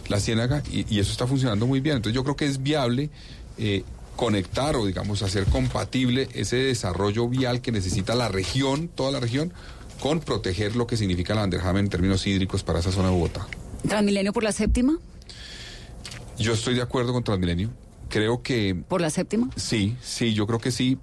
la 0.09 0.21
ciénaga 0.21 0.63
y, 0.71 0.85
y 0.95 1.01
eso 1.01 1.13
está 1.13 1.27
funcionando 1.27 1.67
muy 1.67 1.81
bien. 1.81 1.97
Entonces 1.97 2.15
yo 2.15 2.23
creo 2.23 2.37
que 2.37 2.45
es 2.45 2.63
viable 2.63 3.09
eh, 3.57 3.85
conectar 4.17 4.77
o 4.77 4.87
digamos 4.87 5.23
hacer 5.23 5.45
compatible 5.47 6.29
ese 6.35 6.57
desarrollo 6.57 7.29
vial 7.29 7.61
que 7.61 7.73
necesita 7.73 8.15
la 8.15 8.29
región, 8.29 8.89
toda 8.89 9.11
la 9.11 9.21
región, 9.21 9.53
con 10.01 10.21
proteger 10.21 10.77
lo 10.77 10.87
que 10.87 10.97
significa 10.97 11.35
la 11.35 11.41
Vanderhamen 11.43 11.85
en 11.87 11.91
términos 11.91 12.27
hídricos 12.27 12.63
para 12.63 12.79
esa 12.81 12.93
zona 12.93 13.09
de 13.09 13.15
Bogotá. 13.15 13.47
Transmilenio 13.89 14.33
por 14.33 14.43
la 14.45 14.53
séptima, 14.53 14.99
Yo 16.39 16.53
estoy 16.53 16.75
de 16.75 16.83
acuerdo 16.83 17.13
con 17.13 17.23
Transmilenio. 17.25 17.71
Creo 18.09 18.43
que 18.43 18.75
por 18.89 19.01
la 19.01 19.11
séptima. 19.11 19.51
sí, 19.57 19.97
sí, 20.03 20.35
yo 20.35 20.47
creo 20.47 20.59
que 20.59 20.71
sí. 20.71 20.99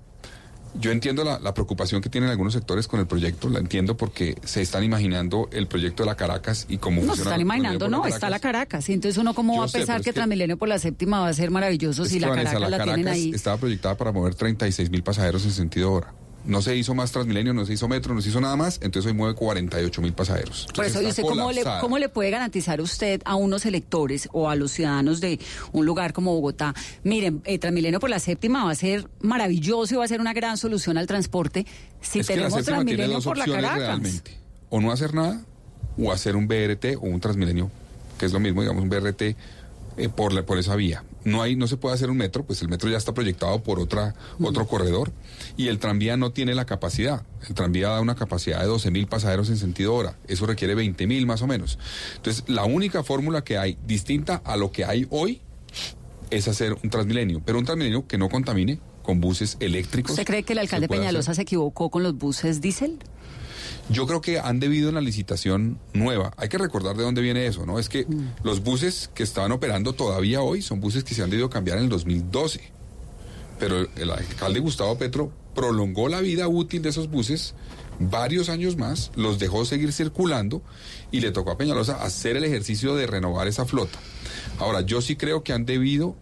Yo 0.79 0.91
entiendo 0.91 1.25
la, 1.25 1.37
la 1.39 1.53
preocupación 1.53 2.01
que 2.01 2.09
tienen 2.09 2.29
algunos 2.29 2.53
sectores 2.53 2.87
con 2.87 3.01
el 3.01 3.05
proyecto, 3.05 3.49
la 3.49 3.59
entiendo 3.59 3.97
porque 3.97 4.37
se 4.45 4.61
están 4.61 4.85
imaginando 4.85 5.49
el 5.51 5.67
proyecto 5.67 6.03
de 6.03 6.07
la 6.07 6.15
Caracas 6.15 6.65
y 6.69 6.77
cómo 6.77 7.01
No, 7.03 7.13
se 7.13 7.23
están 7.23 7.41
imaginando, 7.41 7.89
no, 7.89 8.05
está 8.07 8.29
la 8.29 8.39
Caracas. 8.39 8.87
Y 8.87 8.93
entonces 8.93 9.17
uno 9.17 9.33
cómo 9.33 9.53
Yo 9.55 9.59
va 9.59 9.65
a 9.65 9.67
sé, 9.67 9.79
pensar 9.79 10.01
que 10.01 10.13
Transmilenio 10.13 10.55
por 10.57 10.69
la 10.69 10.79
séptima 10.79 11.19
va 11.19 11.27
a 11.27 11.33
ser 11.33 11.51
maravilloso 11.51 12.05
si 12.05 12.19
la 12.21 12.29
Vanessa, 12.29 12.53
Caracas 12.53 12.71
la, 12.71 12.83
tienen 12.85 13.07
ahí. 13.09 13.31
estaba 13.35 13.57
proyectada 13.57 13.97
para 13.97 14.13
mover 14.13 14.33
36 14.35 14.89
mil 14.91 15.03
pasajeros 15.03 15.43
en 15.43 15.51
sentido 15.51 15.91
hora. 15.91 16.13
No 16.43 16.61
se 16.63 16.75
hizo 16.75 16.95
más 16.95 17.11
Transmilenio, 17.11 17.53
no 17.53 17.65
se 17.65 17.73
hizo 17.73 17.87
metro, 17.87 18.15
no 18.15 18.21
se 18.21 18.29
hizo 18.29 18.41
nada 18.41 18.55
más, 18.55 18.79
entonces 18.81 19.11
hoy 19.11 19.15
mueve 19.15 19.35
48 19.35 20.01
mil 20.01 20.13
pasajeros. 20.13 20.67
Por 20.75 20.85
eso, 20.85 20.99
Entonces 20.99 21.03
¿y 21.03 21.09
está 21.09 21.21
usted 21.21 21.39
cómo 21.39 21.51
le, 21.51 21.63
cómo 21.81 21.97
le 21.99 22.09
puede 22.09 22.31
garantizar 22.31 22.81
usted 22.81 23.21
a 23.25 23.35
unos 23.35 23.65
electores 23.67 24.27
o 24.31 24.49
a 24.49 24.55
los 24.55 24.71
ciudadanos 24.71 25.21
de 25.21 25.39
un 25.71 25.85
lugar 25.85 26.13
como 26.13 26.33
Bogotá? 26.33 26.73
Miren, 27.03 27.41
eh, 27.45 27.59
Transmilenio 27.59 27.99
por 27.99 28.09
la 28.09 28.19
séptima 28.19 28.65
va 28.65 28.71
a 28.71 28.75
ser 28.75 29.07
maravilloso 29.21 29.93
y 29.93 29.97
va 29.97 30.05
a 30.05 30.07
ser 30.07 30.19
una 30.19 30.33
gran 30.33 30.57
solución 30.57 30.97
al 30.97 31.05
transporte 31.05 31.65
si 32.01 32.19
Es 32.21 32.27
tenemos 32.27 32.63
Transmilenio 32.65 33.21
por 33.21 33.37
la 33.37 33.45
Caracas. 33.45 33.77
realmente. 33.77 34.31
O 34.71 34.81
no 34.81 34.91
hacer 34.91 35.13
nada, 35.13 35.41
o 35.97 36.11
hacer 36.11 36.35
un 36.35 36.47
BRT 36.47 36.95
o 36.97 37.01
un 37.01 37.19
Transmilenio, 37.19 37.69
que 38.17 38.25
es 38.25 38.33
lo 38.33 38.39
mismo, 38.39 38.61
digamos, 38.61 38.81
un 38.81 38.89
BRT 38.89 39.21
eh, 39.21 40.09
por, 40.09 40.33
la- 40.33 40.43
por 40.43 40.57
esa 40.57 40.75
vía. 40.75 41.03
No 41.23 41.41
hay, 41.41 41.55
no 41.55 41.67
se 41.67 41.77
puede 41.77 41.95
hacer 41.95 42.09
un 42.09 42.17
metro, 42.17 42.45
pues 42.45 42.61
el 42.61 42.67
metro 42.67 42.89
ya 42.89 42.97
está 42.97 43.13
proyectado 43.13 43.61
por 43.61 43.79
otra, 43.79 44.15
otro 44.41 44.67
corredor, 44.67 45.11
y 45.55 45.67
el 45.67 45.79
tranvía 45.79 46.17
no 46.17 46.31
tiene 46.31 46.55
la 46.55 46.65
capacidad. 46.65 47.23
El 47.47 47.53
tranvía 47.53 47.89
da 47.89 48.01
una 48.01 48.15
capacidad 48.15 48.59
de 48.59 48.67
12 48.67 48.91
mil 48.91 49.07
pasajeros 49.07 49.49
en 49.49 49.57
sentido 49.57 49.93
hora. 49.93 50.17
Eso 50.27 50.45
requiere 50.45 50.75
20 50.75 51.05
mil 51.07 51.25
más 51.25 51.41
o 51.41 51.47
menos. 51.47 51.77
Entonces, 52.15 52.43
la 52.47 52.65
única 52.65 53.03
fórmula 53.03 53.43
que 53.43 53.57
hay 53.57 53.77
distinta 53.85 54.41
a 54.43 54.57
lo 54.57 54.71
que 54.71 54.85
hay 54.85 55.07
hoy 55.09 55.41
es 56.31 56.47
hacer 56.47 56.75
un 56.83 56.89
Transmilenio, 56.89 57.41
pero 57.45 57.59
un 57.59 57.65
Transmilenio 57.65 58.07
que 58.07 58.17
no 58.17 58.29
contamine 58.29 58.79
con 59.03 59.19
buses 59.19 59.57
eléctricos. 59.59 60.11
¿Usted 60.11 60.25
cree 60.25 60.43
que 60.43 60.53
el 60.53 60.59
alcalde 60.59 60.85
hacer. 60.85 60.97
Peñalosa 60.97 61.33
se 61.33 61.41
equivocó 61.41 61.89
con 61.89 62.03
los 62.03 62.17
buses 62.17 62.61
diésel? 62.61 62.99
Yo 63.89 64.07
creo 64.07 64.21
que 64.21 64.39
han 64.39 64.59
debido 64.59 64.89
en 64.89 64.95
la 64.95 65.01
licitación 65.01 65.79
nueva. 65.93 66.31
Hay 66.37 66.49
que 66.49 66.57
recordar 66.57 66.95
de 66.95 67.03
dónde 67.03 67.21
viene 67.21 67.45
eso, 67.45 67.65
¿no? 67.65 67.79
Es 67.79 67.89
que 67.89 68.05
los 68.43 68.63
buses 68.63 69.09
que 69.13 69.23
estaban 69.23 69.51
operando 69.51 69.93
todavía 69.93 70.41
hoy 70.41 70.61
son 70.61 70.79
buses 70.79 71.03
que 71.03 71.13
se 71.13 71.23
han 71.23 71.29
debido 71.29 71.49
cambiar 71.49 71.77
en 71.77 71.85
el 71.85 71.89
2012. 71.89 72.61
Pero 73.59 73.87
el 73.95 74.09
alcalde 74.09 74.59
Gustavo 74.59 74.97
Petro 74.97 75.31
prolongó 75.53 76.07
la 76.07 76.21
vida 76.21 76.47
útil 76.47 76.81
de 76.81 76.89
esos 76.89 77.09
buses 77.09 77.53
varios 77.99 78.49
años 78.49 78.77
más, 78.77 79.11
los 79.15 79.37
dejó 79.37 79.65
seguir 79.65 79.93
circulando 79.93 80.61
y 81.11 81.19
le 81.19 81.31
tocó 81.31 81.51
a 81.51 81.57
Peñalosa 81.57 82.01
hacer 82.03 82.37
el 82.37 82.43
ejercicio 82.43 82.95
de 82.95 83.05
renovar 83.05 83.47
esa 83.47 83.65
flota. 83.65 83.99
Ahora, 84.57 84.81
yo 84.81 85.01
sí 85.01 85.15
creo 85.15 85.43
que 85.43 85.53
han 85.53 85.65
debido 85.65 86.15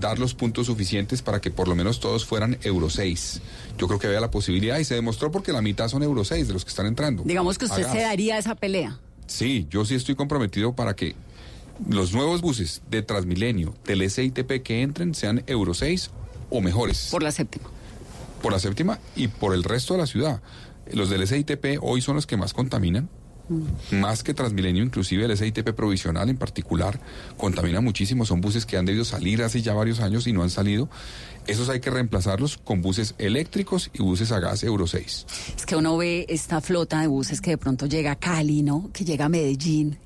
dar 0.00 0.18
los 0.18 0.34
puntos 0.34 0.66
suficientes 0.66 1.22
para 1.22 1.40
que 1.40 1.50
por 1.50 1.68
lo 1.68 1.74
menos 1.74 2.00
todos 2.00 2.24
fueran 2.24 2.58
Euro 2.62 2.90
6. 2.90 3.40
Yo 3.78 3.86
creo 3.86 3.98
que 3.98 4.06
había 4.06 4.20
la 4.20 4.30
posibilidad 4.30 4.78
y 4.78 4.84
se 4.84 4.94
demostró 4.94 5.30
porque 5.30 5.52
la 5.52 5.62
mitad 5.62 5.88
son 5.88 6.02
Euro 6.02 6.24
6 6.24 6.48
de 6.48 6.52
los 6.54 6.64
que 6.64 6.70
están 6.70 6.86
entrando. 6.86 7.22
Digamos 7.24 7.58
que 7.58 7.66
usted 7.66 7.86
se 7.90 8.00
daría 8.00 8.38
esa 8.38 8.54
pelea. 8.54 8.98
Sí, 9.26 9.66
yo 9.70 9.84
sí 9.84 9.94
estoy 9.94 10.14
comprometido 10.14 10.74
para 10.74 10.94
que 10.94 11.14
los 11.88 12.12
nuevos 12.12 12.40
buses 12.40 12.82
de 12.90 13.02
Transmilenio, 13.02 13.74
del 13.84 14.08
SITP 14.08 14.62
que 14.62 14.82
entren 14.82 15.14
sean 15.14 15.42
Euro 15.46 15.74
6 15.74 16.10
o 16.50 16.60
mejores. 16.60 17.08
Por 17.10 17.22
la 17.22 17.32
séptima. 17.32 17.70
Por 18.42 18.52
la 18.52 18.58
séptima 18.58 18.98
y 19.16 19.28
por 19.28 19.54
el 19.54 19.64
resto 19.64 19.94
de 19.94 20.00
la 20.00 20.06
ciudad. 20.06 20.42
Los 20.92 21.10
del 21.10 21.26
SITP 21.26 21.78
hoy 21.80 22.02
son 22.02 22.16
los 22.16 22.26
que 22.26 22.36
más 22.36 22.52
contaminan, 22.52 23.08
más 23.90 24.22
que 24.22 24.34
Transmilenio, 24.34 24.82
inclusive 24.82 25.24
el 25.24 25.36
SITP 25.36 25.70
provisional 25.72 26.28
en 26.28 26.36
particular, 26.36 26.98
contamina 27.36 27.80
muchísimo. 27.80 28.24
Son 28.24 28.40
buses 28.40 28.66
que 28.66 28.76
han 28.76 28.84
debido 28.86 29.04
salir 29.04 29.42
hace 29.42 29.62
ya 29.62 29.74
varios 29.74 30.00
años 30.00 30.26
y 30.26 30.32
no 30.32 30.42
han 30.42 30.50
salido. 30.50 30.88
Esos 31.46 31.68
hay 31.68 31.80
que 31.80 31.90
reemplazarlos 31.90 32.56
con 32.58 32.82
buses 32.82 33.14
eléctricos 33.18 33.90
y 33.92 34.02
buses 34.02 34.30
a 34.32 34.38
gas 34.40 34.62
Euro 34.62 34.86
6. 34.86 35.26
Es 35.56 35.66
que 35.66 35.74
uno 35.76 35.96
ve 35.96 36.24
esta 36.28 36.60
flota 36.60 37.00
de 37.00 37.08
buses 37.08 37.40
que 37.40 37.50
de 37.50 37.58
pronto 37.58 37.86
llega 37.86 38.12
a 38.12 38.16
Cali, 38.16 38.62
¿no? 38.62 38.90
Que 38.92 39.04
llega 39.04 39.24
a 39.24 39.28
Medellín. 39.28 39.98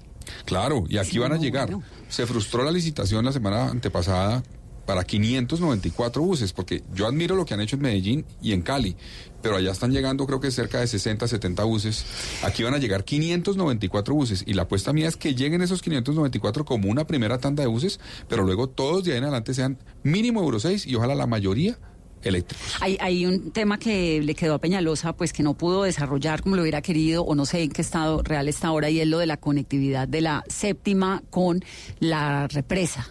Claro, 0.45 0.85
y 0.89 0.99
aquí 0.99 1.11
Sí, 1.13 1.19
van 1.19 1.33
a 1.33 1.37
no, 1.37 1.43
llegar. 1.43 1.71
bueno. 1.71 1.85
Se 2.09 2.27
frustró 2.27 2.65
la 2.65 2.71
licitación 2.73 3.25
la 3.25 3.33
semana 3.33 3.69
antepasada 3.69 4.43
para 4.87 5.05
594 5.05 6.23
buses, 6.23 6.53
porque 6.53 6.83
yo 6.95 7.07
admiro 7.07 7.35
lo 7.35 7.45
que 7.45 7.55
han 7.55 7.61
hecho 7.61 7.77
en 7.77 7.83
Medellín 7.83 8.25
y 8.41 8.53
en 8.53 8.63
Cali, 8.63 8.97
pero 9.43 9.57
allá 9.57 9.73
están 9.73 9.93
llegando 9.93 10.27
creo 10.27 10.41
que 10.41 10.51
cerca 10.51 10.81
de 10.81 10.87
60, 10.87 11.29
70 11.29 11.65
buses. 11.65 12.07
Aquí 12.43 12.63
van 12.63 12.75
a 12.75 12.79
llegar 12.79 13.05
594 13.05 14.15
buses 14.15 14.45
y 14.47 14.55
la 14.55 14.63
apuesta 14.63 14.93
mía 14.93 15.09
es 15.09 15.17
que 15.17 15.35
lleguen 15.35 15.61
esos 15.61 15.83
594 15.83 16.65
como 16.65 16.89
una 16.91 17.07
primera 17.07 17.39
tanda 17.39 17.63
de 17.63 17.69
buses, 17.69 18.01
pero 18.29 18.45
luego 18.45 18.69
todos 18.69 19.05
de 19.05 19.13
ahí 19.13 19.19
en 19.19 19.25
adelante 19.25 19.53
sean 19.55 19.79
mínimo 20.03 20.41
Euro 20.41 20.61
6 20.61 20.87
y 20.87 20.95
ojalá 20.95 21.15
la 21.15 21.27
mayoría 21.27 21.79
eléctricos. 22.23 22.77
Hay, 22.81 22.97
hay 23.01 23.27
un 23.27 23.51
tema 23.51 23.79
que 23.79 24.21
le 24.23 24.35
quedó 24.35 24.55
a 24.55 24.59
Peñalosa, 24.59 25.15
pues 25.15 25.33
que 25.33 25.43
no 25.43 25.55
pudo 25.55 25.83
desarrollar 25.85 26.43
como 26.43 26.57
lo 26.57 26.63
hubiera 26.63 26.83
querido, 26.83 27.23
o 27.25 27.35
no 27.35 27.47
sé 27.47 27.63
en 27.63 27.71
qué 27.71 27.83
estado 27.83 28.23
real 28.23 28.49
está 28.49 28.69
ahora, 28.69 28.91
y 28.91 29.01
es 29.01 29.07
lo 29.07 29.19
de 29.19 29.27
la 29.27 29.37
conectividad 29.37 30.09
de 30.09 30.21
la 30.21 30.45
séptima 30.49 31.23
con 31.31 31.65
la 32.01 32.49
represa. 32.49 33.09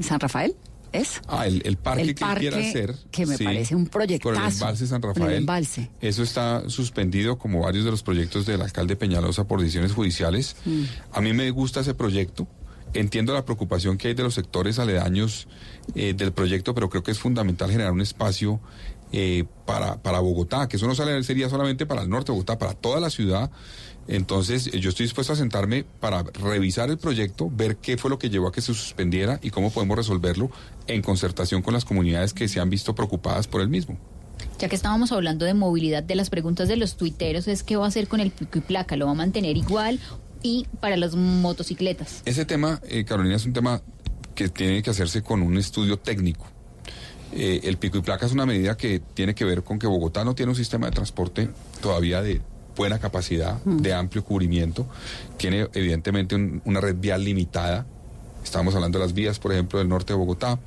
¿San 0.00 0.20
Rafael? 0.20 0.54
¿Es? 0.92 1.20
Ah, 1.28 1.46
el, 1.46 1.62
el 1.64 1.76
parque 1.76 2.02
El 2.02 2.14
que 2.14 2.20
parque 2.20 2.48
hacer. 2.48 2.94
que 3.10 3.24
me 3.26 3.38
parece 3.38 3.74
un 3.76 3.86
Con 3.86 4.02
el 4.02 4.08
proyectazo. 4.08 4.40
embalse 4.64 4.86
San 4.86 4.96
el 4.96 5.02
Rafael. 5.14 5.36
embalse. 5.36 5.90
Eso 6.00 6.22
está 6.22 6.68
suspendido 6.68 7.38
como 7.38 7.60
varios 7.60 7.84
de 7.84 7.90
los 7.92 8.02
proyectos 8.02 8.44
del 8.46 8.60
alcalde 8.62 8.96
Peñalosa 8.96 9.46
por 9.46 9.60
decisiones 9.60 9.92
judiciales. 9.92 10.56
Mm. 10.64 10.82
A 11.12 11.20
mí 11.20 11.32
me 11.32 11.50
gusta 11.50 11.80
ese 11.80 11.94
proyecto. 11.94 12.48
Entiendo 12.92 13.32
la 13.32 13.44
preocupación 13.44 13.96
que 13.98 14.08
hay 14.08 14.14
de 14.14 14.24
los 14.24 14.34
sectores 14.34 14.80
aledaños 14.80 15.46
eh, 15.94 16.12
del 16.12 16.32
proyecto, 16.32 16.74
pero 16.74 16.90
creo 16.90 17.04
que 17.04 17.12
es 17.12 17.20
fundamental 17.20 17.70
generar 17.70 17.92
un 17.92 18.00
espacio 18.00 18.60
eh, 19.12 19.44
para, 19.64 20.02
para 20.02 20.18
Bogotá, 20.18 20.66
que 20.68 20.76
eso 20.76 20.88
no 20.88 20.94
sale- 20.96 21.22
sería 21.22 21.48
solamente 21.48 21.86
para 21.86 22.02
el 22.02 22.08
norte 22.08 22.32
de 22.32 22.32
Bogotá, 22.32 22.58
para 22.58 22.74
toda 22.74 22.98
la 22.98 23.10
ciudad. 23.10 23.50
Entonces, 24.10 24.66
eh, 24.66 24.80
yo 24.80 24.90
estoy 24.90 25.04
dispuesto 25.04 25.32
a 25.32 25.36
sentarme 25.36 25.84
para 25.84 26.24
revisar 26.24 26.90
el 26.90 26.98
proyecto, 26.98 27.48
ver 27.48 27.76
qué 27.76 27.96
fue 27.96 28.10
lo 28.10 28.18
que 28.18 28.28
llevó 28.28 28.48
a 28.48 28.52
que 28.52 28.60
se 28.60 28.74
suspendiera 28.74 29.38
y 29.40 29.50
cómo 29.50 29.70
podemos 29.70 29.96
resolverlo 29.96 30.50
en 30.88 31.00
concertación 31.00 31.62
con 31.62 31.74
las 31.74 31.84
comunidades 31.84 32.34
que 32.34 32.48
se 32.48 32.58
han 32.58 32.68
visto 32.70 32.92
preocupadas 32.96 33.46
por 33.46 33.60
el 33.60 33.68
mismo. 33.68 33.96
Ya 34.58 34.68
que 34.68 34.74
estábamos 34.74 35.12
hablando 35.12 35.44
de 35.44 35.54
movilidad, 35.54 36.02
de 36.02 36.16
las 36.16 36.28
preguntas 36.28 36.66
de 36.66 36.76
los 36.76 36.96
tuiteros 36.96 37.46
es 37.46 37.62
qué 37.62 37.76
va 37.76 37.84
a 37.84 37.88
hacer 37.88 38.08
con 38.08 38.18
el 38.18 38.32
pico 38.32 38.58
y 38.58 38.62
placa, 38.62 38.96
lo 38.96 39.06
va 39.06 39.12
a 39.12 39.14
mantener 39.14 39.56
igual 39.56 40.00
y 40.42 40.66
para 40.80 40.96
las 40.96 41.14
motocicletas. 41.14 42.22
Ese 42.24 42.44
tema, 42.44 42.80
eh, 42.88 43.04
Carolina, 43.04 43.36
es 43.36 43.46
un 43.46 43.52
tema 43.52 43.80
que 44.34 44.48
tiene 44.48 44.82
que 44.82 44.90
hacerse 44.90 45.22
con 45.22 45.40
un 45.40 45.56
estudio 45.56 45.98
técnico. 46.00 46.46
Eh, 47.32 47.60
el 47.62 47.76
pico 47.76 47.98
y 47.98 48.00
placa 48.00 48.26
es 48.26 48.32
una 48.32 48.44
medida 48.44 48.76
que 48.76 48.98
tiene 48.98 49.36
que 49.36 49.44
ver 49.44 49.62
con 49.62 49.78
que 49.78 49.86
Bogotá 49.86 50.24
no 50.24 50.34
tiene 50.34 50.50
un 50.50 50.56
sistema 50.56 50.86
de 50.86 50.92
transporte 50.92 51.48
todavía 51.80 52.22
de 52.22 52.40
buena 52.80 52.98
capacidad, 52.98 53.56
de 53.66 53.92
amplio 53.92 54.24
cubrimiento. 54.24 54.86
Tiene 55.36 55.68
evidentemente 55.74 56.34
un- 56.34 56.62
una 56.64 56.80
red 56.80 56.96
vial 56.98 57.22
limitada. 57.22 57.84
Estamos 58.42 58.74
hablando 58.74 58.98
de 58.98 59.04
las 59.04 59.12
vías, 59.12 59.38
por 59.38 59.52
ejemplo, 59.52 59.78
del 59.78 59.86
norte 59.90 60.14
de 60.14 60.18
Bogotá. 60.18 60.58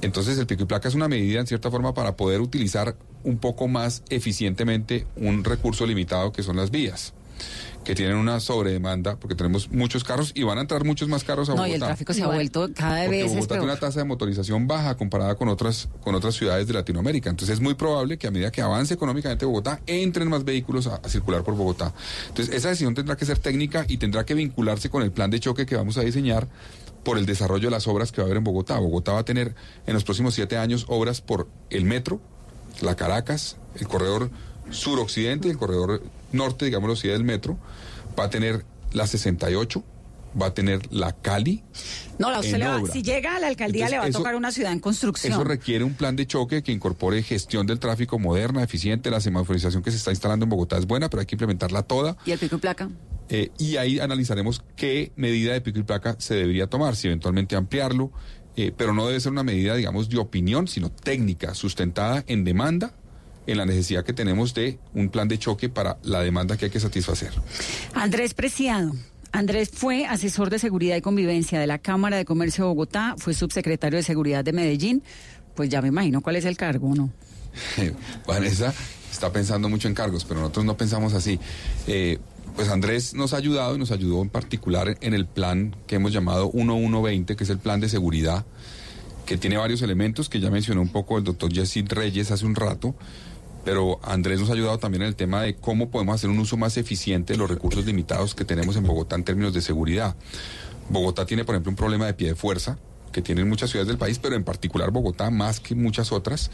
Entonces 0.00 0.38
el 0.38 0.46
pico 0.46 0.62
y 0.62 0.66
placa 0.66 0.86
es 0.88 0.94
una 0.94 1.08
medida 1.08 1.40
en 1.40 1.48
cierta 1.48 1.72
forma 1.72 1.92
para 1.92 2.16
poder 2.16 2.40
utilizar 2.40 2.94
un 3.24 3.38
poco 3.38 3.66
más 3.66 4.04
eficientemente 4.10 5.06
un 5.16 5.42
recurso 5.42 5.86
limitado 5.86 6.30
que 6.30 6.44
son 6.44 6.54
las 6.56 6.70
vías 6.70 7.14
que 7.84 7.94
tienen 7.94 8.16
una 8.16 8.40
sobredemanda 8.40 9.16
porque 9.16 9.34
tenemos 9.34 9.70
muchos 9.70 10.04
carros 10.04 10.32
y 10.34 10.42
van 10.42 10.56
a 10.56 10.62
entrar 10.62 10.84
muchos 10.84 11.06
más 11.08 11.22
carros 11.22 11.50
a 11.50 11.52
No, 11.52 11.56
Bogotá. 11.58 11.70
y 11.70 11.74
el 11.74 11.80
tráfico 11.80 12.14
se 12.14 12.22
ha 12.22 12.28
vuelto 12.28 12.70
cada 12.74 13.06
vez 13.08 13.26
es 13.26 13.34
Bogotá 13.34 13.48
tiene 13.56 13.64
una 13.64 13.76
tasa 13.78 13.98
de 14.00 14.04
motorización 14.06 14.66
baja 14.66 14.96
comparada 14.96 15.34
con 15.34 15.48
otras 15.48 15.88
con 16.00 16.14
otras 16.14 16.34
ciudades 16.34 16.66
de 16.66 16.72
Latinoamérica. 16.72 17.28
Entonces 17.28 17.54
es 17.56 17.60
muy 17.60 17.74
probable 17.74 18.16
que 18.16 18.26
a 18.26 18.30
medida 18.30 18.50
que 18.50 18.62
avance 18.62 18.94
económicamente 18.94 19.44
Bogotá 19.44 19.80
entren 19.86 20.28
más 20.30 20.44
vehículos 20.44 20.86
a, 20.86 20.96
a 20.96 21.08
circular 21.10 21.42
por 21.44 21.56
Bogotá. 21.56 21.92
Entonces 22.28 22.54
esa 22.54 22.70
decisión 22.70 22.94
tendrá 22.94 23.16
que 23.16 23.26
ser 23.26 23.38
técnica 23.38 23.84
y 23.86 23.98
tendrá 23.98 24.24
que 24.24 24.32
vincularse 24.34 24.88
con 24.88 25.02
el 25.02 25.12
plan 25.12 25.30
de 25.30 25.40
choque 25.40 25.66
que 25.66 25.76
vamos 25.76 25.98
a 25.98 26.00
diseñar 26.00 26.48
por 27.04 27.18
el 27.18 27.26
desarrollo 27.26 27.64
de 27.66 27.70
las 27.72 27.86
obras 27.86 28.12
que 28.12 28.22
va 28.22 28.24
a 28.24 28.26
haber 28.28 28.38
en 28.38 28.44
Bogotá. 28.44 28.78
Bogotá 28.78 29.12
va 29.12 29.18
a 29.20 29.24
tener 29.26 29.54
en 29.86 29.92
los 29.92 30.04
próximos 30.04 30.32
siete 30.32 30.56
años 30.56 30.86
obras 30.88 31.20
por 31.20 31.48
el 31.68 31.84
metro, 31.84 32.18
la 32.80 32.96
Caracas, 32.96 33.58
el 33.74 33.86
corredor 33.86 34.30
suroccidente 34.70 35.48
y 35.48 35.50
el 35.50 35.58
corredor 35.58 36.02
norte, 36.32 36.64
digámoslo 36.64 36.94
así, 36.94 37.08
del 37.08 37.24
metro. 37.24 37.58
Va 38.18 38.24
a 38.24 38.30
tener 38.30 38.64
la 38.92 39.06
68, 39.06 39.82
va 40.40 40.46
a 40.46 40.54
tener 40.54 40.80
la 40.92 41.12
Cali. 41.12 41.62
No, 42.18 42.30
la 42.30 42.40
usted 42.40 42.58
le 42.58 42.66
va- 42.66 42.80
si 42.92 43.02
llega 43.02 43.36
a 43.36 43.40
la 43.40 43.48
alcaldía 43.48 43.86
Entonces, 43.86 43.90
le 43.92 43.98
va 43.98 44.04
a 44.04 44.10
tocar 44.18 44.36
una 44.36 44.52
ciudad 44.52 44.72
en 44.72 44.80
construcción. 44.80 45.32
Eso 45.32 45.44
requiere 45.44 45.84
un 45.84 45.94
plan 45.94 46.14
de 46.16 46.26
choque 46.26 46.62
que 46.62 46.70
incorpore 46.72 47.22
gestión 47.22 47.66
del 47.66 47.78
tráfico 47.80 48.18
moderna, 48.18 48.62
eficiente. 48.62 49.10
La 49.10 49.20
semaforización 49.20 49.82
que 49.82 49.90
se 49.90 49.96
está 49.96 50.10
instalando 50.10 50.44
en 50.44 50.50
Bogotá 50.50 50.78
es 50.78 50.86
buena, 50.86 51.08
pero 51.08 51.20
hay 51.20 51.26
que 51.26 51.34
implementarla 51.34 51.82
toda. 51.82 52.16
¿Y 52.24 52.30
el 52.30 52.38
pico 52.38 52.56
y 52.56 52.58
placa? 52.60 52.88
Eh, 53.30 53.50
y 53.58 53.76
ahí 53.78 53.98
analizaremos 54.00 54.62
qué 54.76 55.12
medida 55.16 55.54
de 55.54 55.60
pico 55.60 55.78
y 55.78 55.82
placa 55.82 56.14
se 56.18 56.34
debería 56.34 56.66
tomar, 56.68 56.94
si 56.94 57.06
eventualmente 57.08 57.56
ampliarlo, 57.56 58.12
eh, 58.56 58.72
pero 58.76 58.92
no 58.92 59.06
debe 59.08 59.18
ser 59.18 59.32
una 59.32 59.42
medida, 59.42 59.74
digamos, 59.74 60.08
de 60.08 60.18
opinión, 60.18 60.68
sino 60.68 60.90
técnica, 60.90 61.54
sustentada 61.54 62.22
en 62.28 62.44
demanda, 62.44 62.92
en 63.46 63.58
la 63.58 63.66
necesidad 63.66 64.04
que 64.04 64.12
tenemos 64.12 64.54
de 64.54 64.78
un 64.94 65.08
plan 65.08 65.28
de 65.28 65.38
choque 65.38 65.68
para 65.68 65.98
la 66.02 66.20
demanda 66.20 66.56
que 66.56 66.66
hay 66.66 66.70
que 66.70 66.80
satisfacer. 66.80 67.32
Andrés 67.94 68.34
Preciado. 68.34 68.92
Andrés 69.32 69.70
fue 69.72 70.06
asesor 70.06 70.48
de 70.48 70.60
seguridad 70.60 70.96
y 70.96 71.00
convivencia 71.00 71.58
de 71.58 71.66
la 71.66 71.78
Cámara 71.78 72.16
de 72.16 72.24
Comercio 72.24 72.64
de 72.64 72.68
Bogotá, 72.68 73.16
fue 73.18 73.34
subsecretario 73.34 73.96
de 73.96 74.04
Seguridad 74.04 74.44
de 74.44 74.52
Medellín. 74.52 75.02
Pues 75.56 75.68
ya 75.68 75.82
me 75.82 75.88
imagino 75.88 76.20
cuál 76.20 76.36
es 76.36 76.44
el 76.44 76.56
cargo, 76.56 76.94
¿no? 76.94 77.10
Vanessa 78.28 78.72
está 79.10 79.32
pensando 79.32 79.68
mucho 79.68 79.88
en 79.88 79.94
cargos, 79.94 80.24
pero 80.24 80.40
nosotros 80.40 80.64
no 80.64 80.76
pensamos 80.76 81.14
así. 81.14 81.40
Eh, 81.86 82.18
pues 82.54 82.68
Andrés 82.68 83.14
nos 83.14 83.34
ha 83.34 83.38
ayudado 83.38 83.74
y 83.74 83.78
nos 83.78 83.90
ayudó 83.90 84.22
en 84.22 84.30
particular 84.30 84.96
en 85.00 85.14
el 85.14 85.26
plan 85.26 85.74
que 85.86 85.96
hemos 85.96 86.12
llamado 86.12 86.50
1120, 86.52 87.34
que 87.34 87.44
es 87.44 87.50
el 87.50 87.58
plan 87.58 87.80
de 87.80 87.88
seguridad, 87.88 88.44
que 89.26 89.36
tiene 89.36 89.56
varios 89.56 89.82
elementos 89.82 90.28
que 90.28 90.38
ya 90.38 90.50
mencionó 90.50 90.80
un 90.80 90.90
poco 90.90 91.18
el 91.18 91.24
doctor 91.24 91.52
Yesid 91.52 91.90
Reyes 91.92 92.30
hace 92.30 92.46
un 92.46 92.54
rato. 92.54 92.94
Pero 93.64 93.98
Andrés 94.02 94.40
nos 94.40 94.50
ha 94.50 94.52
ayudado 94.52 94.78
también 94.78 95.02
en 95.02 95.08
el 95.08 95.16
tema 95.16 95.42
de 95.42 95.56
cómo 95.56 95.90
podemos 95.90 96.14
hacer 96.16 96.30
un 96.30 96.38
uso 96.38 96.56
más 96.56 96.76
eficiente 96.76 97.32
de 97.32 97.38
los 97.38 97.48
recursos 97.48 97.84
limitados 97.86 98.34
que 98.34 98.44
tenemos 98.44 98.76
en 98.76 98.84
Bogotá 98.84 99.16
en 99.16 99.24
términos 99.24 99.54
de 99.54 99.62
seguridad. 99.62 100.14
Bogotá 100.90 101.24
tiene, 101.24 101.44
por 101.44 101.54
ejemplo, 101.54 101.70
un 101.70 101.76
problema 101.76 102.06
de 102.06 102.14
pie 102.14 102.28
de 102.28 102.34
fuerza 102.34 102.78
que 103.12 103.22
tienen 103.22 103.48
muchas 103.48 103.70
ciudades 103.70 103.88
del 103.88 103.96
país, 103.96 104.18
pero 104.18 104.34
en 104.34 104.44
particular 104.44 104.90
Bogotá 104.90 105.30
más 105.30 105.60
que 105.60 105.74
muchas 105.74 106.12
otras. 106.12 106.50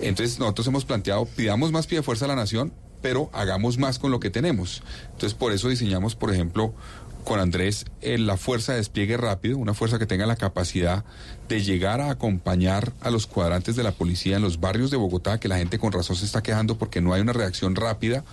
Entonces 0.00 0.38
nosotros 0.38 0.66
hemos 0.66 0.84
planteado, 0.84 1.24
pidamos 1.24 1.72
más 1.72 1.86
pie 1.86 1.98
de 1.98 2.02
fuerza 2.02 2.26
a 2.26 2.28
la 2.28 2.36
nación, 2.36 2.72
pero 3.00 3.30
hagamos 3.32 3.78
más 3.78 3.98
con 3.98 4.10
lo 4.10 4.20
que 4.20 4.28
tenemos. 4.28 4.82
Entonces 5.12 5.34
por 5.34 5.52
eso 5.52 5.68
diseñamos, 5.68 6.14
por 6.16 6.32
ejemplo, 6.32 6.74
con 7.24 7.40
Andrés 7.40 7.86
eh, 8.00 8.18
la 8.18 8.36
fuerza 8.36 8.72
de 8.72 8.78
despliegue 8.78 9.16
rápido, 9.16 9.58
una 9.58 9.74
fuerza 9.74 9.98
que 9.98 10.06
tenga 10.06 10.26
la 10.26 10.36
capacidad 10.36 11.04
de 11.48 11.62
llegar 11.62 12.00
a 12.00 12.10
acompañar 12.10 12.92
a 13.00 13.10
los 13.10 13.26
cuadrantes 13.26 13.76
de 13.76 13.82
la 13.82 13.92
policía 13.92 14.36
en 14.36 14.42
los 14.42 14.60
barrios 14.60 14.90
de 14.90 14.96
Bogotá, 14.96 15.38
que 15.38 15.48
la 15.48 15.58
gente 15.58 15.78
con 15.78 15.92
razón 15.92 16.16
se 16.16 16.24
está 16.24 16.42
quejando 16.42 16.78
porque 16.78 17.00
no 17.00 17.12
hay 17.12 17.20
una 17.20 17.32
reacción 17.32 17.76
rápida 17.76 18.24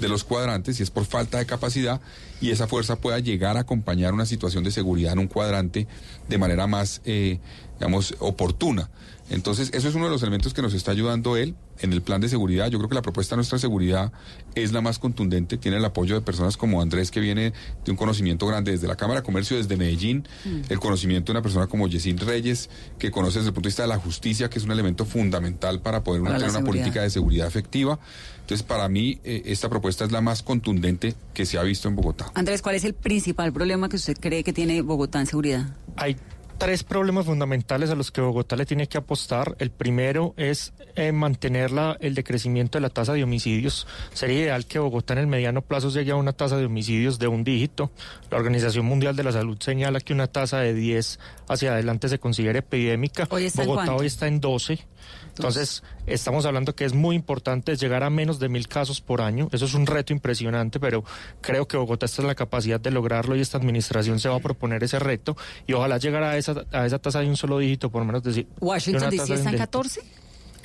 de 0.00 0.08
los 0.08 0.24
cuadrantes 0.24 0.80
y 0.80 0.82
es 0.82 0.90
por 0.90 1.04
falta 1.04 1.38
de 1.38 1.46
capacidad 1.46 2.00
y 2.40 2.50
esa 2.50 2.66
fuerza 2.66 2.96
pueda 2.96 3.18
llegar 3.18 3.56
a 3.56 3.60
acompañar 3.60 4.14
una 4.14 4.26
situación 4.26 4.64
de 4.64 4.70
seguridad 4.70 5.12
en 5.12 5.18
un 5.18 5.28
cuadrante 5.28 5.86
de 6.28 6.38
manera 6.38 6.66
más, 6.66 7.02
eh, 7.04 7.38
digamos, 7.80 8.14
oportuna. 8.18 8.90
Entonces, 9.30 9.70
eso 9.72 9.88
es 9.88 9.94
uno 9.94 10.06
de 10.06 10.10
los 10.10 10.22
elementos 10.22 10.52
que 10.52 10.60
nos 10.60 10.74
está 10.74 10.90
ayudando 10.90 11.36
él 11.36 11.54
en 11.78 11.92
el 11.92 12.02
plan 12.02 12.20
de 12.20 12.28
seguridad. 12.28 12.68
Yo 12.68 12.78
creo 12.78 12.88
que 12.88 12.96
la 12.96 13.02
propuesta 13.02 13.36
de 13.36 13.38
nuestra 13.38 13.58
seguridad 13.58 14.12
es 14.56 14.72
la 14.72 14.80
más 14.80 14.98
contundente, 14.98 15.56
tiene 15.56 15.78
el 15.78 15.84
apoyo 15.84 16.16
de 16.16 16.20
personas 16.20 16.56
como 16.56 16.82
Andrés, 16.82 17.12
que 17.12 17.20
viene 17.20 17.52
de 17.84 17.90
un 17.90 17.96
conocimiento 17.96 18.46
grande 18.46 18.72
desde 18.72 18.88
la 18.88 18.96
Cámara 18.96 19.20
de 19.20 19.24
Comercio, 19.24 19.56
desde 19.56 19.76
Medellín, 19.76 20.26
el 20.68 20.80
conocimiento 20.80 21.32
de 21.32 21.38
una 21.38 21.42
persona 21.42 21.68
como 21.68 21.86
Yesid 21.86 22.20
Reyes, 22.22 22.68
que 22.98 23.12
conoce 23.12 23.38
desde 23.38 23.50
el 23.50 23.54
punto 23.54 23.68
de 23.68 23.70
vista 23.70 23.82
de 23.82 23.88
la 23.88 23.98
justicia, 23.98 24.50
que 24.50 24.58
es 24.58 24.64
un 24.64 24.72
elemento 24.72 25.06
fundamental 25.06 25.80
para 25.80 26.02
poder 26.02 26.22
Para 26.22 26.34
la 26.34 26.38
tener 26.38 26.56
una 26.56 26.64
política 26.64 27.02
de 27.02 27.10
seguridad 27.10 27.46
efectiva. 27.46 28.00
Entonces, 28.40 28.66
para 28.66 28.88
mí, 28.88 29.20
eh, 29.22 29.42
esta 29.46 29.68
propuesta 29.68 30.04
es 30.04 30.10
la 30.10 30.20
más 30.20 30.42
contundente 30.42 31.14
que 31.34 31.46
se 31.46 31.56
ha 31.56 31.62
visto 31.62 31.86
en 31.86 31.94
Bogotá. 31.94 32.32
Andrés, 32.34 32.62
¿cuál 32.62 32.74
es 32.74 32.82
el 32.82 32.94
principal 32.94 33.52
problema 33.52 33.88
que 33.88 33.94
usted 33.94 34.16
cree 34.18 34.42
que 34.42 34.52
tiene 34.52 34.82
Bogotá 34.82 35.20
en 35.20 35.26
seguridad? 35.26 35.76
Hay 35.96 36.16
tres 36.60 36.84
problemas 36.84 37.24
fundamentales 37.24 37.88
a 37.88 37.94
los 37.94 38.10
que 38.10 38.20
Bogotá 38.20 38.54
le 38.54 38.66
tiene 38.66 38.86
que 38.86 38.98
apostar. 38.98 39.56
El 39.58 39.70
primero 39.70 40.34
es 40.36 40.74
eh, 40.94 41.10
mantener 41.10 41.70
la- 41.70 41.96
el 42.00 42.14
decrecimiento 42.14 42.76
de 42.76 42.82
la 42.82 42.90
tasa 42.90 43.14
de 43.14 43.24
homicidios. 43.24 43.86
Sería 44.12 44.40
ideal 44.40 44.66
que 44.66 44.78
Bogotá 44.78 45.14
en 45.14 45.20
el 45.20 45.26
mediano 45.26 45.62
plazo 45.62 45.88
llegue 45.88 46.10
a 46.10 46.16
una 46.16 46.34
tasa 46.34 46.58
de 46.58 46.66
homicidios 46.66 47.18
de 47.18 47.28
un 47.28 47.44
dígito. 47.44 47.90
La 48.30 48.36
Organización 48.36 48.84
Mundial 48.84 49.16
de 49.16 49.24
la 49.24 49.32
Salud 49.32 49.56
señala 49.58 50.00
que 50.00 50.12
una 50.12 50.26
tasa 50.26 50.58
de 50.58 50.74
10 50.74 51.18
hacia 51.48 51.72
adelante 51.72 52.10
se 52.10 52.18
considera 52.18 52.58
epidémica. 52.58 53.26
Hoy 53.30 53.48
Bogotá 53.54 53.66
cuánto? 53.86 53.96
hoy 53.96 54.06
está 54.06 54.28
en 54.28 54.40
12. 54.40 54.86
Entonces, 55.28 55.82
estamos 56.06 56.44
hablando 56.44 56.74
que 56.74 56.84
es 56.84 56.92
muy 56.92 57.16
importante 57.16 57.76
llegar 57.76 58.02
a 58.02 58.10
menos 58.10 58.38
de 58.38 58.48
mil 58.48 58.68
casos 58.68 59.00
por 59.00 59.22
año. 59.22 59.48
Eso 59.52 59.64
es 59.64 59.74
un 59.74 59.86
reto 59.86 60.12
impresionante, 60.12 60.80
pero 60.80 61.04
creo 61.40 61.66
que 61.66 61.76
Bogotá 61.76 62.06
está 62.06 62.22
en 62.22 62.28
la 62.28 62.34
capacidad 62.34 62.80
de 62.80 62.90
lograrlo 62.90 63.36
y 63.36 63.40
esta 63.40 63.58
administración 63.58 64.18
se 64.18 64.28
va 64.28 64.36
a 64.36 64.40
proponer 64.40 64.84
ese 64.84 64.98
reto 64.98 65.36
y 65.66 65.72
ojalá 65.72 65.98
llegar 65.98 66.22
a 66.22 66.36
esa, 66.36 66.64
a 66.72 66.86
esa 66.86 66.98
tasa 66.98 67.20
de 67.20 67.28
un 67.28 67.36
solo 67.36 67.58
dígito, 67.58 67.90
por 67.90 68.02
lo 68.02 68.06
menos 68.06 68.22
decir. 68.22 68.46
de 68.46 68.52
Washington 68.60 69.10
DC 69.10 69.34
está 69.34 69.48
en 69.48 69.54
un 69.54 69.58
14, 69.58 70.02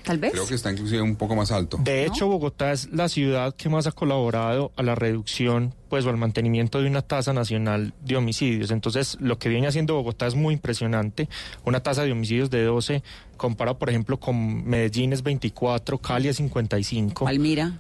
tal 0.06 0.18
vez. 0.20 0.32
Creo 0.32 0.48
que 0.48 0.56
está 0.56 0.72
inclusive 0.72 1.02
un 1.02 1.16
poco 1.16 1.36
más 1.36 1.52
alto. 1.52 1.78
De 1.82 2.06
hecho, 2.06 2.28
Bogotá 2.28 2.72
es 2.72 2.90
la 2.92 3.10
ciudad 3.10 3.56
que 3.56 3.70
más 3.70 3.88
ha 3.88 3.92
colaborado 3.92 4.72
a 4.76 4.84
la 4.84 4.96
reducción 4.96 5.74
pues 5.90 6.06
o 6.06 6.10
al 6.10 6.18
mantenimiento 6.18 6.82
de 6.82 6.88
una 6.88 7.02
tasa 7.02 7.34
nacional 7.34 7.94
de 8.04 8.16
homicidios. 8.18 8.72
Entonces, 8.72 9.18
lo 9.20 9.38
que 9.40 9.50
viene 9.50 9.68
haciendo 9.68 9.96
Bogotá 9.96 10.28
es 10.28 10.36
muy 10.36 10.54
impresionante. 10.54 11.30
Una 11.64 11.82
tasa 11.82 12.04
de 12.04 12.12
homicidios 12.12 12.50
de 12.50 12.64
12, 12.64 13.04
comparado, 13.38 13.78
por 13.78 13.90
ejemplo, 13.90 14.20
con 14.20 14.66
Medellín 14.68 15.14
es 15.14 15.24
24, 15.24 15.98
Cali 16.00 16.28
es 16.28 16.38
55. 16.38 17.26
Palmira. 17.26 17.80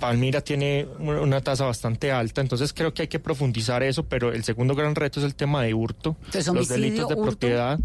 Palmira 0.00 0.40
tiene 0.40 0.88
una 0.98 1.40
tasa 1.42 1.64
bastante 1.64 2.10
alta, 2.10 2.40
entonces 2.40 2.72
creo 2.72 2.92
que 2.92 3.02
hay 3.02 3.08
que 3.08 3.20
profundizar 3.20 3.84
eso, 3.84 4.02
pero 4.02 4.32
el 4.32 4.42
segundo 4.42 4.74
gran 4.74 4.96
reto 4.96 5.20
es 5.20 5.26
el 5.26 5.36
tema 5.36 5.62
de 5.62 5.74
hurto, 5.74 6.16
Entonces, 6.24 6.52
los 6.52 6.66
delitos 6.68 7.06
de 7.08 7.14
hurto. 7.14 7.22
propiedad 7.22 7.78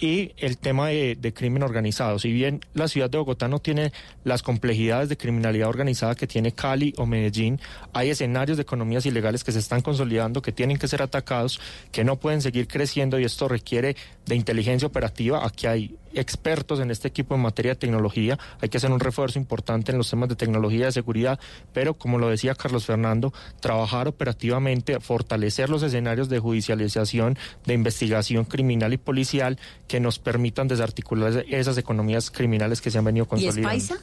y 0.00 0.32
el 0.38 0.56
tema 0.56 0.88
de, 0.88 1.32
crimen 1.34 1.62
organizado. 1.62 2.18
Si 2.18 2.32
bien 2.32 2.60
la 2.74 2.88
ciudad 2.88 3.10
de 3.10 3.18
Bogotá 3.18 3.48
no 3.48 3.58
tiene 3.58 3.92
las 4.24 4.42
complejidades 4.42 5.08
de 5.08 5.16
criminalidad 5.16 5.68
organizada 5.68 6.14
que 6.14 6.26
tiene 6.26 6.52
Cali 6.52 6.94
o 6.96 7.06
Medellín, 7.06 7.60
hay 7.92 8.10
escenarios 8.10 8.56
de 8.56 8.62
economías 8.62 9.04
ilegales 9.04 9.44
que 9.44 9.52
se 9.52 9.58
están 9.58 9.82
consolidando, 9.82 10.42
que 10.42 10.52
tienen 10.52 10.78
que 10.78 10.88
ser 10.88 11.02
atacados, 11.02 11.60
que 11.92 12.02
no 12.02 12.18
pueden 12.18 12.40
seguir 12.40 12.66
creciendo 12.66 13.20
y 13.20 13.24
esto 13.24 13.46
requiere 13.46 13.94
de 14.26 14.34
inteligencia 14.34 14.88
operativa. 14.88 15.46
Aquí 15.46 15.66
hay 15.66 15.96
expertos 16.14 16.80
en 16.80 16.90
este 16.90 17.08
equipo 17.08 17.34
en 17.34 17.42
materia 17.42 17.72
de 17.72 17.76
tecnología, 17.76 18.38
hay 18.60 18.68
que 18.68 18.78
hacer 18.78 18.90
un 18.90 19.00
refuerzo 19.00 19.38
importante 19.38 19.92
en 19.92 19.98
los 19.98 20.10
temas 20.10 20.28
de 20.28 20.36
tecnología 20.36 20.86
de 20.86 20.92
seguridad, 20.92 21.38
pero 21.72 21.94
como 21.94 22.18
lo 22.18 22.28
decía 22.28 22.54
Carlos 22.54 22.86
Fernando, 22.86 23.32
trabajar 23.60 24.08
operativamente, 24.08 24.98
fortalecer 25.00 25.70
los 25.70 25.82
escenarios 25.82 26.28
de 26.28 26.38
judicialización, 26.38 27.38
de 27.64 27.74
investigación 27.74 28.44
criminal 28.44 28.92
y 28.92 28.98
policial 28.98 29.58
que 29.90 29.98
nos 29.98 30.20
permitan 30.20 30.68
desarticular 30.68 31.44
esas 31.48 31.76
economías 31.76 32.30
criminales 32.30 32.80
que 32.80 32.92
se 32.92 32.98
han 32.98 33.04
venido 33.04 33.24
¿Y 33.24 33.26
es 33.26 33.28
consolidando. 33.28 33.68
paisa? 33.68 33.98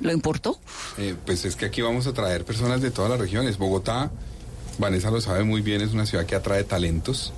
¿Lo 0.00 0.10
importó? 0.10 0.58
Eh, 0.98 1.14
pues 1.24 1.44
es 1.44 1.54
que 1.54 1.66
aquí 1.66 1.80
vamos 1.80 2.08
a 2.08 2.12
traer 2.12 2.44
personas 2.44 2.82
de 2.82 2.90
todas 2.90 3.08
las 3.08 3.20
regiones. 3.20 3.56
Bogotá, 3.56 4.10
Vanessa 4.78 5.12
lo 5.12 5.20
sabe 5.20 5.44
muy 5.44 5.60
bien, 5.60 5.80
es 5.80 5.92
una 5.92 6.06
ciudad 6.06 6.26
que 6.26 6.34
atrae 6.34 6.64
talentos 6.64 7.32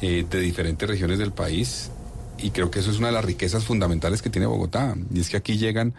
eh, 0.00 0.24
de 0.30 0.40
diferentes 0.40 0.88
regiones 0.88 1.18
del 1.18 1.30
país 1.32 1.90
y 2.38 2.52
creo 2.52 2.70
que 2.70 2.78
eso 2.78 2.90
es 2.90 2.96
una 2.96 3.08
de 3.08 3.12
las 3.12 3.24
riquezas 3.26 3.64
fundamentales 3.64 4.22
que 4.22 4.30
tiene 4.30 4.46
Bogotá. 4.46 4.96
Y 5.12 5.20
es 5.20 5.28
que 5.28 5.36
aquí 5.36 5.58
llegan 5.58 5.92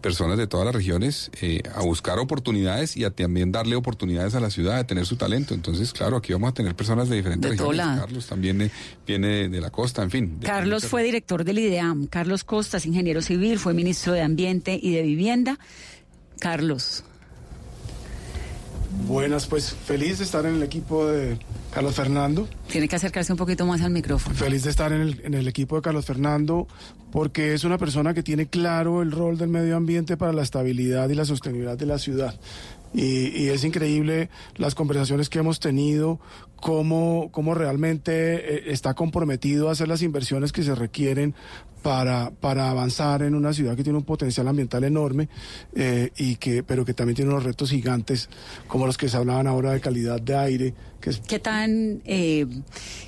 personas 0.00 0.38
de 0.38 0.46
todas 0.46 0.66
las 0.66 0.74
regiones 0.74 1.30
eh, 1.40 1.62
a 1.74 1.82
buscar 1.82 2.18
oportunidades 2.18 2.96
y 2.96 3.04
a 3.04 3.10
también 3.10 3.50
darle 3.50 3.74
oportunidades 3.76 4.34
a 4.34 4.40
la 4.40 4.50
ciudad 4.50 4.76
de 4.76 4.84
tener 4.84 5.04
su 5.06 5.16
talento. 5.16 5.54
Entonces, 5.54 5.92
claro, 5.92 6.16
aquí 6.16 6.32
vamos 6.32 6.50
a 6.50 6.54
tener 6.54 6.74
personas 6.76 7.08
de 7.08 7.16
diferentes 7.16 7.50
De 7.50 7.56
regiones. 7.56 7.86
Carlos 8.00 8.26
también 8.26 8.62
eh, 8.62 8.70
viene 9.06 9.26
de, 9.28 9.48
de 9.48 9.60
la 9.60 9.70
costa, 9.70 10.02
en 10.02 10.10
fin. 10.10 10.38
de- 10.40 10.46
Carlos 10.46 10.86
fue 10.86 11.02
director 11.02 11.42
del 11.44 11.58
IDEAM. 11.58 12.06
Carlos 12.06 12.44
Costas, 12.44 12.86
ingeniero 12.86 13.20
civil, 13.22 13.58
fue 13.58 13.74
ministro 13.74 14.12
de 14.12 14.22
Ambiente 14.22 14.78
y 14.80 14.92
de 14.94 15.02
Vivienda. 15.02 15.58
Carlos, 16.38 17.02
Buenas, 19.06 19.46
pues 19.46 19.74
feliz 19.84 20.18
de 20.18 20.24
estar 20.24 20.46
en 20.46 20.54
el 20.56 20.62
equipo 20.62 21.06
de 21.06 21.38
Carlos 21.76 21.94
Fernando. 21.94 22.48
tiene 22.72 22.88
que 22.88 22.96
acercarse 22.96 23.34
un 23.34 23.36
poquito 23.36 23.66
más 23.66 23.82
al 23.82 23.90
micrófono. 23.90 24.34
Feliz 24.34 24.64
de 24.64 24.70
estar 24.70 24.94
en 24.94 25.02
el, 25.02 25.20
en 25.24 25.34
el 25.34 25.46
equipo 25.46 25.76
de 25.76 25.82
Carlos 25.82 26.06
Fernando 26.06 26.66
porque 27.12 27.52
es 27.52 27.64
una 27.64 27.76
persona 27.76 28.14
que 28.14 28.22
tiene 28.22 28.46
claro 28.46 29.02
el 29.02 29.12
rol 29.12 29.36
del 29.36 29.50
medio 29.50 29.76
ambiente 29.76 30.16
para 30.16 30.32
la 30.32 30.40
estabilidad 30.40 31.10
y 31.10 31.14
la 31.14 31.26
sostenibilidad 31.26 31.76
de 31.76 31.84
la 31.84 31.98
ciudad. 31.98 32.34
Y, 32.94 33.28
y 33.28 33.48
es 33.50 33.62
increíble 33.62 34.30
las 34.54 34.74
conversaciones 34.74 35.28
que 35.28 35.38
hemos 35.38 35.60
tenido, 35.60 36.18
cómo, 36.66 37.28
cómo 37.30 37.54
realmente 37.54 38.56
eh, 38.56 38.72
está 38.72 38.94
comprometido 38.94 39.68
a 39.68 39.72
hacer 39.72 39.86
las 39.86 40.02
inversiones 40.02 40.50
que 40.50 40.64
se 40.64 40.74
requieren 40.74 41.32
para, 41.80 42.32
para 42.32 42.70
avanzar 42.70 43.22
en 43.22 43.36
una 43.36 43.52
ciudad 43.52 43.76
que 43.76 43.84
tiene 43.84 43.96
un 43.96 44.04
potencial 44.04 44.48
ambiental 44.48 44.82
enorme, 44.82 45.28
eh, 45.76 46.10
y 46.16 46.34
que, 46.34 46.64
pero 46.64 46.84
que 46.84 46.92
también 46.92 47.14
tiene 47.14 47.30
unos 47.30 47.44
retos 47.44 47.70
gigantes, 47.70 48.28
como 48.66 48.86
los 48.86 48.98
que 48.98 49.08
se 49.08 49.16
hablaban 49.16 49.46
ahora 49.46 49.70
de 49.70 49.80
calidad 49.80 50.20
de 50.20 50.34
aire, 50.36 50.74
que 51.00 51.10
es 51.10 51.20
¿Qué 51.20 51.38
tan 51.38 52.02
eh, 52.04 52.46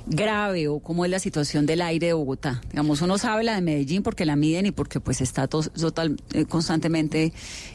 grave 0.07 0.69
o 0.69 0.79
cómo 0.79 1.05
es 1.05 1.11
la 1.11 1.19
situación 1.19 1.67
del 1.67 1.83
aire 1.83 2.09
de 2.09 2.13
Bogotá? 2.13 2.61
Digamos, 2.71 3.03
uno 3.03 3.19
sabe 3.19 3.43
la 3.43 3.57
de 3.57 3.63
Medellín 3.63 4.05
porque 4.05 4.25
la 4.25 4.37
miden 4.37 4.67
y 4.67 4.71
porque 4.71 5.01
pues 5.01 5.21
está 5.23 5.49
to- 5.49 5.63
total, 5.63 6.17
eh, 6.33 6.45
constantemente 6.45 7.33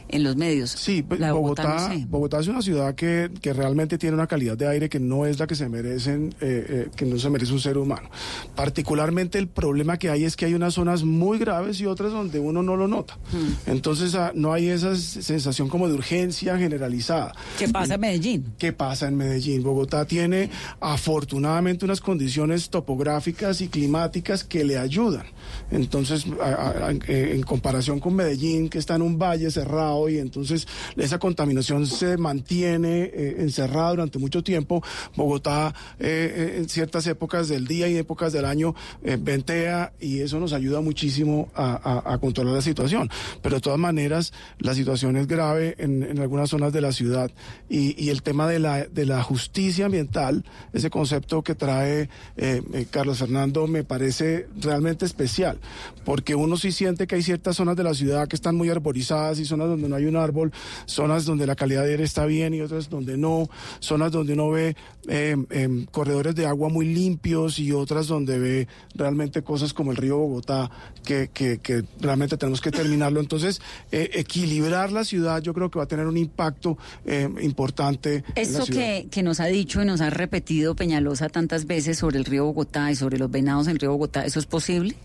en 0.08 0.22
los 0.22 0.36
medios. 0.36 0.70
Sí, 0.70 1.02
pues, 1.02 1.20
la 1.20 1.34
Bogotá, 1.34 1.64
Bogotá, 1.64 1.88
no 1.88 1.94
sé. 1.94 2.06
Bogotá 2.08 2.40
es 2.40 2.48
una 2.48 2.62
ciudad 2.62 2.94
que, 2.94 3.30
que 3.42 3.52
realmente 3.52 3.98
tiene 3.98 4.14
una 4.14 4.26
calidad 4.26 4.56
de 4.56 4.68
aire 4.68 4.88
que 4.88 5.00
no 5.00 5.26
es 5.26 5.38
la 5.38 5.46
que 5.46 5.54
se 5.56 5.68
merecen, 5.74 6.34
eh, 6.40 6.66
eh, 6.68 6.88
que 6.96 7.04
no 7.04 7.18
se 7.18 7.28
merece 7.30 7.52
un 7.52 7.60
ser 7.60 7.76
humano. 7.78 8.08
Particularmente 8.54 9.38
el 9.38 9.48
problema 9.48 9.98
que 9.98 10.08
hay 10.10 10.24
es 10.24 10.36
que 10.36 10.46
hay 10.46 10.54
unas 10.54 10.74
zonas 10.74 11.02
muy 11.02 11.38
graves 11.38 11.80
y 11.80 11.86
otras 11.86 12.12
donde 12.12 12.38
uno 12.38 12.62
no 12.62 12.76
lo 12.76 12.86
nota. 12.88 13.14
Hmm. 13.32 13.70
Entonces 13.70 14.14
ah, 14.14 14.32
no 14.34 14.52
hay 14.52 14.68
esa 14.68 14.94
sensación 14.96 15.68
como 15.68 15.88
de 15.88 15.94
urgencia 15.94 16.56
generalizada. 16.56 17.32
¿Qué 17.58 17.68
pasa 17.68 17.94
en 17.94 18.00
Medellín? 18.00 18.40
¿Qué 18.58 18.72
pasa 18.72 19.08
en 19.08 19.16
Medellín? 19.16 19.62
Bogotá 19.62 20.04
tiene 20.06 20.50
afortunadamente 20.80 21.84
unas 21.84 22.00
condiciones 22.00 22.70
topográficas 22.70 23.60
y 23.60 23.68
climáticas 23.68 24.44
que 24.44 24.62
le 24.64 24.78
ayudan. 24.78 25.26
Entonces, 25.70 26.24
a- 26.40 26.44
a- 26.44 26.86
a- 26.88 26.90
en 27.08 27.42
comparación 27.42 27.98
con 28.00 28.14
Medellín, 28.14 28.68
que 28.68 28.78
está 28.78 28.94
en 28.94 29.02
un 29.02 29.18
valle 29.18 29.50
cerrado 29.50 30.08
y 30.08 30.18
entonces 30.18 30.66
esa 30.96 31.18
contaminación 31.18 31.86
se 31.86 32.16
mantiene 32.16 33.10
eh, 33.12 33.36
encerrada 33.40 33.90
durante 33.90 34.18
mucho 34.18 34.42
tiempo, 34.42 34.82
Bogotá 35.16 35.53
eh, 35.54 35.72
eh, 36.00 36.54
en 36.58 36.68
ciertas 36.68 37.06
épocas 37.06 37.48
del 37.48 37.66
día 37.66 37.88
y 37.88 37.96
épocas 37.96 38.32
del 38.32 38.44
año 38.44 38.74
eh, 39.02 39.16
ventea 39.20 39.92
y 40.00 40.20
eso 40.20 40.38
nos 40.40 40.52
ayuda 40.52 40.80
muchísimo 40.80 41.48
a, 41.54 41.74
a- 42.04 42.14
a 42.14 42.18
controlar 42.18 42.54
la 42.54 42.62
situación. 42.62 43.08
Pero 43.42 43.56
de 43.56 43.60
todas 43.60 43.78
maneras, 43.78 44.32
la 44.58 44.74
situación 44.74 45.16
es 45.16 45.26
grave 45.26 45.74
en, 45.78 46.02
en 46.02 46.18
algunas 46.18 46.50
zonas 46.50 46.72
de 46.72 46.80
la 46.80 46.92
ciudad 46.92 47.30
y, 47.68 47.94
y 48.02 48.10
el 48.10 48.22
tema 48.22 48.48
de 48.48 48.58
la, 48.58 48.84
de 48.86 49.06
la 49.06 49.22
justicia 49.22 49.86
ambiental, 49.86 50.44
ese 50.72 50.90
concepto 50.90 51.42
que 51.42 51.54
trae 51.54 52.08
eh, 52.36 52.62
eh, 52.72 52.86
Carlos 52.90 53.18
Fernando, 53.18 53.66
me 53.66 53.84
parece 53.84 54.46
realmente 54.60 55.04
especial, 55.04 55.58
porque 56.04 56.34
uno 56.34 56.56
sí 56.56 56.72
siente 56.72 57.06
que 57.06 57.14
hay 57.16 57.22
ciertas 57.22 57.56
zonas 57.56 57.76
de 57.76 57.84
la 57.84 57.94
ciudad 57.94 58.28
que 58.28 58.36
están 58.36 58.56
muy 58.56 58.68
arborizadas 58.70 59.38
y 59.38 59.44
zonas 59.44 59.68
donde 59.68 59.88
no 59.88 59.96
hay 59.96 60.06
un 60.06 60.16
árbol, 60.16 60.52
zonas 60.86 61.24
donde 61.24 61.46
la 61.46 61.54
calidad 61.56 61.84
de 61.84 61.90
aire 61.92 62.04
está 62.04 62.26
bien 62.26 62.54
y 62.54 62.60
otras 62.60 62.88
donde 62.90 63.16
no, 63.16 63.48
zonas 63.80 64.12
donde 64.12 64.32
uno 64.34 64.50
ve 64.50 64.76
eh, 65.08 65.36
em, 65.50 65.86
corredores 65.86 66.34
de 66.34 66.46
agua 66.46 66.68
muy 66.68 66.86
limpios 66.86 67.58
y 67.58 67.72
otras 67.72 68.06
donde 68.06 68.38
ve 68.38 68.68
realmente 68.94 69.42
cosas 69.42 69.72
como 69.72 69.90
el 69.90 69.96
río 69.96 70.18
Bogotá, 70.18 70.70
que, 71.04 71.30
que, 71.32 71.58
que 71.58 71.84
realmente 72.00 72.36
tenemos 72.36 72.60
que 72.60 72.70
terminarlo. 72.70 73.20
Entonces, 73.20 73.60
eh, 73.92 74.10
equilibrar 74.14 74.92
la 74.92 75.04
ciudad 75.04 75.42
yo 75.42 75.54
creo 75.54 75.70
que 75.70 75.78
va 75.78 75.84
a 75.84 75.88
tener 75.88 76.06
un 76.06 76.16
impacto 76.16 76.78
eh, 77.06 77.28
importante. 77.40 78.24
Esto 78.34 78.66
que, 78.66 79.08
que 79.10 79.22
nos 79.22 79.40
ha 79.40 79.46
dicho 79.46 79.82
y 79.82 79.84
nos 79.84 80.00
ha 80.00 80.10
repetido 80.10 80.74
Peñalosa 80.74 81.28
tantas 81.28 81.66
veces 81.66 81.98
sobre 81.98 82.18
el 82.18 82.24
río 82.24 82.44
Bogotá 82.44 82.90
y 82.90 82.96
sobre 82.96 83.18
los 83.18 83.30
venados 83.30 83.66
en 83.66 83.72
el 83.72 83.78
río 83.78 83.92
Bogotá, 83.92 84.24
¿eso 84.24 84.38
es 84.38 84.46
posible? 84.46 84.96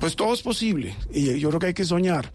Pues 0.00 0.16
todo 0.16 0.34
es 0.34 0.42
posible 0.42 0.96
y 1.12 1.38
yo 1.38 1.48
creo 1.50 1.60
que 1.60 1.66
hay 1.68 1.74
que 1.74 1.84
soñar, 1.84 2.32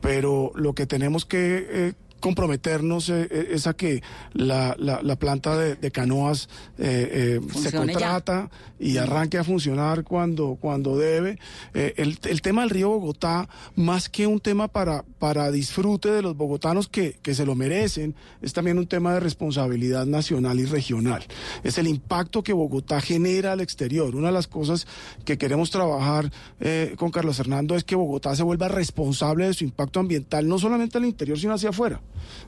pero 0.00 0.52
lo 0.54 0.74
que 0.74 0.86
tenemos 0.86 1.26
que 1.26 1.66
eh, 1.68 1.92
comprometernos 2.20 3.08
eh, 3.08 3.26
eh, 3.30 3.48
es 3.52 3.66
a 3.66 3.74
que 3.74 4.02
la, 4.32 4.76
la- 4.78 5.00
la 5.02 5.16
planta 5.16 5.56
de, 5.58 5.74
de 5.76 5.90
canoas 5.90 6.48
eh, 6.78 7.40
eh, 7.42 7.52
se 7.58 7.70
ya. 7.70 7.78
contrata 7.78 8.50
y 8.78 8.96
arranque 8.98 9.38
a 9.38 9.44
funcionar 9.44 10.04
cuando, 10.04 10.56
cuando 10.60 10.96
debe. 10.96 11.38
Eh, 11.74 11.94
el, 11.96 12.18
el 12.28 12.40
tema 12.42 12.60
del 12.62 12.70
río 12.70 12.88
Bogotá, 12.90 13.48
más 13.76 14.08
que 14.08 14.26
un 14.26 14.40
tema 14.40 14.68
para, 14.68 15.04
para 15.18 15.50
disfrute 15.50 16.10
de 16.10 16.22
los 16.22 16.36
bogotanos 16.36 16.88
que, 16.88 17.18
que 17.22 17.34
se 17.34 17.44
lo 17.44 17.54
merecen, 17.54 18.14
es 18.42 18.52
también 18.52 18.78
un 18.78 18.86
tema 18.86 19.12
de 19.14 19.20
responsabilidad 19.20 20.06
nacional 20.06 20.60
y 20.60 20.64
regional. 20.66 21.24
Es 21.64 21.78
el 21.78 21.86
impacto 21.88 22.42
que 22.42 22.52
Bogotá 22.52 23.00
genera 23.00 23.52
al 23.52 23.60
exterior. 23.60 24.14
Una 24.14 24.28
de 24.28 24.34
las 24.34 24.46
cosas 24.46 24.86
que 25.24 25.38
queremos 25.38 25.70
trabajar 25.70 26.30
eh, 26.60 26.94
con 26.96 27.10
Carlos 27.10 27.36
Fernando 27.36 27.74
es 27.76 27.84
que 27.84 27.96
Bogotá 27.96 28.34
se 28.36 28.42
vuelva 28.42 28.68
responsable 28.68 29.46
de 29.46 29.54
su 29.54 29.64
impacto 29.64 30.00
ambiental, 30.00 30.46
no 30.48 30.58
solamente 30.58 30.98
al 30.98 31.04
interior, 31.04 31.38
sino 31.38 31.54
hacia 31.54 31.70
afuera. 31.70 32.00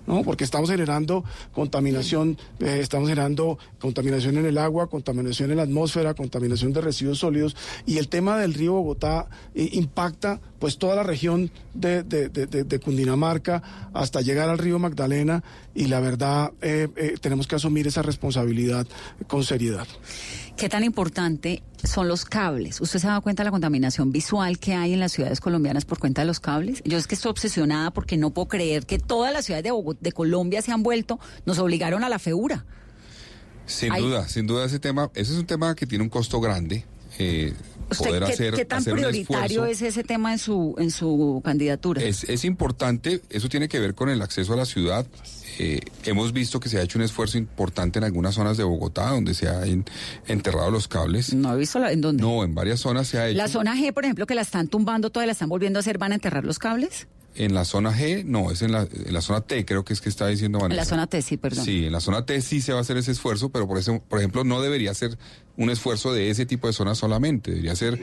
¿No? 0.06 0.22
Porque 0.22 0.44
estamos 0.44 0.70
generando 0.70 1.24
contaminación, 1.52 2.38
eh, 2.60 2.78
estamos 2.80 3.08
generando 3.08 3.58
contaminación 3.80 4.36
en 4.38 4.46
el 4.46 4.58
agua, 4.58 4.88
contaminación 4.88 5.50
en 5.50 5.58
la 5.58 5.62
atmósfera, 5.64 6.14
contaminación 6.14 6.72
de 6.72 6.80
residuos 6.80 7.18
sólidos 7.18 7.56
y 7.86 7.98
el 7.98 8.08
tema 8.08 8.38
del 8.38 8.54
río 8.54 8.72
Bogotá 8.72 9.28
eh, 9.54 9.68
impacta 9.72 10.40
pues 10.62 10.78
toda 10.78 10.94
la 10.94 11.02
región 11.02 11.50
de, 11.74 12.04
de- 12.04 12.28
de- 12.28 12.46
de- 12.46 12.62
de 12.62 12.78
Cundinamarca 12.78 13.90
hasta 13.92 14.20
llegar 14.20 14.48
al 14.48 14.58
río 14.58 14.78
Magdalena 14.78 15.42
y 15.74 15.86
la 15.86 15.98
verdad 15.98 16.52
eh, 16.62 16.86
eh, 16.94 17.14
tenemos 17.20 17.48
que 17.48 17.56
asumir 17.56 17.88
esa 17.88 18.00
responsabilidad 18.02 18.86
con 19.26 19.42
seriedad. 19.42 19.88
¿Qué 20.56 20.68
tan 20.68 20.84
importante 20.84 21.64
son 21.82 22.06
los 22.06 22.24
cables? 22.24 22.80
¿Usted 22.80 23.00
se 23.00 23.08
ha 23.08 23.10
dado 23.10 23.22
cuenta 23.22 23.42
de 23.42 23.46
la 23.46 23.50
contaminación 23.50 24.12
visual 24.12 24.60
que 24.60 24.74
hay 24.74 24.92
en 24.92 25.00
las 25.00 25.10
ciudades 25.10 25.40
colombianas 25.40 25.84
por 25.84 25.98
cuenta 25.98 26.20
de 26.22 26.26
los 26.28 26.38
cables? 26.38 26.80
Yo 26.84 26.96
es 26.96 27.08
que 27.08 27.16
estoy 27.16 27.30
obsesionada 27.30 27.90
porque 27.90 28.16
no 28.16 28.30
puedo 28.30 28.46
creer 28.46 28.86
que 28.86 29.00
todas 29.00 29.32
las 29.32 29.44
ciudades 29.46 29.64
de, 30.00 30.12
Colombia 30.12 30.62
se 30.62 30.70
han 30.70 30.84
vuelto, 30.84 31.18
nos 31.44 31.58
obligaron 31.58 32.04
a 32.04 32.08
la 32.08 32.20
feura. 32.20 32.64
Sin 33.66 33.92
duda, 33.94 34.28
sin 34.28 34.46
duda 34.46 34.64
ese 34.66 34.78
tema, 34.78 35.10
ese 35.14 35.32
es 35.32 35.38
un 35.38 35.46
tema 35.46 35.74
que 35.74 35.86
tiene 35.88 36.04
un 36.04 36.10
costo 36.10 36.40
grande. 36.40 36.84
eh, 37.18 37.52
¿Usted 37.92 38.06
poder 38.06 38.24
qué, 38.24 38.32
hacer, 38.32 38.54
qué 38.54 38.64
tan 38.64 38.78
hacer 38.80 38.94
prioritario 38.94 39.64
es 39.66 39.80
ese 39.82 40.02
tema 40.04 40.32
en 40.32 40.38
su, 40.38 40.74
en 40.78 40.90
su 40.90 41.40
candidatura? 41.44 42.02
Es, 42.02 42.24
es 42.24 42.44
importante, 42.44 43.20
eso 43.30 43.48
tiene 43.48 43.68
que 43.68 43.78
ver 43.80 43.94
con 43.94 44.08
el 44.08 44.20
acceso 44.22 44.52
a 44.52 44.56
la 44.56 44.64
ciudad. 44.66 45.06
Eh, 45.58 45.80
hemos 46.04 46.32
visto 46.32 46.58
que 46.60 46.68
se 46.68 46.78
ha 46.78 46.82
hecho 46.82 46.98
un 46.98 47.04
esfuerzo 47.04 47.36
importante 47.38 47.98
en 47.98 48.04
algunas 48.04 48.34
zonas 48.34 48.56
de 48.56 48.64
Bogotá 48.64 49.10
donde 49.10 49.34
se 49.34 49.48
han 49.48 49.84
enterrado 50.26 50.70
los 50.70 50.88
cables. 50.88 51.34
No 51.34 51.54
he 51.54 51.58
visto 51.58 51.78
la- 51.78 51.92
en 51.92 52.00
dónde. 52.00 52.22
No, 52.22 52.42
en 52.42 52.54
varias 52.54 52.80
zonas 52.80 53.06
se 53.08 53.18
ha 53.18 53.28
hecho. 53.28 53.36
La 53.36 53.48
zona 53.48 53.76
G, 53.76 53.92
por 53.92 54.04
ejemplo, 54.04 54.26
que 54.26 54.34
la 54.34 54.40
están 54.42 54.68
tumbando, 54.68 55.10
toda 55.10 55.26
la 55.26 55.32
están 55.32 55.48
volviendo 55.50 55.78
a 55.78 55.80
hacer, 55.80 55.98
¿van 55.98 56.12
a 56.12 56.14
enterrar 56.14 56.44
los 56.44 56.58
cables? 56.58 57.06
En 57.34 57.54
la 57.54 57.64
zona 57.64 57.96
G, 57.96 58.24
no, 58.24 58.50
es 58.50 58.60
en 58.62 58.72
la, 58.72 58.82
en 58.82 59.12
la 59.12 59.22
zona 59.22 59.40
T, 59.40 59.64
creo 59.64 59.84
que 59.84 59.94
es 59.94 60.00
que 60.00 60.08
está 60.10 60.26
diciendo 60.26 60.58
En 60.58 60.62
Vanessa. 60.62 60.80
la 60.82 60.84
zona 60.84 61.06
T, 61.06 61.22
sí, 61.22 61.36
perdón. 61.38 61.64
Sí, 61.64 61.86
en 61.86 61.92
la 61.92 62.00
zona 62.00 62.26
T 62.26 62.40
sí 62.42 62.60
se 62.60 62.72
va 62.72 62.78
a 62.78 62.82
hacer 62.82 62.96
ese 62.98 63.12
esfuerzo, 63.12 63.48
pero 63.48 63.66
por 63.66 63.78
eso, 63.78 64.02
por 64.08 64.18
ejemplo, 64.18 64.44
no 64.44 64.60
debería 64.60 64.92
ser 64.92 65.16
un 65.56 65.70
esfuerzo 65.70 66.12
de 66.12 66.30
ese 66.30 66.46
tipo 66.46 66.66
de 66.66 66.72
zonas 66.72 66.98
solamente. 66.98 67.50
Debería 67.50 67.74
ser 67.76 67.98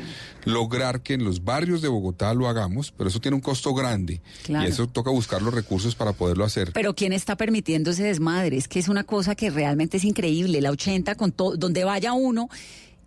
lograr 0.45 1.01
que 1.01 1.13
en 1.13 1.23
los 1.23 1.43
barrios 1.43 1.81
de 1.81 1.87
Bogotá 1.87 2.33
lo 2.33 2.47
hagamos, 2.47 2.91
pero 2.91 3.09
eso 3.09 3.19
tiene 3.19 3.35
un 3.35 3.41
costo 3.41 3.73
grande. 3.73 4.21
Claro. 4.43 4.67
Y 4.67 4.71
eso 4.71 4.87
toca 4.87 5.11
buscar 5.11 5.41
los 5.41 5.53
recursos 5.53 5.95
para 5.95 6.13
poderlo 6.13 6.43
hacer. 6.45 6.71
Pero 6.73 6.95
¿quién 6.95 7.13
está 7.13 7.35
permitiendo 7.35 7.91
ese 7.91 8.03
desmadre? 8.03 8.57
Es 8.57 8.67
que 8.67 8.79
es 8.79 8.87
una 8.87 9.03
cosa 9.03 9.35
que 9.35 9.49
realmente 9.49 9.97
es 9.97 10.03
increíble. 10.05 10.61
La 10.61 10.71
80 10.71 11.15
con 11.15 11.31
todo, 11.31 11.55
donde 11.55 11.83
vaya 11.83 12.13
uno 12.13 12.49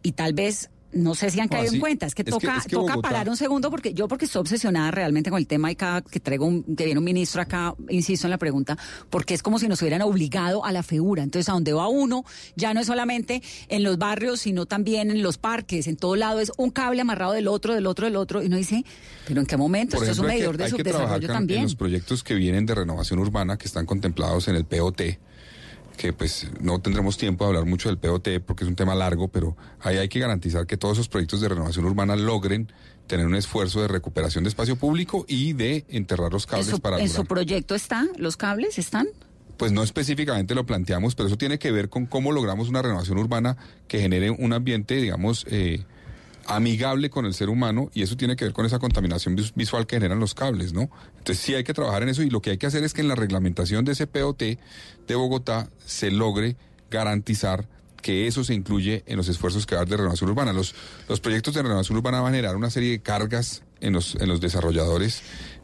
y 0.02 0.12
tal 0.12 0.34
vez 0.34 0.70
no 0.93 1.14
sé 1.14 1.30
si 1.30 1.40
han 1.40 1.49
caído 1.49 1.72
en 1.72 1.80
cuenta. 1.80 2.07
Es 2.07 2.14
que 2.14 2.22
es 2.22 2.26
que- 2.26 2.30
toca, 2.32 2.57
es 2.59 2.64
que 2.64 2.70
toca 2.76 2.95
Bogotá- 2.95 3.09
parar 3.09 3.28
un 3.28 3.36
segundo 3.36 3.70
porque 3.70 3.95
yo 3.95 4.09
porque 4.09 4.26
estoy 4.26 4.40
obsesionada 4.40 4.90
realmente 4.90 5.30
con 5.30 5.38
el 5.38 5.47
tema 5.47 5.70
y 5.70 5.76
cada 5.76 6.03
que 6.03 6.20
traigo 6.20 6.47
un, 6.47 6.62
que 6.76 6.84
viene 6.84 6.99
un 6.99 7.05
ministro 7.05 7.40
acá, 7.43 7.74
insisto 7.88 8.26
en 8.26 8.30
la 8.30 8.38
pregunta, 8.38 8.76
porque 9.11 9.34
es 9.34 9.43
como 9.43 9.59
si 9.59 9.68
nos 9.68 9.80
hubieran 9.82 10.03
obligado 10.03 10.64
a 10.64 10.72
la 10.72 10.82
figura. 10.82 11.22
Entonces, 11.22 11.49
a 11.49 11.53
donde 11.53 11.72
va 11.72 11.88
uno, 11.88 12.24
ya 12.57 12.74
no 12.74 12.80
es 12.80 12.86
solamente 12.86 13.43
en 13.68 13.82
los 13.82 13.99
barrios, 13.99 14.40
sino 14.40 14.66
también 14.66 15.11
en 15.11 15.22
los 15.22 15.38
parques, 15.38 15.86
en 15.86 15.97
todo 15.97 16.16
lado 16.16 16.40
es 16.40 16.53
un 16.57 16.70
cable 16.70 17.01
amarrado 17.01 17.32
del 17.32 17.49
otro, 17.49 17.74
del 17.74 17.86
otro, 17.86 18.07
del 18.07 18.16
otro, 18.16 18.43
y 18.43 18.47
uno 18.47 18.57
dice, 18.57 18.84
pero 19.26 19.40
¿en 19.40 19.47
qué 19.47 19.57
momento? 19.57 19.97
Por 19.97 20.05
Esto 20.05 20.12
es 20.12 20.18
un 20.18 20.26
medidor 20.26 20.57
de 20.57 20.68
subdesarrollo 20.68 21.28
también. 21.28 21.61
en 21.61 21.64
los 21.64 21.74
proyectos 21.76 22.22
que 22.22 22.34
vienen 22.34 22.66
de 22.66 22.74
renovación 22.74 23.18
urbana 23.18 23.57
que 23.57 23.66
están 23.66 23.86
contemplados 23.86 24.49
en 24.49 24.57
el 24.57 24.64
POT 24.64 25.01
que 25.97 26.12
pues 26.12 26.49
no 26.61 26.80
tendremos 26.80 27.16
tiempo 27.16 27.45
de 27.45 27.49
hablar 27.49 27.64
mucho 27.64 27.88
del 27.88 27.99
POT 27.99 28.40
porque 28.45 28.64
es 28.64 28.68
un 28.68 28.76
tema 28.76 28.95
largo, 28.95 29.28
pero 29.28 29.57
ahí 29.80 29.99
hay 29.99 30.09
que 30.09 30.18
garantizar 30.18 30.66
que 30.66 30.76
todos 30.76 30.99
esos 30.99 31.09
proyectos 31.09 31.40
de 31.40 31.49
renovación 31.49 31.84
urbana 31.84 32.16
logren 32.16 32.72
tener 33.07 33.26
un 33.26 33.34
esfuerzo 33.34 33.82
de 33.82 33.88
recuperación 33.88 34.45
de 34.45 34.49
espacio 34.49 34.76
público 34.76 35.24
y 35.28 35.53
de 35.53 35.84
enterrar 35.88 36.32
los 36.32 36.45
¿En 36.45 36.51
cables 36.51 36.66
su, 36.66 36.80
para 36.80 37.01
en 37.01 37.09
su 37.09 37.24
proyecto 37.24 37.74
está? 37.74 38.07
¿Los 38.16 38.36
cables 38.36 38.78
están? 38.78 39.09
Pues 39.57 39.70
no 39.72 39.82
específicamente 39.82 40.55
lo 40.55 40.66
planteamos, 40.66 41.14
pero 41.14 41.28
eso 41.28 41.36
tiene 41.36 41.59
que 41.59 41.70
ver 41.70 41.88
con 41.88 42.07
cómo 42.07 42.32
logramos 42.32 42.68
una 42.68 42.82
renovación 42.82 43.18
urbana 43.18 43.57
que 43.86 44.01
genere 44.01 44.30
un 44.30 44.53
ambiente, 44.53 44.97
digamos, 44.97 45.47
eh, 45.51 45.84
amigable 46.47 47.11
con 47.11 47.24
el 47.26 47.34
ser 47.34 47.49
humano 47.49 47.90
y 47.95 48.03
eso 48.03 48.16
tiene 48.16 48.36
que 48.36 48.45
ver 48.45 48.53
con 48.53 48.66
esa 48.66 48.78
contaminación 48.78 49.36
vis- 49.36 49.53
visual 49.55 49.86
que 49.86 49.97
generan 49.97 50.18
los 50.20 50.34
cables, 50.34 50.72
¿no? 50.72 50.90
Entonces 51.18 51.38
sí 51.38 51.55
hay 51.55 51.64
que 51.64 51.74
trabajar 51.74 52.03
en 52.03 52.09
eso 52.09 52.22
y 52.22 52.30
lo 52.30 52.40
que 52.43 52.51
hay 52.51 52.59
que 52.59 52.66
hacer 52.66 52.82
es 52.84 52.93
que 52.95 53.01
en 53.01 53.09
la 53.09 53.14
reglamentación 53.14 53.84
de 53.84 53.93
ese 53.93 54.07
POT 54.07 54.38
de 54.40 55.14
Bogotá 55.14 55.68
se 55.84 56.11
logre 56.11 56.57
garantizar 56.90 57.66
que 58.03 58.26
eso 58.26 58.43
se 58.43 58.53
incluye 58.55 59.05
en 59.07 59.16
los 59.16 59.28
esfuerzos 59.28 59.64
que 59.64 59.76
va 59.76 59.82
a 59.82 59.84
dar 59.84 59.90
de 59.90 59.97
renovación 59.99 60.28
urbana. 60.30 60.53
Los, 60.53 60.74
los 61.09 61.20
proyectos 61.20 61.55
de 61.55 61.62
renovación 61.62 61.97
urbana 61.97 62.20
van 62.20 62.32
a 62.32 62.36
generar 62.36 62.57
una 62.57 62.68
serie 62.68 62.90
de 62.90 63.01
cargas 63.01 63.62
en 63.80 63.93
los, 63.93 64.16
en 64.16 64.28
los 64.28 64.40
desarrolladores 64.40 65.22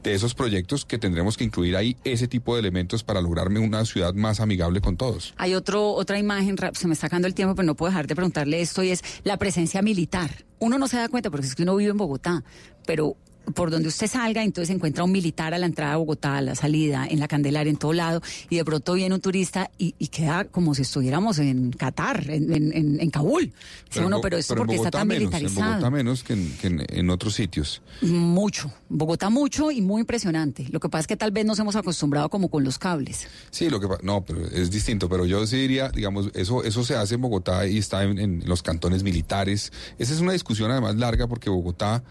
de 0.08 0.14
esos 0.14 0.34
proyectos 0.34 0.84
que 0.84 0.98
tendremos 0.98 1.36
que 1.36 1.44
incluir 1.44 1.76
ahí 1.76 1.96
ese 2.04 2.28
tipo 2.28 2.54
de 2.54 2.60
elementos 2.60 3.04
para 3.04 3.20
lograrme 3.20 3.60
una 3.60 3.84
ciudad 3.84 4.14
más 4.14 4.40
amigable 4.40 4.80
con 4.80 4.96
todos. 4.96 5.34
Hay 5.36 5.54
otro, 5.54 5.92
otra 5.92 6.18
imagen, 6.18 6.56
se 6.72 6.86
me 6.86 6.94
está 6.94 7.08
sacando 7.08 7.28
el 7.28 7.34
tiempo, 7.34 7.54
pero 7.54 7.66
no 7.66 7.74
puedo 7.74 7.90
dejar 7.90 8.06
de 8.06 8.14
preguntarle 8.14 8.60
esto, 8.60 8.82
y 8.82 8.90
es 8.90 9.02
la 9.24 9.36
presencia 9.36 9.82
militar. 9.82 10.44
Uno 10.58 10.78
no 10.78 10.88
se 10.88 10.96
da 10.96 11.08
cuenta 11.08 11.30
porque 11.30 11.46
es 11.46 11.54
que 11.54 11.62
uno 11.62 11.76
vive 11.76 11.90
en 11.90 11.96
Bogotá, 11.96 12.42
pero 12.86 13.16
por 13.54 13.70
donde 13.70 13.88
usted 13.88 14.06
salga, 14.08 14.42
entonces 14.42 14.74
encuentra 14.74 15.04
un 15.04 15.12
militar 15.12 15.54
a 15.54 15.58
la 15.58 15.66
entrada 15.66 15.92
de 15.92 15.98
Bogotá, 15.98 16.36
a 16.38 16.40
la 16.42 16.54
salida, 16.54 17.06
en 17.08 17.18
la 17.20 17.28
Candelaria, 17.28 17.70
en 17.70 17.76
todo 17.76 17.92
lado, 17.92 18.20
y 18.50 18.56
de 18.56 18.64
pronto 18.64 18.94
viene 18.94 19.14
un 19.14 19.20
turista 19.20 19.70
y, 19.78 19.94
y 19.98 20.08
queda 20.08 20.44
como 20.44 20.74
si 20.74 20.82
estuviéramos 20.82 21.38
en 21.38 21.70
Qatar, 21.72 22.28
en, 22.30 22.72
en, 23.00 23.10
Kabul. 23.10 23.52
En 23.94 24.04
uno, 24.04 24.20
pero 24.20 24.36
esto 24.36 24.54
pero 24.54 24.62
porque 24.66 24.76
está 24.76 24.90
tan 24.90 25.08
menos, 25.08 25.22
En 25.24 25.28
militarizado. 25.30 25.70
Bogotá 25.72 25.90
menos 25.90 26.22
que 26.24 26.32
en, 26.34 26.56
que 26.60 26.66
en- 26.68 26.86
en 26.88 27.10
otros 27.10 27.34
sitios. 27.34 27.82
Mucho. 28.02 28.72
Bogotá 28.88 29.30
mucho 29.30 29.70
y 29.70 29.80
muy 29.80 30.00
impresionante. 30.00 30.66
Lo 30.70 30.80
que 30.80 30.88
pasa 30.88 31.00
es 31.02 31.06
que 31.06 31.16
tal 31.16 31.30
vez 31.30 31.44
nos 31.44 31.58
hemos 31.58 31.76
acostumbrado 31.76 32.28
como 32.28 32.48
con 32.48 32.64
los 32.64 32.78
cables. 32.78 33.26
Sí, 33.50 33.68
lo 33.70 33.80
que 33.80 33.88
no, 34.02 34.24
pero 34.24 34.44
es 34.46 34.70
distinto. 34.70 35.08
Pero 35.08 35.26
yo 35.26 35.46
sí 35.46 35.56
diría, 35.56 35.88
digamos, 35.90 36.30
eso 36.34 36.62
eso 36.64 36.84
se 36.84 36.94
hace 36.96 37.14
en 37.16 37.20
Bogotá 37.22 37.66
y 37.66 37.78
está 37.78 38.04
en, 38.04 38.18
en 38.18 38.42
los 38.46 38.62
cantones 38.62 39.02
militares. 39.02 39.72
Esa 39.98 40.12
es 40.14 40.20
una 40.20 40.32
discusión 40.32 40.70
además 40.70 40.96
larga 40.96 41.26
porque 41.26 41.50
Bogotá, 41.50 42.02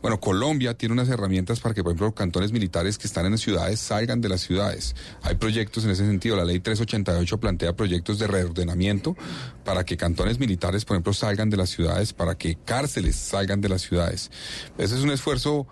bueno, 0.00 0.20
Colombia 0.20 0.74
tiene 0.74 0.92
unas 0.92 1.08
herramientas 1.08 1.60
para 1.60 1.74
que, 1.74 1.82
por 1.82 1.90
ejemplo, 1.90 2.12
cantones 2.12 2.52
militares 2.52 2.98
que 2.98 3.06
están 3.06 3.26
en 3.26 3.32
las 3.32 3.40
ciudades 3.40 3.80
salgan 3.80 4.20
de 4.20 4.28
las 4.28 4.42
ciudades. 4.42 4.94
Hay 5.22 5.34
proyectos 5.34 5.84
en 5.84 5.90
ese 5.90 6.06
sentido. 6.06 6.36
La 6.36 6.44
ley 6.44 6.60
388 6.60 7.38
plantea 7.38 7.74
proyectos 7.74 8.18
de 8.18 8.28
reordenamiento 8.28 9.16
para 9.64 9.84
que 9.84 9.96
cantones 9.96 10.38
militares, 10.38 10.84
por 10.84 10.96
ejemplo, 10.96 11.12
salgan 11.12 11.50
de 11.50 11.56
las 11.56 11.70
ciudades, 11.70 12.12
para 12.12 12.36
que 12.36 12.56
cárceles 12.64 13.16
salgan 13.16 13.60
de 13.60 13.68
las 13.68 13.82
ciudades. 13.82 14.30
Ese 14.78 14.94
es 14.94 15.02
un 15.02 15.10
esfuerzo 15.10 15.66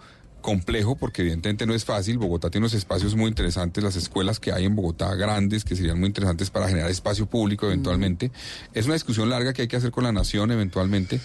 complejo 0.47 0.95
porque 0.95 1.23
evidentemente 1.23 1.67
no 1.67 1.75
es 1.75 1.85
fácil. 1.85 2.19
Bogotá 2.19 2.51
tiene 2.51 2.67
unos 2.67 2.75
espacios 2.75 3.17
muy 3.17 3.27
interesantes, 3.27 3.83
las 3.83 3.97
escuelas 3.97 4.39
que 4.39 4.53
hay 4.53 4.65
en 4.65 4.77
Bogotá 4.77 5.13
grandes 5.17 5.65
que 5.65 5.75
serían 5.75 5.99
muy 5.99 6.07
interesantes 6.07 6.51
para 6.51 6.69
generar 6.69 6.89
espacio 6.89 7.27
público 7.27 7.67
eventualmente. 7.67 8.31
Es 8.73 8.85
una 8.85 8.95
discusión 8.95 9.29
larga 9.29 9.53
que 9.53 9.63
hay 9.63 9.69
que 9.69 9.75
hacer 9.75 9.91
con 9.91 10.05
la 10.05 10.13
nación 10.13 10.53
eventualmente, 10.53 11.21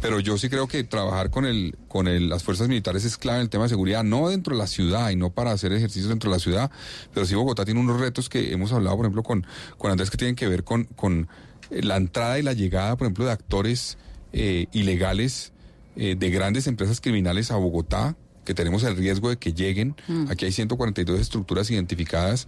pero 0.00 0.18
yo 0.18 0.38
sí 0.38 0.48
creo 0.48 0.66
que 0.66 0.82
trabajar 0.82 1.28
con 1.28 1.44
el 1.44 1.76
con 1.88 2.08
el, 2.08 2.30
las 2.30 2.42
fuerzas 2.42 2.68
militares 2.68 3.04
es 3.04 3.18
clave 3.18 3.40
en 3.40 3.42
el 3.42 3.50
tema 3.50 3.64
de 3.64 3.68
seguridad, 3.68 4.02
no 4.02 4.30
dentro 4.30 4.54
de 4.54 4.62
la 4.62 4.66
ciudad 4.66 5.10
y 5.10 5.16
no 5.16 5.28
para 5.28 5.52
hacer 5.52 5.70
ejercicios 5.74 6.08
dentro 6.08 6.30
de 6.30 6.36
la 6.36 6.40
ciudad, 6.40 6.70
pero 7.12 7.26
sí 7.26 7.34
Bogotá 7.34 7.66
tiene 7.66 7.80
unos 7.80 8.00
retos 8.00 8.30
que 8.30 8.50
hemos 8.50 8.72
hablado, 8.72 8.96
por 8.96 9.04
ejemplo, 9.04 9.22
con, 9.24 9.46
con 9.76 9.90
Andrés 9.90 10.08
que 10.10 10.16
tienen 10.16 10.36
que 10.36 10.48
ver 10.48 10.64
con, 10.64 10.84
con 10.84 11.28
la 11.68 11.98
entrada 11.98 12.38
y 12.38 12.42
la 12.42 12.54
llegada, 12.54 12.96
por 12.96 13.04
ejemplo, 13.04 13.26
de 13.26 13.32
actores 13.32 13.98
eh, 14.32 14.68
ilegales 14.72 15.52
eh, 15.96 16.16
de 16.18 16.30
grandes 16.30 16.66
empresas 16.66 17.02
criminales 17.02 17.50
a 17.50 17.56
Bogotá, 17.56 18.16
que 18.44 18.54
tenemos 18.54 18.82
el 18.84 18.96
riesgo 18.96 19.30
de 19.30 19.36
que 19.36 19.52
lleguen. 19.52 19.96
Mm. 20.08 20.30
Aquí 20.30 20.44
hay 20.44 20.52
142 20.52 21.20
estructuras 21.20 21.70
identificadas 21.70 22.46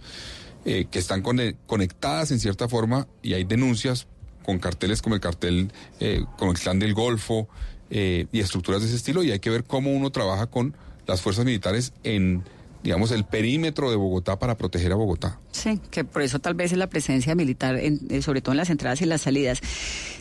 eh, 0.65 0.85
que 0.89 0.99
están 0.99 1.21
cone- 1.21 1.55
conectadas 1.65 2.31
en 2.31 2.39
cierta 2.39 2.67
forma 2.67 3.07
y 3.21 3.33
hay 3.33 3.43
denuncias 3.43 4.07
con 4.43 4.59
carteles 4.59 5.01
como 5.01 5.15
el 5.15 5.21
cartel, 5.21 5.71
eh, 5.99 6.23
como 6.37 6.51
el 6.51 6.57
clan 6.57 6.79
del 6.79 6.93
Golfo 6.93 7.47
eh, 7.89 8.27
y 8.31 8.39
estructuras 8.39 8.81
de 8.81 8.87
ese 8.87 8.95
estilo 8.97 9.23
y 9.23 9.31
hay 9.31 9.39
que 9.39 9.49
ver 9.49 9.63
cómo 9.63 9.91
uno 9.93 10.09
trabaja 10.11 10.47
con 10.47 10.75
las 11.05 11.21
fuerzas 11.21 11.45
militares 11.45 11.93
en, 12.03 12.43
digamos, 12.87 13.11
el 13.11 13.25
perímetro 13.25 13.89
de 13.91 13.97
Bogotá 13.97 14.39
para 14.39 14.55
proteger 14.55 14.93
a 14.93 14.95
Bogotá. 14.95 15.41
Sí, 15.51 15.81
que 15.91 16.05
por 16.05 16.21
eso 16.21 16.39
tal 16.39 16.53
vez 16.53 16.71
es 16.71 16.77
la 16.77 16.87
presencia 16.87 17.35
militar, 17.35 17.75
en- 17.75 17.99
eh, 18.09 18.21
sobre 18.21 18.39
todo 18.39 18.53
en 18.53 18.57
las 18.59 18.69
entradas 18.69 19.01
y 19.01 19.05
las 19.05 19.23
salidas. 19.23 19.59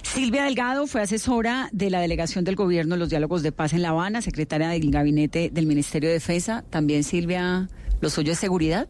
Silvia 0.02 0.42
Delgado 0.42 0.88
fue 0.88 1.00
asesora 1.00 1.68
de 1.70 1.90
la 1.90 2.00
delegación 2.00 2.44
del 2.44 2.56
gobierno 2.56 2.94
en 2.96 2.98
los 2.98 3.08
diálogos 3.08 3.44
de 3.44 3.52
paz 3.52 3.72
en 3.72 3.82
La 3.82 3.90
Habana, 3.90 4.20
secretaria 4.20 4.68
del 4.70 4.90
gabinete 4.90 5.48
del 5.52 5.66
Ministerio 5.66 6.08
de 6.08 6.14
Defensa. 6.14 6.64
También 6.68 7.04
Silvia, 7.04 7.68
lo 8.00 8.10
suyo 8.10 8.32
es 8.32 8.38
seguridad. 8.40 8.88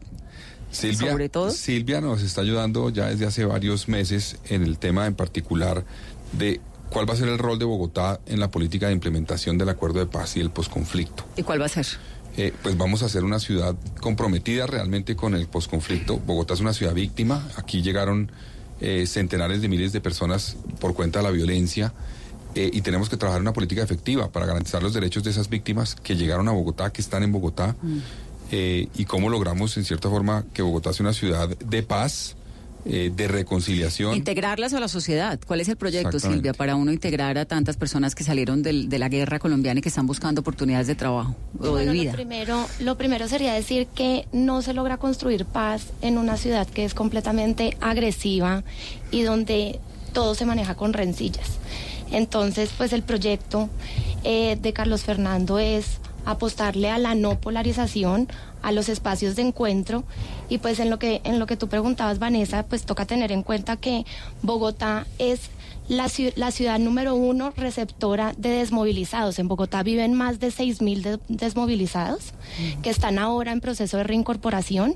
Silvia, 0.71 1.11
Sobre 1.11 1.29
todo. 1.29 1.51
Silvia 1.51 2.01
nos 2.01 2.23
está 2.23 2.41
ayudando 2.41 2.89
ya 2.89 3.05
desde 3.09 3.27
hace 3.27 3.45
varios 3.45 3.87
meses 3.87 4.37
en 4.49 4.63
el 4.63 4.79
tema 4.79 5.05
en 5.05 5.13
particular 5.13 5.85
de 6.31 6.59
cuál 6.89 7.07
va 7.07 7.13
a 7.13 7.17
ser 7.17 7.27
el 7.29 7.37
rol 7.37 7.59
de 7.59 7.65
Bogotá 7.65 8.19
en 8.25 8.39
la 8.39 8.49
política 8.49 8.87
de 8.87 8.93
implementación 8.93 9.59
del 9.59 9.69
acuerdo 9.69 9.99
de 9.99 10.07
paz 10.07 10.35
y 10.35 10.39
el 10.39 10.49
posconflicto. 10.49 11.25
¿Y 11.35 11.43
cuál 11.43 11.61
va 11.61 11.65
a 11.65 11.69
ser? 11.69 11.85
Eh, 12.37 12.53
pues 12.61 12.77
vamos 12.77 13.03
a 13.03 13.09
ser 13.09 13.23
una 13.23 13.39
ciudad 13.39 13.75
comprometida 13.99 14.67
realmente 14.67 15.15
con 15.15 15.33
el 15.33 15.47
posconflicto. 15.47 16.19
Bogotá 16.19 16.53
es 16.53 16.59
una 16.59 16.73
ciudad 16.73 16.93
víctima. 16.93 17.47
Aquí 17.55 17.81
llegaron 17.81 18.31
eh, 18.79 19.07
centenares 19.07 19.61
de 19.61 19.67
miles 19.67 19.91
de 19.91 20.01
personas 20.01 20.55
por 20.79 20.93
cuenta 20.93 21.19
de 21.19 21.23
la 21.23 21.31
violencia 21.31 21.93
eh, 22.53 22.69
y 22.73 22.81
tenemos 22.81 23.09
que 23.09 23.17
trabajar 23.17 23.41
una 23.41 23.53
política 23.53 23.83
efectiva 23.83 24.31
para 24.31 24.45
garantizar 24.45 24.81
los 24.81 24.93
derechos 24.93 25.23
de 25.23 25.31
esas 25.31 25.49
víctimas 25.49 25.95
que 25.95 26.15
llegaron 26.15 26.47
a 26.47 26.51
Bogotá, 26.51 26.91
que 26.91 27.01
están 27.01 27.23
en 27.23 27.31
Bogotá 27.31 27.75
eh, 28.51 28.87
y 28.95 29.05
cómo 29.05 29.29
logramos, 29.29 29.77
en 29.77 29.85
cierta 29.85 30.09
forma, 30.09 30.45
que 30.53 30.61
Bogotá 30.61 30.93
sea 30.93 31.03
una 31.03 31.13
ciudad 31.13 31.49
de 31.49 31.83
paz, 31.83 32.35
eh, 32.89 33.11
de 33.15 33.27
reconciliación. 33.27 34.15
Integrarlas 34.15 34.73
a 34.73 34.79
la 34.79 34.87
sociedad. 34.87 35.39
¿Cuál 35.45 35.61
es 35.61 35.67
el 35.69 35.77
proyecto. 35.77 36.19
Silvia, 36.19 36.53
para 36.53 36.75
uno 36.75 36.91
integrar 36.91 37.37
a 37.37 37.45
tantas 37.45 37.77
personas 37.77 38.15
que 38.15 38.23
salieron 38.23 38.63
del- 38.63 38.89
de 38.89 38.99
la 38.99 39.09
guerra 39.09 39.39
colombiana 39.39 39.79
y 39.79 39.81
que 39.81 39.89
están 39.89 40.07
buscando 40.07 40.41
oportunidades 40.41 40.87
de 40.87 40.95
trabajo 40.95 41.35
o 41.59 41.75
de 41.75 41.89
vida? 41.89 42.11
Lo 42.11 42.15
primero, 42.17 42.65
lo 42.79 42.97
primero 42.97 43.27
sería 43.27 43.53
decir 43.53 43.87
que 43.87 44.27
no 44.31 44.61
se 44.61 44.73
logra 44.73 44.97
construir 44.97 45.45
paz 45.45 45.87
en 46.01 46.17
una 46.17 46.37
ciudad 46.37 46.67
que 46.67 46.85
es 46.85 46.93
completamente 46.93 47.77
agresiva 47.81 48.63
y 49.11 49.21
donde 49.23 49.79
todo 50.13 50.33
se 50.35 50.45
maneja 50.45 50.75
con 50.75 50.93
rencillas. 50.93 51.49
Entonces, 52.11 52.69
pues 52.77 52.93
el 52.93 53.03
proyecto 53.03 53.69
eh, 54.23 54.57
de 54.61 54.73
Carlos 54.73 55.03
Fernando 55.03 55.59
es 55.59 55.99
apostarle 56.31 56.89
a 56.89 56.97
la 56.97 57.15
no 57.15 57.39
polarización, 57.39 58.27
a 58.61 58.71
los 58.71 58.89
espacios 58.89 59.35
de 59.35 59.43
encuentro 59.43 60.03
y 60.49 60.57
pues 60.59 60.79
en 60.79 60.89
lo 60.89 60.99
que 60.99 61.21
en 61.23 61.39
lo 61.39 61.45
que 61.47 61.57
tú 61.57 61.67
preguntabas 61.67 62.19
Vanessa, 62.19 62.63
pues 62.63 62.83
toca 62.85 63.05
tener 63.05 63.31
en 63.31 63.43
cuenta 63.43 63.77
que 63.77 64.05
Bogotá 64.41 65.07
es 65.19 65.39
la, 65.89 66.11
la 66.35 66.51
ciudad 66.51 66.79
número 66.79 67.15
uno 67.15 67.51
receptora 67.55 68.33
de 68.37 68.49
desmovilizados. 68.49 69.39
En 69.39 69.47
Bogotá 69.47 69.83
viven 69.83 70.13
más 70.15 70.39
de 70.41 70.49
6.000 70.49 71.01
de- 71.01 71.19
desmovilizados 71.29 72.33
que 72.83 72.89
están 72.89 73.19
ahora 73.19 73.53
en 73.53 73.61
proceso 73.61 73.95
de 73.97 74.03
reincorporación 74.03 74.95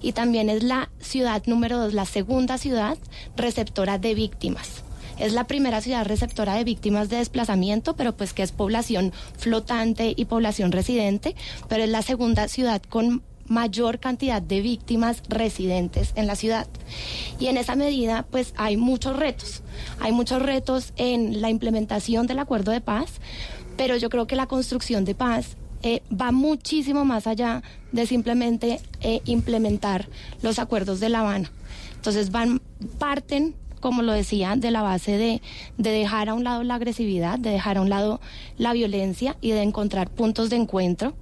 y 0.00 0.12
también 0.12 0.48
es 0.48 0.62
la 0.62 0.90
ciudad 1.00 1.42
número 1.46 1.78
dos, 1.78 1.92
la 1.92 2.04
segunda 2.04 2.56
ciudad 2.56 2.96
receptora 3.36 3.98
de 3.98 4.14
víctimas. 4.14 4.84
Es 5.18 5.32
la 5.32 5.44
primera 5.44 5.80
ciudad 5.80 6.06
receptora 6.06 6.54
de 6.54 6.64
víctimas 6.64 7.08
de 7.08 7.16
desplazamiento, 7.16 7.94
pero 7.96 8.16
pues 8.16 8.32
que 8.32 8.42
es 8.42 8.52
población 8.52 9.12
flotante 9.36 10.14
y 10.16 10.24
población 10.26 10.72
residente, 10.72 11.34
pero 11.68 11.84
es 11.84 11.90
la 11.90 12.02
segunda 12.02 12.48
ciudad 12.48 12.82
con 12.82 13.22
mayor 13.48 13.98
cantidad 13.98 14.42
de 14.42 14.60
víctimas 14.60 15.22
residentes 15.28 16.12
en 16.14 16.26
la 16.26 16.36
ciudad. 16.36 16.66
Y 17.40 17.46
en 17.46 17.56
esa 17.56 17.74
medida, 17.76 18.26
pues 18.30 18.52
hay 18.56 18.76
muchos 18.76 19.16
retos. 19.16 19.62
Hay 20.00 20.12
muchos 20.12 20.42
retos 20.42 20.92
en 20.96 21.40
la 21.40 21.50
implementación 21.50 22.26
del 22.26 22.38
acuerdo 22.38 22.72
de 22.72 22.80
paz, 22.80 23.20
pero 23.76 23.96
yo 23.96 24.10
creo 24.10 24.26
que 24.26 24.36
la 24.36 24.46
construcción 24.46 25.04
de 25.04 25.14
paz 25.14 25.56
eh, 25.82 26.02
va 26.12 26.32
muchísimo 26.32 27.04
más 27.04 27.26
allá 27.26 27.62
de 27.92 28.06
simplemente 28.06 28.80
eh, 29.00 29.20
implementar 29.24 30.08
los 30.42 30.58
acuerdos 30.58 31.00
de 31.00 31.08
La 31.08 31.20
Habana. 31.20 31.50
Entonces 31.94 32.30
van, 32.30 32.60
parten, 32.98 33.54
como 33.78 34.02
lo 34.02 34.12
decía, 34.12 34.56
de 34.56 34.70
la 34.70 34.82
base 34.82 35.16
de, 35.16 35.42
de 35.76 35.90
dejar 35.90 36.28
a 36.28 36.34
un 36.34 36.44
lado 36.44 36.62
la 36.62 36.74
agresividad, 36.74 37.38
de 37.38 37.50
dejar 37.50 37.78
a 37.78 37.80
un 37.80 37.90
lado 37.90 38.20
la 38.56 38.72
violencia 38.72 39.36
y 39.40 39.50
de 39.50 39.62
encontrar 39.62 40.10
puntos 40.10 40.50
de 40.50 40.56
encuentro 40.56 41.14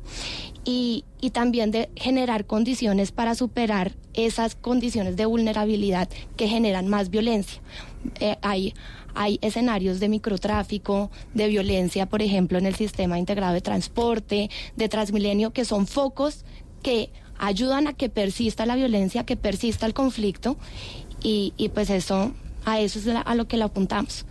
y, 0.64 1.04
y 1.20 1.30
también 1.30 1.70
de 1.70 1.88
generar 1.96 2.46
condiciones 2.46 3.12
para 3.12 3.34
superar 3.34 3.92
esas 4.14 4.54
condiciones 4.54 5.16
de 5.16 5.26
vulnerabilidad 5.26 6.09
que 6.36 6.48
generan 6.48 6.88
más 6.88 7.11
violencia. 7.11 7.61
Eh, 8.20 8.36
hay, 8.42 8.74
hay 9.14 9.38
escenarios 9.42 10.00
de 10.00 10.09
microtráfico, 10.09 11.11
de 11.34 11.48
violencia, 11.48 12.07
por 12.07 12.22
ejemplo, 12.22 12.59
en 12.59 12.66
el 12.66 12.74
sistema 12.74 13.18
integrado 13.18 13.54
de 13.54 13.61
transporte, 13.61 14.50
de 14.76 14.88
Transmilenio, 14.88 15.52
que 15.52 15.64
son 15.64 15.86
focos 15.86 16.44
que 16.82 17.11
ayudan 17.38 17.86
a 17.86 17.92
que 17.92 18.09
persista 18.09 18.66
la 18.66 18.76
violencia, 18.76 19.24
que 19.24 19.36
persista 19.36 19.86
el 19.86 19.94
conflicto 19.94 20.57
y, 21.22 21.52
y 21.57 21.68
pues 21.68 21.90
eso, 21.90 22.32
a 22.67 22.81
eso 22.81 22.99
es 22.99 23.07
la- 23.07 23.21
a 23.23 23.35
lo 23.35 23.49
que 23.49 23.57
le 23.57 23.64
apuntamos. 23.64 24.27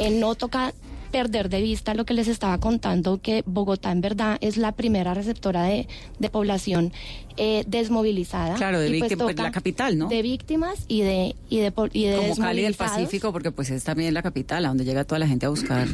Eh, 0.00 0.10
no 0.10 0.34
toca 0.34 0.74
perder 1.12 1.48
de 1.48 1.62
vista 1.62 1.94
lo 1.94 2.04
que 2.04 2.12
les 2.12 2.26
estaba 2.26 2.58
contando, 2.58 3.20
que 3.22 3.44
Bogotá 3.46 3.92
en 3.92 4.00
verdad 4.00 4.36
es 4.40 4.56
la 4.56 4.72
primera 4.72 5.14
receptora 5.14 5.62
de, 5.62 5.86
de 6.18 6.28
población 6.28 6.92
eh, 7.36 7.62
desmovilizada. 7.68 8.56
Claro, 8.56 8.80
de 8.80 8.88
pues, 8.88 9.02
víctimas, 9.02 9.28
toca 9.28 9.42
la 9.44 9.52
capital, 9.52 9.96
¿no? 9.96 10.08
De 10.08 10.22
víctimas 10.22 10.84
y 10.88 11.02
de, 11.02 11.36
y 11.48 11.58
de, 11.58 11.72
y 11.92 12.06
de 12.06 12.16
Como 12.16 12.36
Cali 12.36 12.62
del. 12.62 12.74
Pacífico, 12.74 13.30
porque 13.30 13.52
pues 13.52 13.70
es 13.70 13.84
también 13.84 14.12
la 14.12 14.22
capital, 14.22 14.64
a 14.64 14.68
donde 14.68 14.84
llega 14.84 15.04
toda 15.04 15.20
la 15.20 15.28
gente 15.28 15.46
a 15.46 15.50
buscar, 15.50 15.86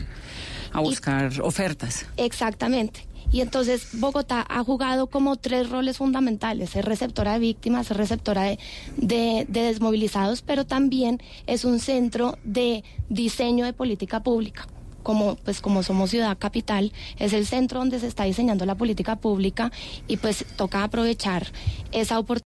a 0.72 0.80
buscar 0.80 1.38
ofertas. 1.42 2.06
Exactamente. 2.16 3.04
Y 3.32 3.40
entonces 3.42 3.88
Bogotá 4.00 4.44
ha 4.48 4.64
jugado 4.64 5.06
como 5.06 5.36
tres 5.36 5.70
roles 5.70 5.98
fundamentales. 5.98 6.74
Es 6.74 6.84
receptora 6.84 7.34
de 7.34 7.38
víctimas, 7.38 7.90
es 7.90 7.96
receptora 7.96 8.42
de, 8.42 8.58
de- 8.96 9.46
de 9.48 9.62
desmovilizados, 9.62 10.42
pero 10.42 10.66
también 10.66 11.20
es 11.46 11.64
un 11.64 11.78
centro 11.78 12.38
de 12.44 12.82
diseño 13.08 13.64
de 13.64 13.72
política 13.72 14.22
pública. 14.22 14.66
Como, 15.02 15.36
pues, 15.36 15.62
como 15.62 15.82
somos 15.82 16.10
ciudad 16.10 16.36
capital, 16.38 16.92
es 17.18 17.32
el 17.32 17.46
centro 17.46 17.78
donde 17.78 17.98
se 18.00 18.06
está 18.06 18.24
diseñando 18.24 18.66
la 18.66 18.74
política 18.74 19.16
pública 19.16 19.72
y 20.06 20.18
pues 20.18 20.44
toca 20.56 20.84
aprovechar 20.84 21.46
esa 21.90 22.18
oportunidad. 22.18 22.38